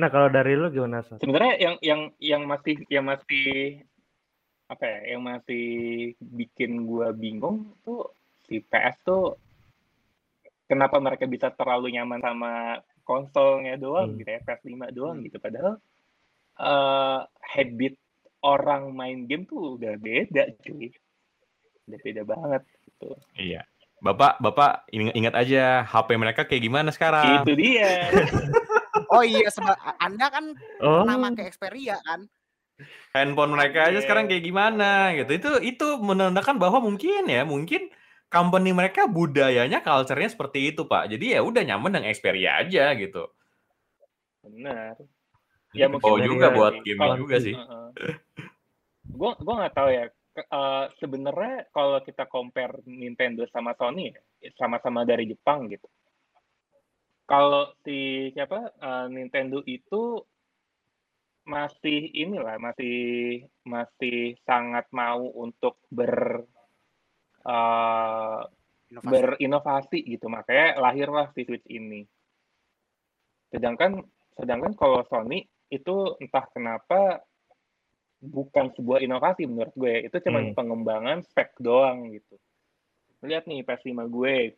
[0.01, 1.23] nah, kalau dari lu gimana, Sas?
[1.23, 3.81] Sebenarnya yang yang yang masih yang masih
[4.67, 5.67] apa ya, yang masih
[6.19, 8.11] bikin gua bingung tuh
[8.51, 9.39] si PS tuh
[10.69, 12.53] kenapa mereka bisa terlalu nyaman sama
[13.05, 14.19] konsolnya doang hmm.
[14.25, 15.77] gitu ya PS5 doang gitu padahal
[16.59, 17.95] uh, habit
[18.45, 20.89] orang main game tuh udah beda cuy
[21.85, 23.63] udah beda banget gitu iya
[24.05, 27.41] bapak bapak ingat aja HP mereka kayak gimana sekarang.
[27.43, 28.13] Itu dia.
[29.15, 31.07] Oh iya sebab anda kan oh.
[31.07, 32.27] pernah pakai Xperia kan?
[33.15, 35.39] Handphone mereka aja sekarang kayak gimana gitu.
[35.39, 37.95] Itu itu menandakan bahwa mungkin ya mungkin
[38.27, 41.11] company mereka budayanya culture-nya seperti itu pak.
[41.11, 43.31] Jadi ya udah nyaman dengan Xperia aja gitu.
[44.43, 44.99] Benar.
[45.75, 47.55] Ya mungkin oh juga buat game juga sih.
[49.05, 54.11] gue gue nggak tahu ya uh, sebenarnya kalau kita compare Nintendo sama Sony
[54.59, 55.87] sama-sama dari Jepang gitu.
[57.25, 60.21] Kalau si siapa uh, Nintendo itu
[61.45, 62.97] masih inilah masih
[63.69, 66.45] masih sangat mau untuk ber
[67.45, 68.41] uh,
[68.91, 70.29] berinovasi gitu.
[70.29, 72.05] Makanya lahirlah si Switch ini.
[73.49, 74.05] Sedangkan
[74.37, 77.25] sedangkan kalau Sony itu entah kenapa
[78.25, 80.57] bukan sebuah inovasi menurut gue itu cuma hmm.
[80.57, 82.37] pengembangan spek doang gitu
[83.25, 84.57] lihat nih PS5 gue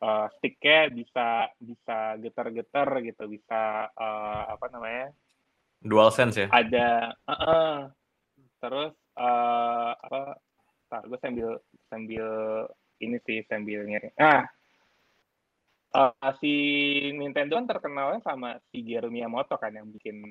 [0.00, 5.08] uh, sticknya bisa bisa getar-getar gitu bisa uh, apa namanya
[5.80, 7.74] dual sense ya ada uh -uh.
[8.60, 10.40] terus uh, apa
[10.88, 11.48] Ntar gue sambil
[11.92, 12.26] sambil
[13.04, 14.08] ini sih sambil nyari.
[14.16, 14.48] Ah,
[15.92, 16.52] uh, si
[17.12, 20.24] Nintendo kan terkenalnya sama si Shigeru Miyamoto kan yang bikin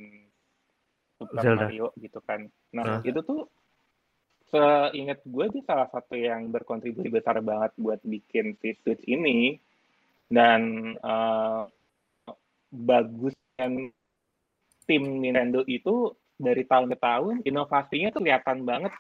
[1.18, 1.66] Super Zelda.
[1.68, 2.46] Mario gitu kan.
[2.74, 3.02] Nah, uh.
[3.06, 3.50] itu tuh
[4.48, 9.60] seingat gue dia salah satu yang berkontribusi besar banget buat bikin si Switch ini
[10.32, 11.68] dan uh,
[12.72, 13.92] bagus dan
[14.88, 18.94] tim Nintendo itu dari tahun ke tahun inovasinya tuh kelihatan banget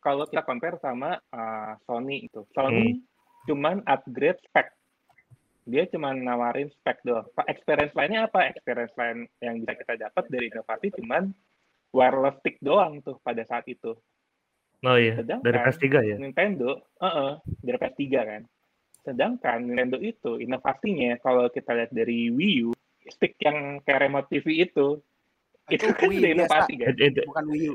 [0.00, 2.46] kalau kita compare sama uh, Sony itu.
[2.54, 3.02] Sony hmm.
[3.50, 4.72] cuman upgrade spek.
[5.68, 7.28] Dia cuma nawarin spek doang.
[7.44, 8.48] Experience lainnya apa?
[8.56, 11.28] Experience lain yang bisa kita dapat dari inovasi cuman
[11.92, 13.96] wireless stick doang tuh pada saat itu.
[14.86, 16.16] Oh iya, Sedangkan dari PS3 ya?
[16.22, 17.32] Nintendo, uh -uh,
[17.66, 18.42] dari PS3 kan.
[19.02, 22.70] Sedangkan Nintendo itu inovasinya kalau kita lihat dari Wii U,
[23.10, 25.02] stick yang kayak remote TV itu,
[25.66, 26.94] itu, itu kan inovasi kan?
[26.94, 27.74] Bukan Wii U.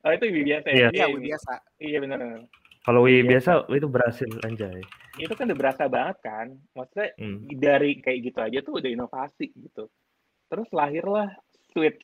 [0.00, 0.76] Oh itu Wii biasa ya?
[0.76, 1.52] Iya, iya Wii biasa.
[1.82, 2.20] Iya benar.
[2.80, 4.80] Kalau Wii biasa itu berhasil anjay.
[5.20, 6.46] Itu kan udah berasa banget kan.
[6.72, 7.52] Maksudnya hmm.
[7.60, 9.90] dari kayak gitu aja tuh udah inovasi gitu.
[10.48, 11.28] Terus lahirlah
[11.70, 12.02] Switch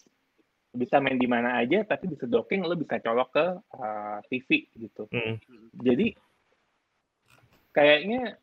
[0.77, 3.47] bisa main di mana aja tapi bisa docking lo bisa colok ke
[3.81, 5.09] uh, TV gitu.
[5.09, 5.41] Hmm.
[5.73, 6.13] Jadi
[7.73, 8.37] kayaknya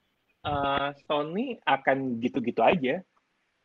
[0.46, 3.02] uh, Sony akan gitu-gitu aja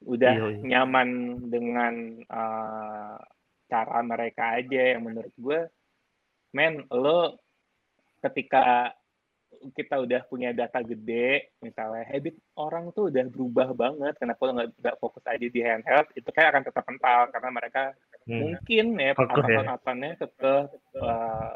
[0.07, 0.63] udah Iya, iya.
[0.63, 1.09] nyaman
[1.51, 1.95] dengan
[2.31, 3.19] uh,
[3.67, 5.61] cara mereka aja yang menurut gue
[6.55, 7.37] men lo
[8.23, 8.95] ketika
[9.75, 14.97] kita udah punya data gede misalnya habit orang tuh udah berubah banget kenapa lo nggak
[15.03, 17.83] fokus aja di handheld itu kayak akan tetap kental karena mereka
[18.29, 18.45] Hmm.
[18.45, 19.65] mungkin ya Fokus ya.
[19.65, 20.69] atasan-atasannya tetap
[21.01, 21.53] uh,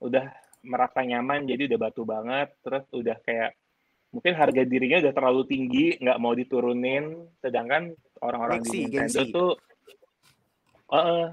[0.00, 0.32] udah
[0.64, 3.52] merasa nyaman jadi udah batu banget terus udah kayak
[4.08, 7.92] mungkin harga dirinya udah terlalu tinggi nggak mau diturunin sedangkan
[8.24, 9.50] orang-orang di Nintendo tuh
[10.96, 11.26] eh,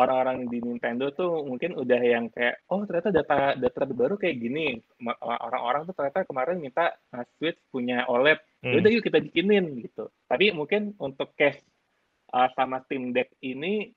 [0.00, 4.80] orang-orang di Nintendo tuh mungkin udah yang kayak oh ternyata data data baru kayak gini.
[5.20, 8.40] Orang-orang tuh ternyata kemarin minta uh, Switch punya OLED.
[8.60, 8.76] Hmm.
[8.76, 10.08] yaudah yuk kita bikinin gitu.
[10.28, 11.60] Tapi mungkin untuk case
[12.32, 13.92] uh, sama Steam Deck ini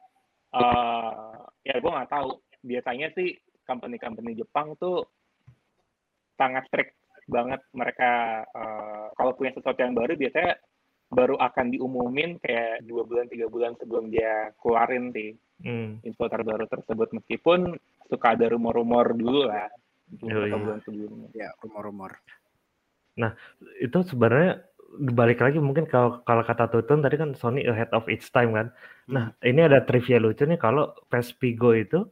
[0.55, 2.39] uh, ya gue nggak tahu.
[2.63, 5.07] Biasanya sih company-company Jepang tuh
[6.35, 6.95] sangat strict
[7.27, 10.59] banget mereka uh, kalau punya sesuatu yang baru biasanya
[11.13, 15.31] baru akan diumumin kayak dua bulan tiga bulan sebelum dia keluarin sih
[15.63, 15.95] Hmm.
[16.03, 17.79] info terbaru tersebut meskipun
[18.11, 19.71] suka ada rumor-rumor dulu lah
[20.11, 20.59] beberapa Yoi.
[20.59, 22.19] bulan sebelumnya Ya, rumor-rumor.
[23.79, 24.59] itu sebenarnya
[25.13, 28.75] balik lagi mungkin kalau kalau kata Tutun tadi kan Sony ahead of its time kan.
[29.07, 32.05] Nah, ini ada trivia lucu nih kalau PSP Go itu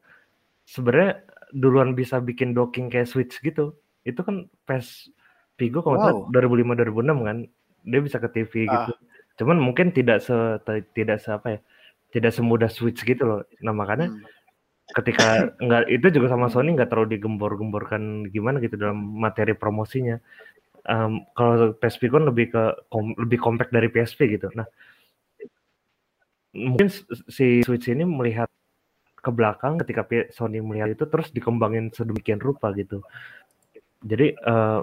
[0.64, 1.22] sebenarnya
[1.52, 3.76] duluan bisa bikin docking kayak Switch gitu.
[4.02, 6.02] Itu kan PSP Go kalau Wow.
[6.02, 7.38] nggak salah 2005 2006 kan.
[7.82, 8.92] Dia bisa ke TV gitu.
[9.42, 10.36] Cuman mungkin tidak se
[10.94, 11.60] tidak se apa ya?
[12.12, 13.42] Tidak semudah Switch gitu loh.
[13.64, 14.24] Nah, makanya Hmm.
[14.92, 20.20] ketika nggak itu juga sama Sony nggak terlalu digembor-gemborkan gimana gitu dalam materi promosinya.
[20.82, 24.50] Em, kalau PSP kan lebih ke kom- lebih compact dari PSP gitu.
[24.58, 24.66] Nah,
[26.58, 26.90] mungkin
[27.32, 28.52] si Switch ini melihat
[29.22, 30.04] ke belakang ketika
[30.34, 33.06] Sony melihat itu terus dikembangin sedemikian rupa gitu.
[34.02, 34.80] Jadi eh,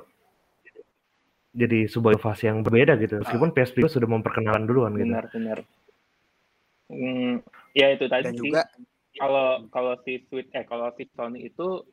[1.52, 3.20] jadi sebuah inovasi yang berbeda gitu.
[3.24, 5.08] Meskipun PSP sudah memperkenalkan duluan gitu.
[5.08, 5.60] benar-benar
[6.88, 7.44] Hmm,
[7.76, 8.64] ya itu tadi Dan juga
[9.20, 11.84] kalau kalau si Switch eh kalau si Sony itu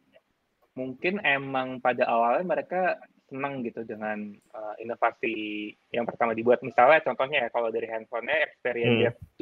[0.79, 7.43] mungkin emang pada awalnya mereka senang gitu dengan uh, inovasi yang pertama dibuat misalnya contohnya
[7.43, 9.01] ya kalau dari handphonenya Xperia Hmm.
[9.35, 9.41] Z2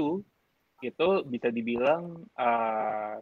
[0.84, 3.22] itu bisa dibilang uh,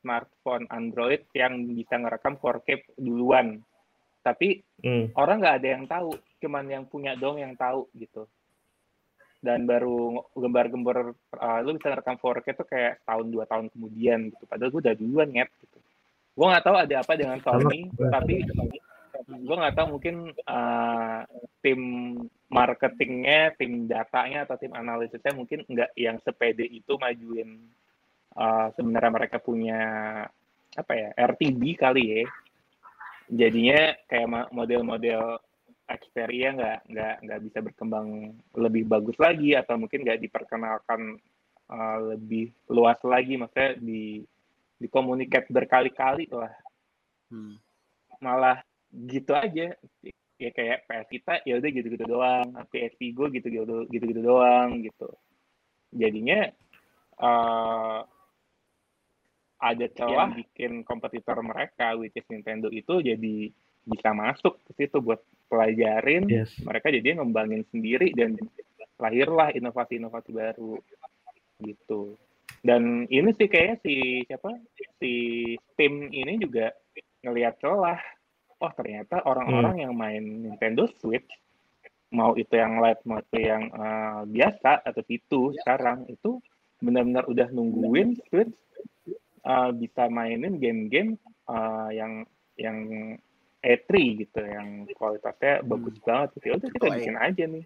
[0.00, 3.60] smartphone Android yang bisa ngerekam 4K duluan
[4.24, 5.08] tapi Hmm.
[5.16, 6.12] orang nggak ada yang tahu
[6.44, 8.28] cuman yang punya dong yang tahu gitu.
[9.40, 14.44] Dan baru gembar-gembor uh, lu bisa ngerekam 4K tuh kayak tahun dua tahun kemudian gitu.
[14.44, 15.78] Padahal gue udah duluan ya gitu.
[16.36, 18.44] Gue nggak tahu ada apa dengan Sony tapi
[19.24, 21.20] gue nggak tahu mungkin uh,
[21.64, 21.80] tim
[22.52, 27.56] marketingnya tim datanya atau tim analisisnya mungkin nggak yang sepede itu majuin
[28.36, 29.80] uh, sebenarnya mereka punya
[30.76, 32.28] apa ya RTB kali ya
[33.30, 35.40] jadinya kayak model-model
[35.84, 41.20] Xperia nggak nggak nggak bisa berkembang lebih bagus lagi atau mungkin nggak diperkenalkan
[41.68, 44.24] uh, lebih luas lagi maksudnya di
[44.80, 46.52] dikomunikat berkali-kali lah.
[47.28, 47.56] Hmm.
[48.20, 49.76] malah gitu aja.
[50.40, 52.48] Ya kayak PS kita ya udah gitu-gitu doang.
[52.72, 55.08] PSP Go gitu-gitu gitu-gitu doang gitu.
[55.92, 56.48] Jadinya
[57.20, 58.08] uh,
[59.64, 63.48] ada celah bikin kompetitor mereka which is Nintendo itu jadi
[63.84, 66.28] bisa masuk ke situ buat pelajarin.
[66.28, 66.56] Yes.
[66.64, 68.36] mereka jadi ngembangin sendiri dan
[69.00, 70.80] lahirlah inovasi-inovasi baru.
[71.60, 72.16] Gitu.
[72.64, 74.56] Dan ini sih kayaknya si siapa?
[75.00, 75.12] Si
[75.76, 76.72] tim ini juga
[77.20, 78.00] ngelihat celah.
[78.60, 81.28] Oh ternyata orang-orang yang main Nintendo Switch
[82.14, 86.40] mau itu yang light mau itu yang eh, biasa atau itu sekarang itu
[86.80, 88.54] benar-benar udah nungguin Switch
[89.44, 92.24] eh, bisa mainin game-game eh, yang
[92.56, 92.78] yang
[93.64, 93.90] E3
[94.20, 96.52] gitu yang kualitasnya bagus banget gitu.
[96.60, 97.64] Udah kita bikin aja nih.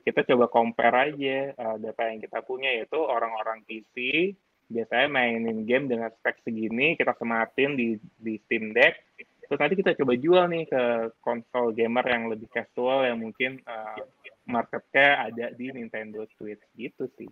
[0.00, 4.32] Kita coba compare aja uh, data yang kita punya yaitu orang-orang PC
[4.70, 8.96] biasanya mainin game dengan spek segini kita sematin di di Steam Deck.
[9.44, 10.82] Terus nanti kita coba jual nih ke
[11.18, 13.98] konsol gamer yang lebih casual yang mungkin uh,
[14.46, 17.28] marketnya ada di Nintendo Switch gitu sih.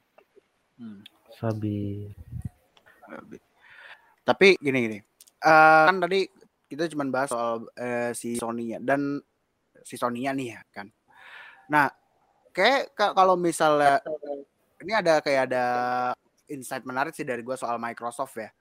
[0.77, 1.07] Hmm.
[1.39, 2.11] Sabi.
[4.29, 4.99] Tapi gini gini.
[5.41, 6.29] Eh, kan tadi
[6.69, 9.17] kita cuma bahas soal eh, si Sony-nya dan
[9.81, 10.93] si Sony-nya nih ya kan.
[11.73, 11.89] Nah,
[12.53, 14.05] kayak ka- kalau misalnya
[14.85, 15.65] ini ada kayak ada
[16.53, 18.53] insight menarik sih dari gua soal Microsoft ya.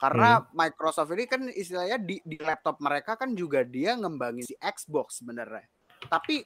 [0.00, 5.20] Karena Microsoft ini kan istilahnya di, di laptop mereka kan juga dia ngembangin si Xbox
[5.20, 5.68] sebenarnya.
[6.08, 6.40] Tapi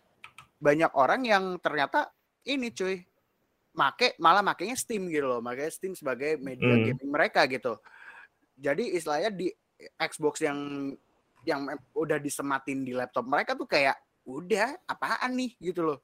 [0.59, 2.11] banyak orang yang ternyata
[2.49, 2.99] ini cuy
[3.74, 6.82] make malah makainya Steam gitu loh, makanya Steam sebagai media Hmm.
[6.82, 7.78] gaming mereka gitu.
[8.55, 9.51] Jadi istilahnya di
[9.98, 10.90] Xbox yang
[11.44, 15.98] yang udah disematin di laptop mereka tuh kayak udah apaan nih gitu loh.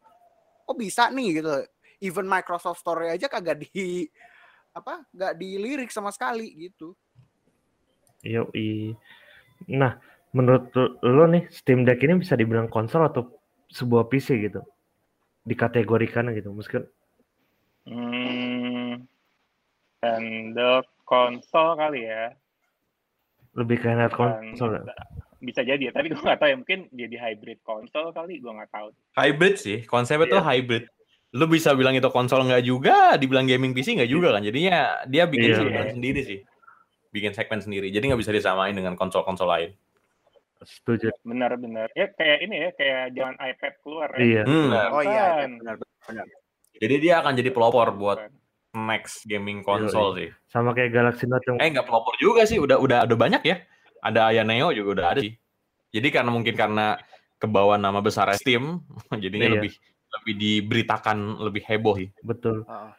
[0.68, 1.48] Kok bisa nih gitu.
[1.48, 1.64] loh.
[2.01, 4.09] even Microsoft Store aja kagak di
[4.72, 6.97] apa nggak dilirik sama sekali gitu
[8.24, 8.93] Yoi.
[9.72, 9.97] Nah,
[10.36, 13.32] menurut lo nih Steam Deck ini bisa dibilang konsol atau
[13.72, 14.60] sebuah PC gitu?
[15.44, 16.85] Dikategorikan gitu, meskipun
[17.89, 19.09] Hmm,
[20.05, 22.36] handle konsol kali ya.
[23.55, 24.78] Lebih ke handheld konsol.
[25.40, 26.56] Bisa jadi ya, tapi gue nggak tahu ya.
[26.60, 28.89] Mungkin jadi hybrid konsol kali, gue nggak tahu.
[29.16, 30.48] Hybrid sih, konsepnya tuh Iya.
[30.52, 30.85] hybrid.
[31.31, 34.43] Lu bisa bilang itu konsol nggak juga, dibilang gaming PC nggak juga kan.
[34.44, 35.59] Jadinya dia bikin Iya.
[35.62, 36.39] segmen sendiri sih.
[37.10, 37.89] Bikin segmen sendiri.
[37.89, 39.70] Jadi nggak bisa disamain dengan konsol-konsol lain.
[40.60, 41.09] Setuju.
[41.24, 41.89] Benar-benar.
[41.97, 44.20] Ya kayak ini ya, kayak jangan iPad keluar ya.
[44.20, 44.43] Iya.
[44.44, 44.70] Hmm.
[44.93, 45.51] oh iya iya, Bukan.
[45.64, 46.27] benar benar
[46.81, 48.18] Jadi dia akan jadi pelopor buat.
[48.74, 50.30] Next gaming konsol sih.
[50.47, 53.56] Sama kayak Galaxy Note yang Eh nggak pelopor juga sih, udah udah ada banyak ya.
[54.01, 55.34] Ada Aya Neo juga udah ada sih.
[55.90, 56.97] Jadi karena mungkin karena
[57.42, 58.84] kebawa nama besar Steam,
[59.22, 59.55] jadinya Iya.
[59.59, 59.72] lebih
[60.10, 62.10] lebih diberitakan lebih heboh sih.
[62.22, 62.66] betul.
[62.66, 62.90] Oh,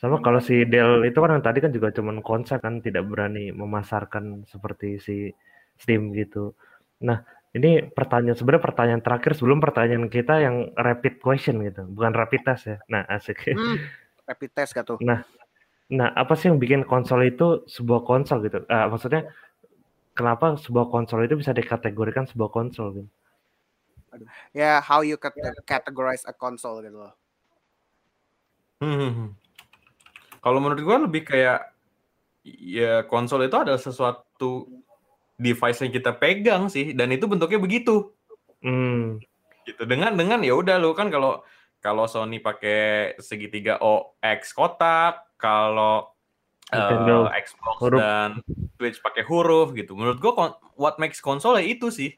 [0.00, 3.52] Sama kalau si Dell itu kan yang tadi kan juga cuman konsep kan tidak berani
[3.52, 5.16] memasarkan seperti si
[5.76, 6.56] Steam gitu.
[7.04, 7.20] Nah,
[7.52, 12.64] ini pertanyaan sebenarnya pertanyaan terakhir sebelum pertanyaan kita yang rapid question gitu, bukan rapid test
[12.70, 12.76] ya.
[12.88, 13.44] Nah, asik.
[13.52, 13.76] hmm,
[14.30, 15.02] rapid test gak tuh
[15.90, 18.62] Nah, apa sih yang bikin konsol itu sebuah konsol gitu?
[18.70, 19.26] Ah, maksudnya
[20.14, 23.10] kenapa sebuah konsol itu bisa dikategorikan sebuah konsol gitu?
[24.54, 27.14] ya how you cat- categorize a console gitu loh
[28.80, 29.30] Hmm, hmm, hmm.
[30.40, 31.68] Kalau menurut gua lebih kayak
[32.48, 34.64] ya konsol itu adalah sesuatu
[35.36, 38.16] device yang kita pegang sih dan itu bentuknya begitu
[38.64, 39.20] Hmm,
[39.68, 41.44] gitu dengan dengan ya udah lu kan kalau
[41.80, 46.12] kalau Sony pakai segitiga OX kotak kalau
[46.70, 47.98] Nintendo eh, Xbox huruf.
[48.00, 48.30] dan
[48.76, 52.14] Switch pakai huruf gitu menurut gua what makes console ya itu sih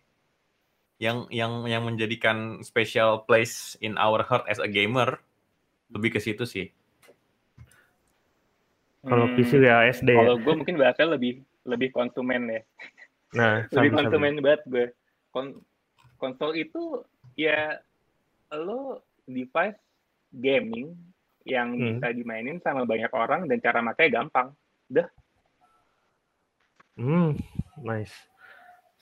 [0.99, 5.19] yang yang yang menjadikan special place in our heart as a gamer
[5.91, 6.71] lebih ke situ sih
[9.03, 10.19] kalau Hmm, PC ya SD ya.
[10.23, 12.63] Kalau gue mungkin bahkan lebih lebih konsumen ya.
[13.35, 14.87] Nah, lebih konsumen banget gue.
[15.35, 15.59] Kon-
[16.23, 17.03] konsol itu
[17.35, 17.83] ya
[18.55, 19.79] lo device
[20.33, 20.95] gaming
[21.43, 21.99] yang Hmm.
[21.99, 24.55] bisa dimainin sama banyak orang dan cara makanya gampang.
[26.93, 27.35] Hmm,
[27.81, 28.13] nice.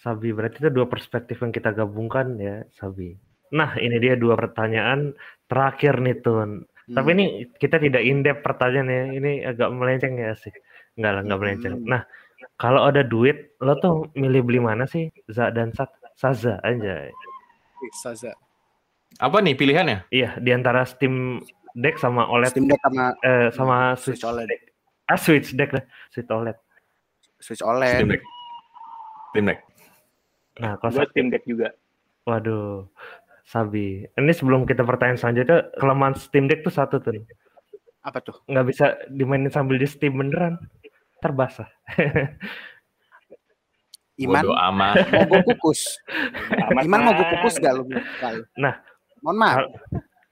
[0.01, 3.19] Sabi, berarti itu dua perspektif yang kita gabungkan ya, Sabi.
[3.53, 5.13] Nah, ini dia dua pertanyaan
[5.51, 6.65] terakhir nih, Tun.
[6.91, 7.17] Tapi Hmm.
[7.19, 7.27] ini
[7.61, 10.55] kita tidak in-depth pertanyaan ya, ini agak melenceng ya sih.
[10.97, 11.75] Enggak lah, enggak melenceng.
[11.83, 11.87] Hmm.
[11.87, 12.03] Nah,
[12.57, 15.11] kalau ada duit, lo tuh milih beli mana sih?
[15.29, 15.91] Za dan Sat?
[16.17, 17.09] Saza aja.
[17.81, 18.33] bisa za
[19.17, 21.43] apa nih pilihannya Iya, di antara Steam
[21.73, 24.63] Deck sama OLED Steam Deck sama eh, sama Switch Switch OLED Deck.
[25.05, 26.57] Ah, Switch Deck lah, Switch OLED.
[27.39, 28.23] Switch OLED Steam Deck
[29.29, 29.59] Steam Deck
[30.57, 31.73] Nah, kalau Gue Sabi- Steam Deck juga.
[32.23, 32.85] Waduh,
[33.43, 34.05] Sabi.
[34.05, 37.17] Ini sebelum kita pertanyaan selanjutnya, kelemahan Steam Deck tuh satu tuh.
[38.01, 40.61] apa tuh Nggak bisa dimainin sambil di Steam beneran.
[41.19, 41.69] Terbasah.
[44.17, 45.81] Iman Bodo amat mau gue kukus
[46.77, 47.89] Iman mau gue kukus gak lu
[48.21, 48.43] Gak lu?
[48.55, 48.77] Nah.
[49.21, 49.65] Mohon maaf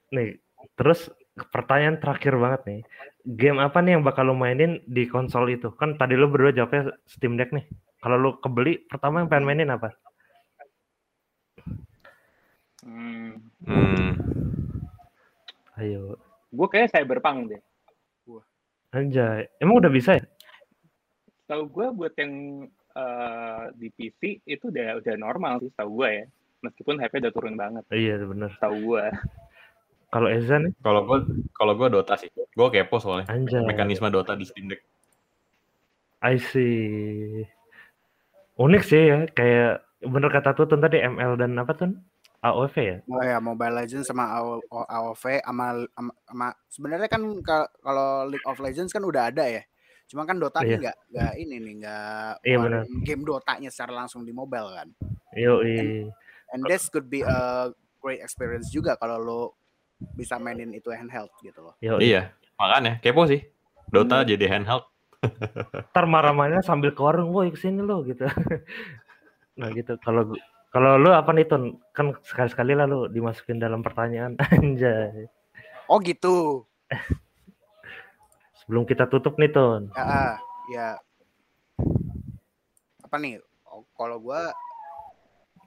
[0.09, 0.41] Nih,
[0.73, 1.13] terus
[1.53, 2.81] pertanyaan terakhir banget nih.
[3.29, 5.69] Game apa nih yang bakal lo mainin di konsol itu?
[5.77, 7.63] Kan tadi lo berdua jawabnya Steam Deck nih.
[8.01, 9.93] Kalau lo kebeli, pertama yang pengen mainin apa?
[12.81, 13.37] Hmm.
[13.67, 14.11] Hmm.
[15.77, 16.17] Ayo,
[16.49, 17.61] Gue kayak Cyberpunk deh.
[18.89, 19.45] anjay.
[19.61, 20.25] Emang udah bisa ya?
[21.45, 26.25] Tahu gue buat yang eh, di PC itu udah udah normal sih tahu gue ya.
[26.59, 28.51] Meskipun hype-nya udah turun banget, Iya, bener.
[28.59, 29.03] tahu gue.
[30.09, 31.17] Kalau Eza nih, Kalau gue
[31.53, 32.27] kalau gue Dota sih.
[32.33, 33.29] Gue kepo soalnya.
[33.29, 33.63] anjay.
[33.63, 34.81] Mekanisme Dota di Steam Deck.
[36.19, 37.47] I see.
[38.59, 41.95] Unik sih ya, kayak bener kata Tutun tadi ML dan apa tuh?
[42.39, 42.97] AOV ya?
[43.05, 45.75] Oh ya, Mobile Legends sama AO- AOV sama,
[46.23, 49.63] sama, sebenarnya kan ka- kalau League of Legends kan udah ada ya.
[50.07, 50.79] Cuma kan Dota Iya.
[50.79, 52.81] nggak nggak ini nih nggak Iya, benar.
[53.03, 54.87] game Dotanya secara langsung di mobile kan.
[55.35, 56.07] Yoi.
[56.53, 57.69] And this could be a
[58.01, 59.41] great experience juga kalau lo
[60.15, 61.75] bisa mainin itu handheld gitu loh.
[61.83, 62.15] Yoi.
[62.15, 62.31] Iya.
[62.59, 63.43] Makanya kepo sih.
[63.89, 64.85] Dota jadi handheld.
[65.91, 68.23] Ntar marah-marahnya sambil ke warung, woi ke sini lo gitu.
[69.59, 69.99] nah gitu.
[69.99, 70.31] Kalau
[70.69, 71.81] kalau lu apa nih Tun?
[71.91, 74.39] Kan sekali-sekali lah lu dimasukin dalam pertanyaan.
[74.55, 75.27] Anjay.
[75.89, 76.63] Oh gitu.
[78.63, 79.89] Sebelum kita tutup nih Tun.
[79.97, 80.35] Ya, ah,
[80.71, 80.87] ya.
[83.03, 83.41] Apa nih?
[83.65, 84.53] Oh, kalau gua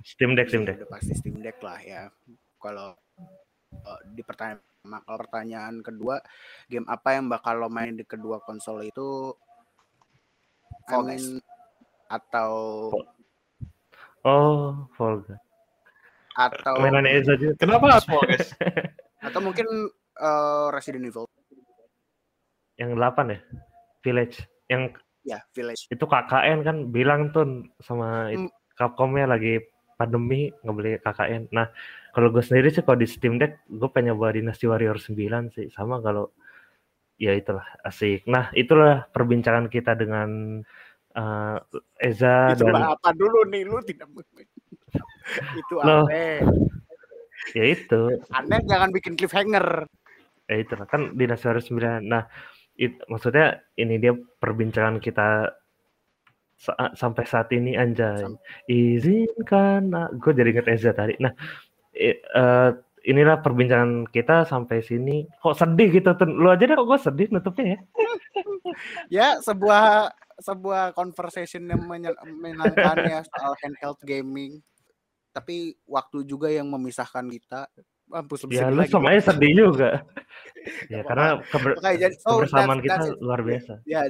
[0.03, 0.77] Steam Deck, Steam ya Deck.
[0.83, 2.03] udah pasti Steam Deck lah ya.
[2.57, 2.95] Kalau
[3.73, 6.19] eh, di pertanyaan kalau pertanyaan kedua,
[6.67, 9.31] game apa yang bakal lo main di kedua konsol itu?
[10.83, 11.39] I Fall mean,
[12.09, 12.53] atau
[14.23, 15.39] Oh, Fall Guys.
[16.33, 17.55] atau Mainan Eza juga.
[17.57, 18.51] Kenapa harus Fall Guys?
[19.21, 19.67] atau mungkin
[20.17, 21.27] eh, Resident Evil.
[22.75, 23.39] Yang 8 ya?
[24.01, 24.37] Village.
[24.67, 24.83] Yang
[25.23, 25.87] Ya, Village.
[25.87, 27.47] itu KKN kan bilang tuh
[27.79, 28.51] sama Hmm.
[28.75, 29.63] Capcomnya lagi
[30.03, 31.55] pandemi ngebeli KKN.
[31.55, 31.71] Nah,
[32.11, 35.71] kalau gue sendiri sih kalau di Steam Deck gue pengen bawa Dynasty Warrior 9 sih.
[35.71, 36.35] Sama kalau
[37.23, 38.27] ya itulah asik.
[38.27, 40.59] Nah, itulah perbincangan kita dengan
[41.15, 41.57] eh,
[42.03, 44.11] Eza Itu dan apa dulu nih lu tidak
[45.63, 46.05] itu Loh.
[46.11, 46.43] aneh.
[47.55, 49.87] ya itu Anda jangan bikin cliffhanger.
[50.51, 51.65] ya itu kan Dynasty Warrior
[52.03, 52.11] 9.
[52.11, 52.27] Nah,
[52.77, 55.55] it, maksudnya ini dia perbincangan kita
[56.63, 58.23] sa- sampai saat ini anjay.
[58.71, 61.19] Izinkan gue jadi inget Eza tadi.
[61.19, 61.35] Nah,
[61.91, 62.71] i- eh,
[63.03, 65.27] inilah perbincangan kita sampai sini.
[65.43, 66.15] Kok sedih gitu?
[66.31, 67.79] Lu aja deh kok gue sedih nutupnya ya.
[69.13, 70.09] Ya, sebuah
[70.41, 74.63] sebuah conversation yang menye- menyenangkan ya soal handheld gaming.
[75.35, 77.69] Tapi waktu juga yang memisahkan kita.
[78.09, 80.05] Mampus Ya lu sama aja sedih juga.
[80.93, 83.21] ya karena keber- Oke, jadi so kebersamaan that's, kita that's it.
[83.21, 83.73] luar biasa.
[83.85, 84.01] Ya,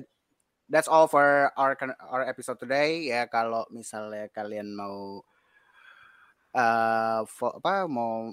[0.73, 1.77] that's all for our
[2.09, 3.05] our episode today.
[3.05, 5.21] Ya, kalau misalnya kalian mau
[6.57, 8.33] eh fo- apa mau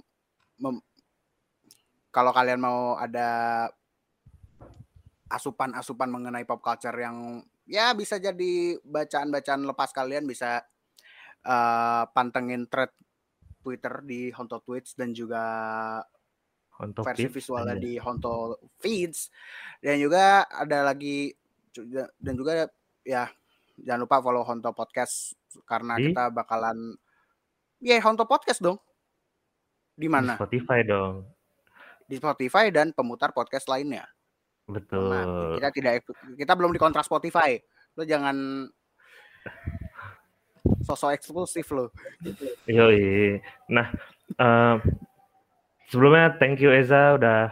[0.59, 0.85] mem-
[2.15, 3.67] kalau kalian mau ada
[5.29, 10.63] asupan-asupan mengenai pop culture yang ya bisa jadi bacaan-bacaan lepas kalian bisa
[11.43, 12.91] eh pantengin thread
[13.59, 15.43] Twitter di Honto Tweets dan juga
[16.79, 19.27] Untuk versi visualnya di Honto Feeds
[19.83, 21.35] dan juga ada lagi
[22.19, 22.67] dan juga
[23.05, 23.29] ya
[23.79, 26.11] jangan lupa follow Honto Podcast karena Di?
[26.11, 26.97] kita bakalan
[27.79, 28.77] ya Honto Podcast dong
[29.95, 31.23] di Di mana Spotify dong.
[32.09, 34.03] di Spotify dan pemutar podcast lainnya
[34.69, 35.09] Betul.
[35.09, 35.25] Nah,
[35.57, 35.93] kita tidak
[36.37, 37.57] kita belum dikontrak Spotify
[37.97, 38.69] lo jangan
[40.87, 41.89] sosok eksklusif lo
[42.69, 43.41] Yoi.
[43.73, 43.89] Nah,
[44.37, 44.75] eh,
[45.89, 47.49] sebelumnya thank you Eza udah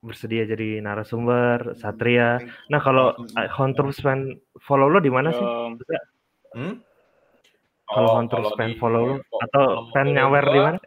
[0.00, 2.40] bersedia jadi narasumber Satria.
[2.68, 5.44] Nah, kalau uh, Hunters fan follow lo di mana sih?
[5.44, 5.76] Um,
[6.50, 6.82] Hmm?
[7.86, 10.78] Kalau Oh, Hunters kalau fan di- follow lo atau fan nyawer di mana?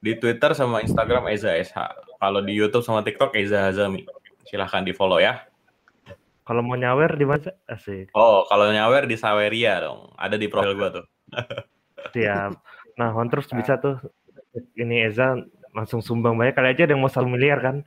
[0.00, 1.76] Di Twitter sama Instagram Eza SH.
[2.18, 4.04] Kalau di YouTube sama TikTok Eza Hazami.
[4.44, 5.44] Silahkan di follow ya.
[6.42, 7.52] Kalau mau nyawer di mana?
[7.68, 8.08] Asik.
[8.16, 10.08] Oh, kalau nyawer di Saweria dong.
[10.16, 11.04] Ada di profil gua tuh.
[12.16, 12.52] Siap.
[12.96, 14.00] Nah, Hunters bisa tuh
[14.74, 15.36] ini Eza
[15.76, 17.84] langsung sumbang banyak kali aja ada yang mau satu miliar kan.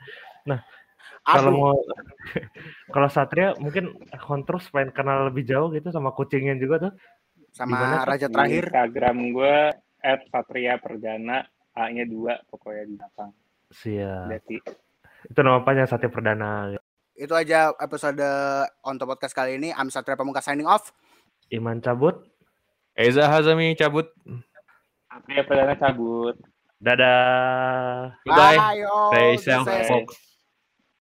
[1.22, 1.76] Kalau aduh mau
[2.94, 3.94] kalau Satria mungkin
[4.26, 6.94] Hunters pengen kenal lebih jauh gitu sama kucingnya juga tuh.
[7.52, 8.08] sama gimana, Kak?
[8.10, 9.56] raja di terakhir Instagram gue
[10.32, 11.38] @satria perdana
[11.78, 13.32] A-nya dua pokoknya di belakang.
[13.72, 14.28] Siap.
[14.28, 14.58] Berarti
[15.30, 16.74] Itu nama panjang Satria Perdana.
[17.14, 18.24] itu aja episode
[18.82, 20.90] Onto Podcast kali ini I'm Satria Pamungkas signing off
[21.52, 22.24] Iman cabut.
[22.96, 24.10] Eza Hazami cabut.
[25.12, 26.40] Satria perdana cabut.
[26.82, 28.16] Dadah.
[28.26, 29.12] Bye, yo.
[29.14, 29.86] Stay safe.
[29.86, 30.31] folks.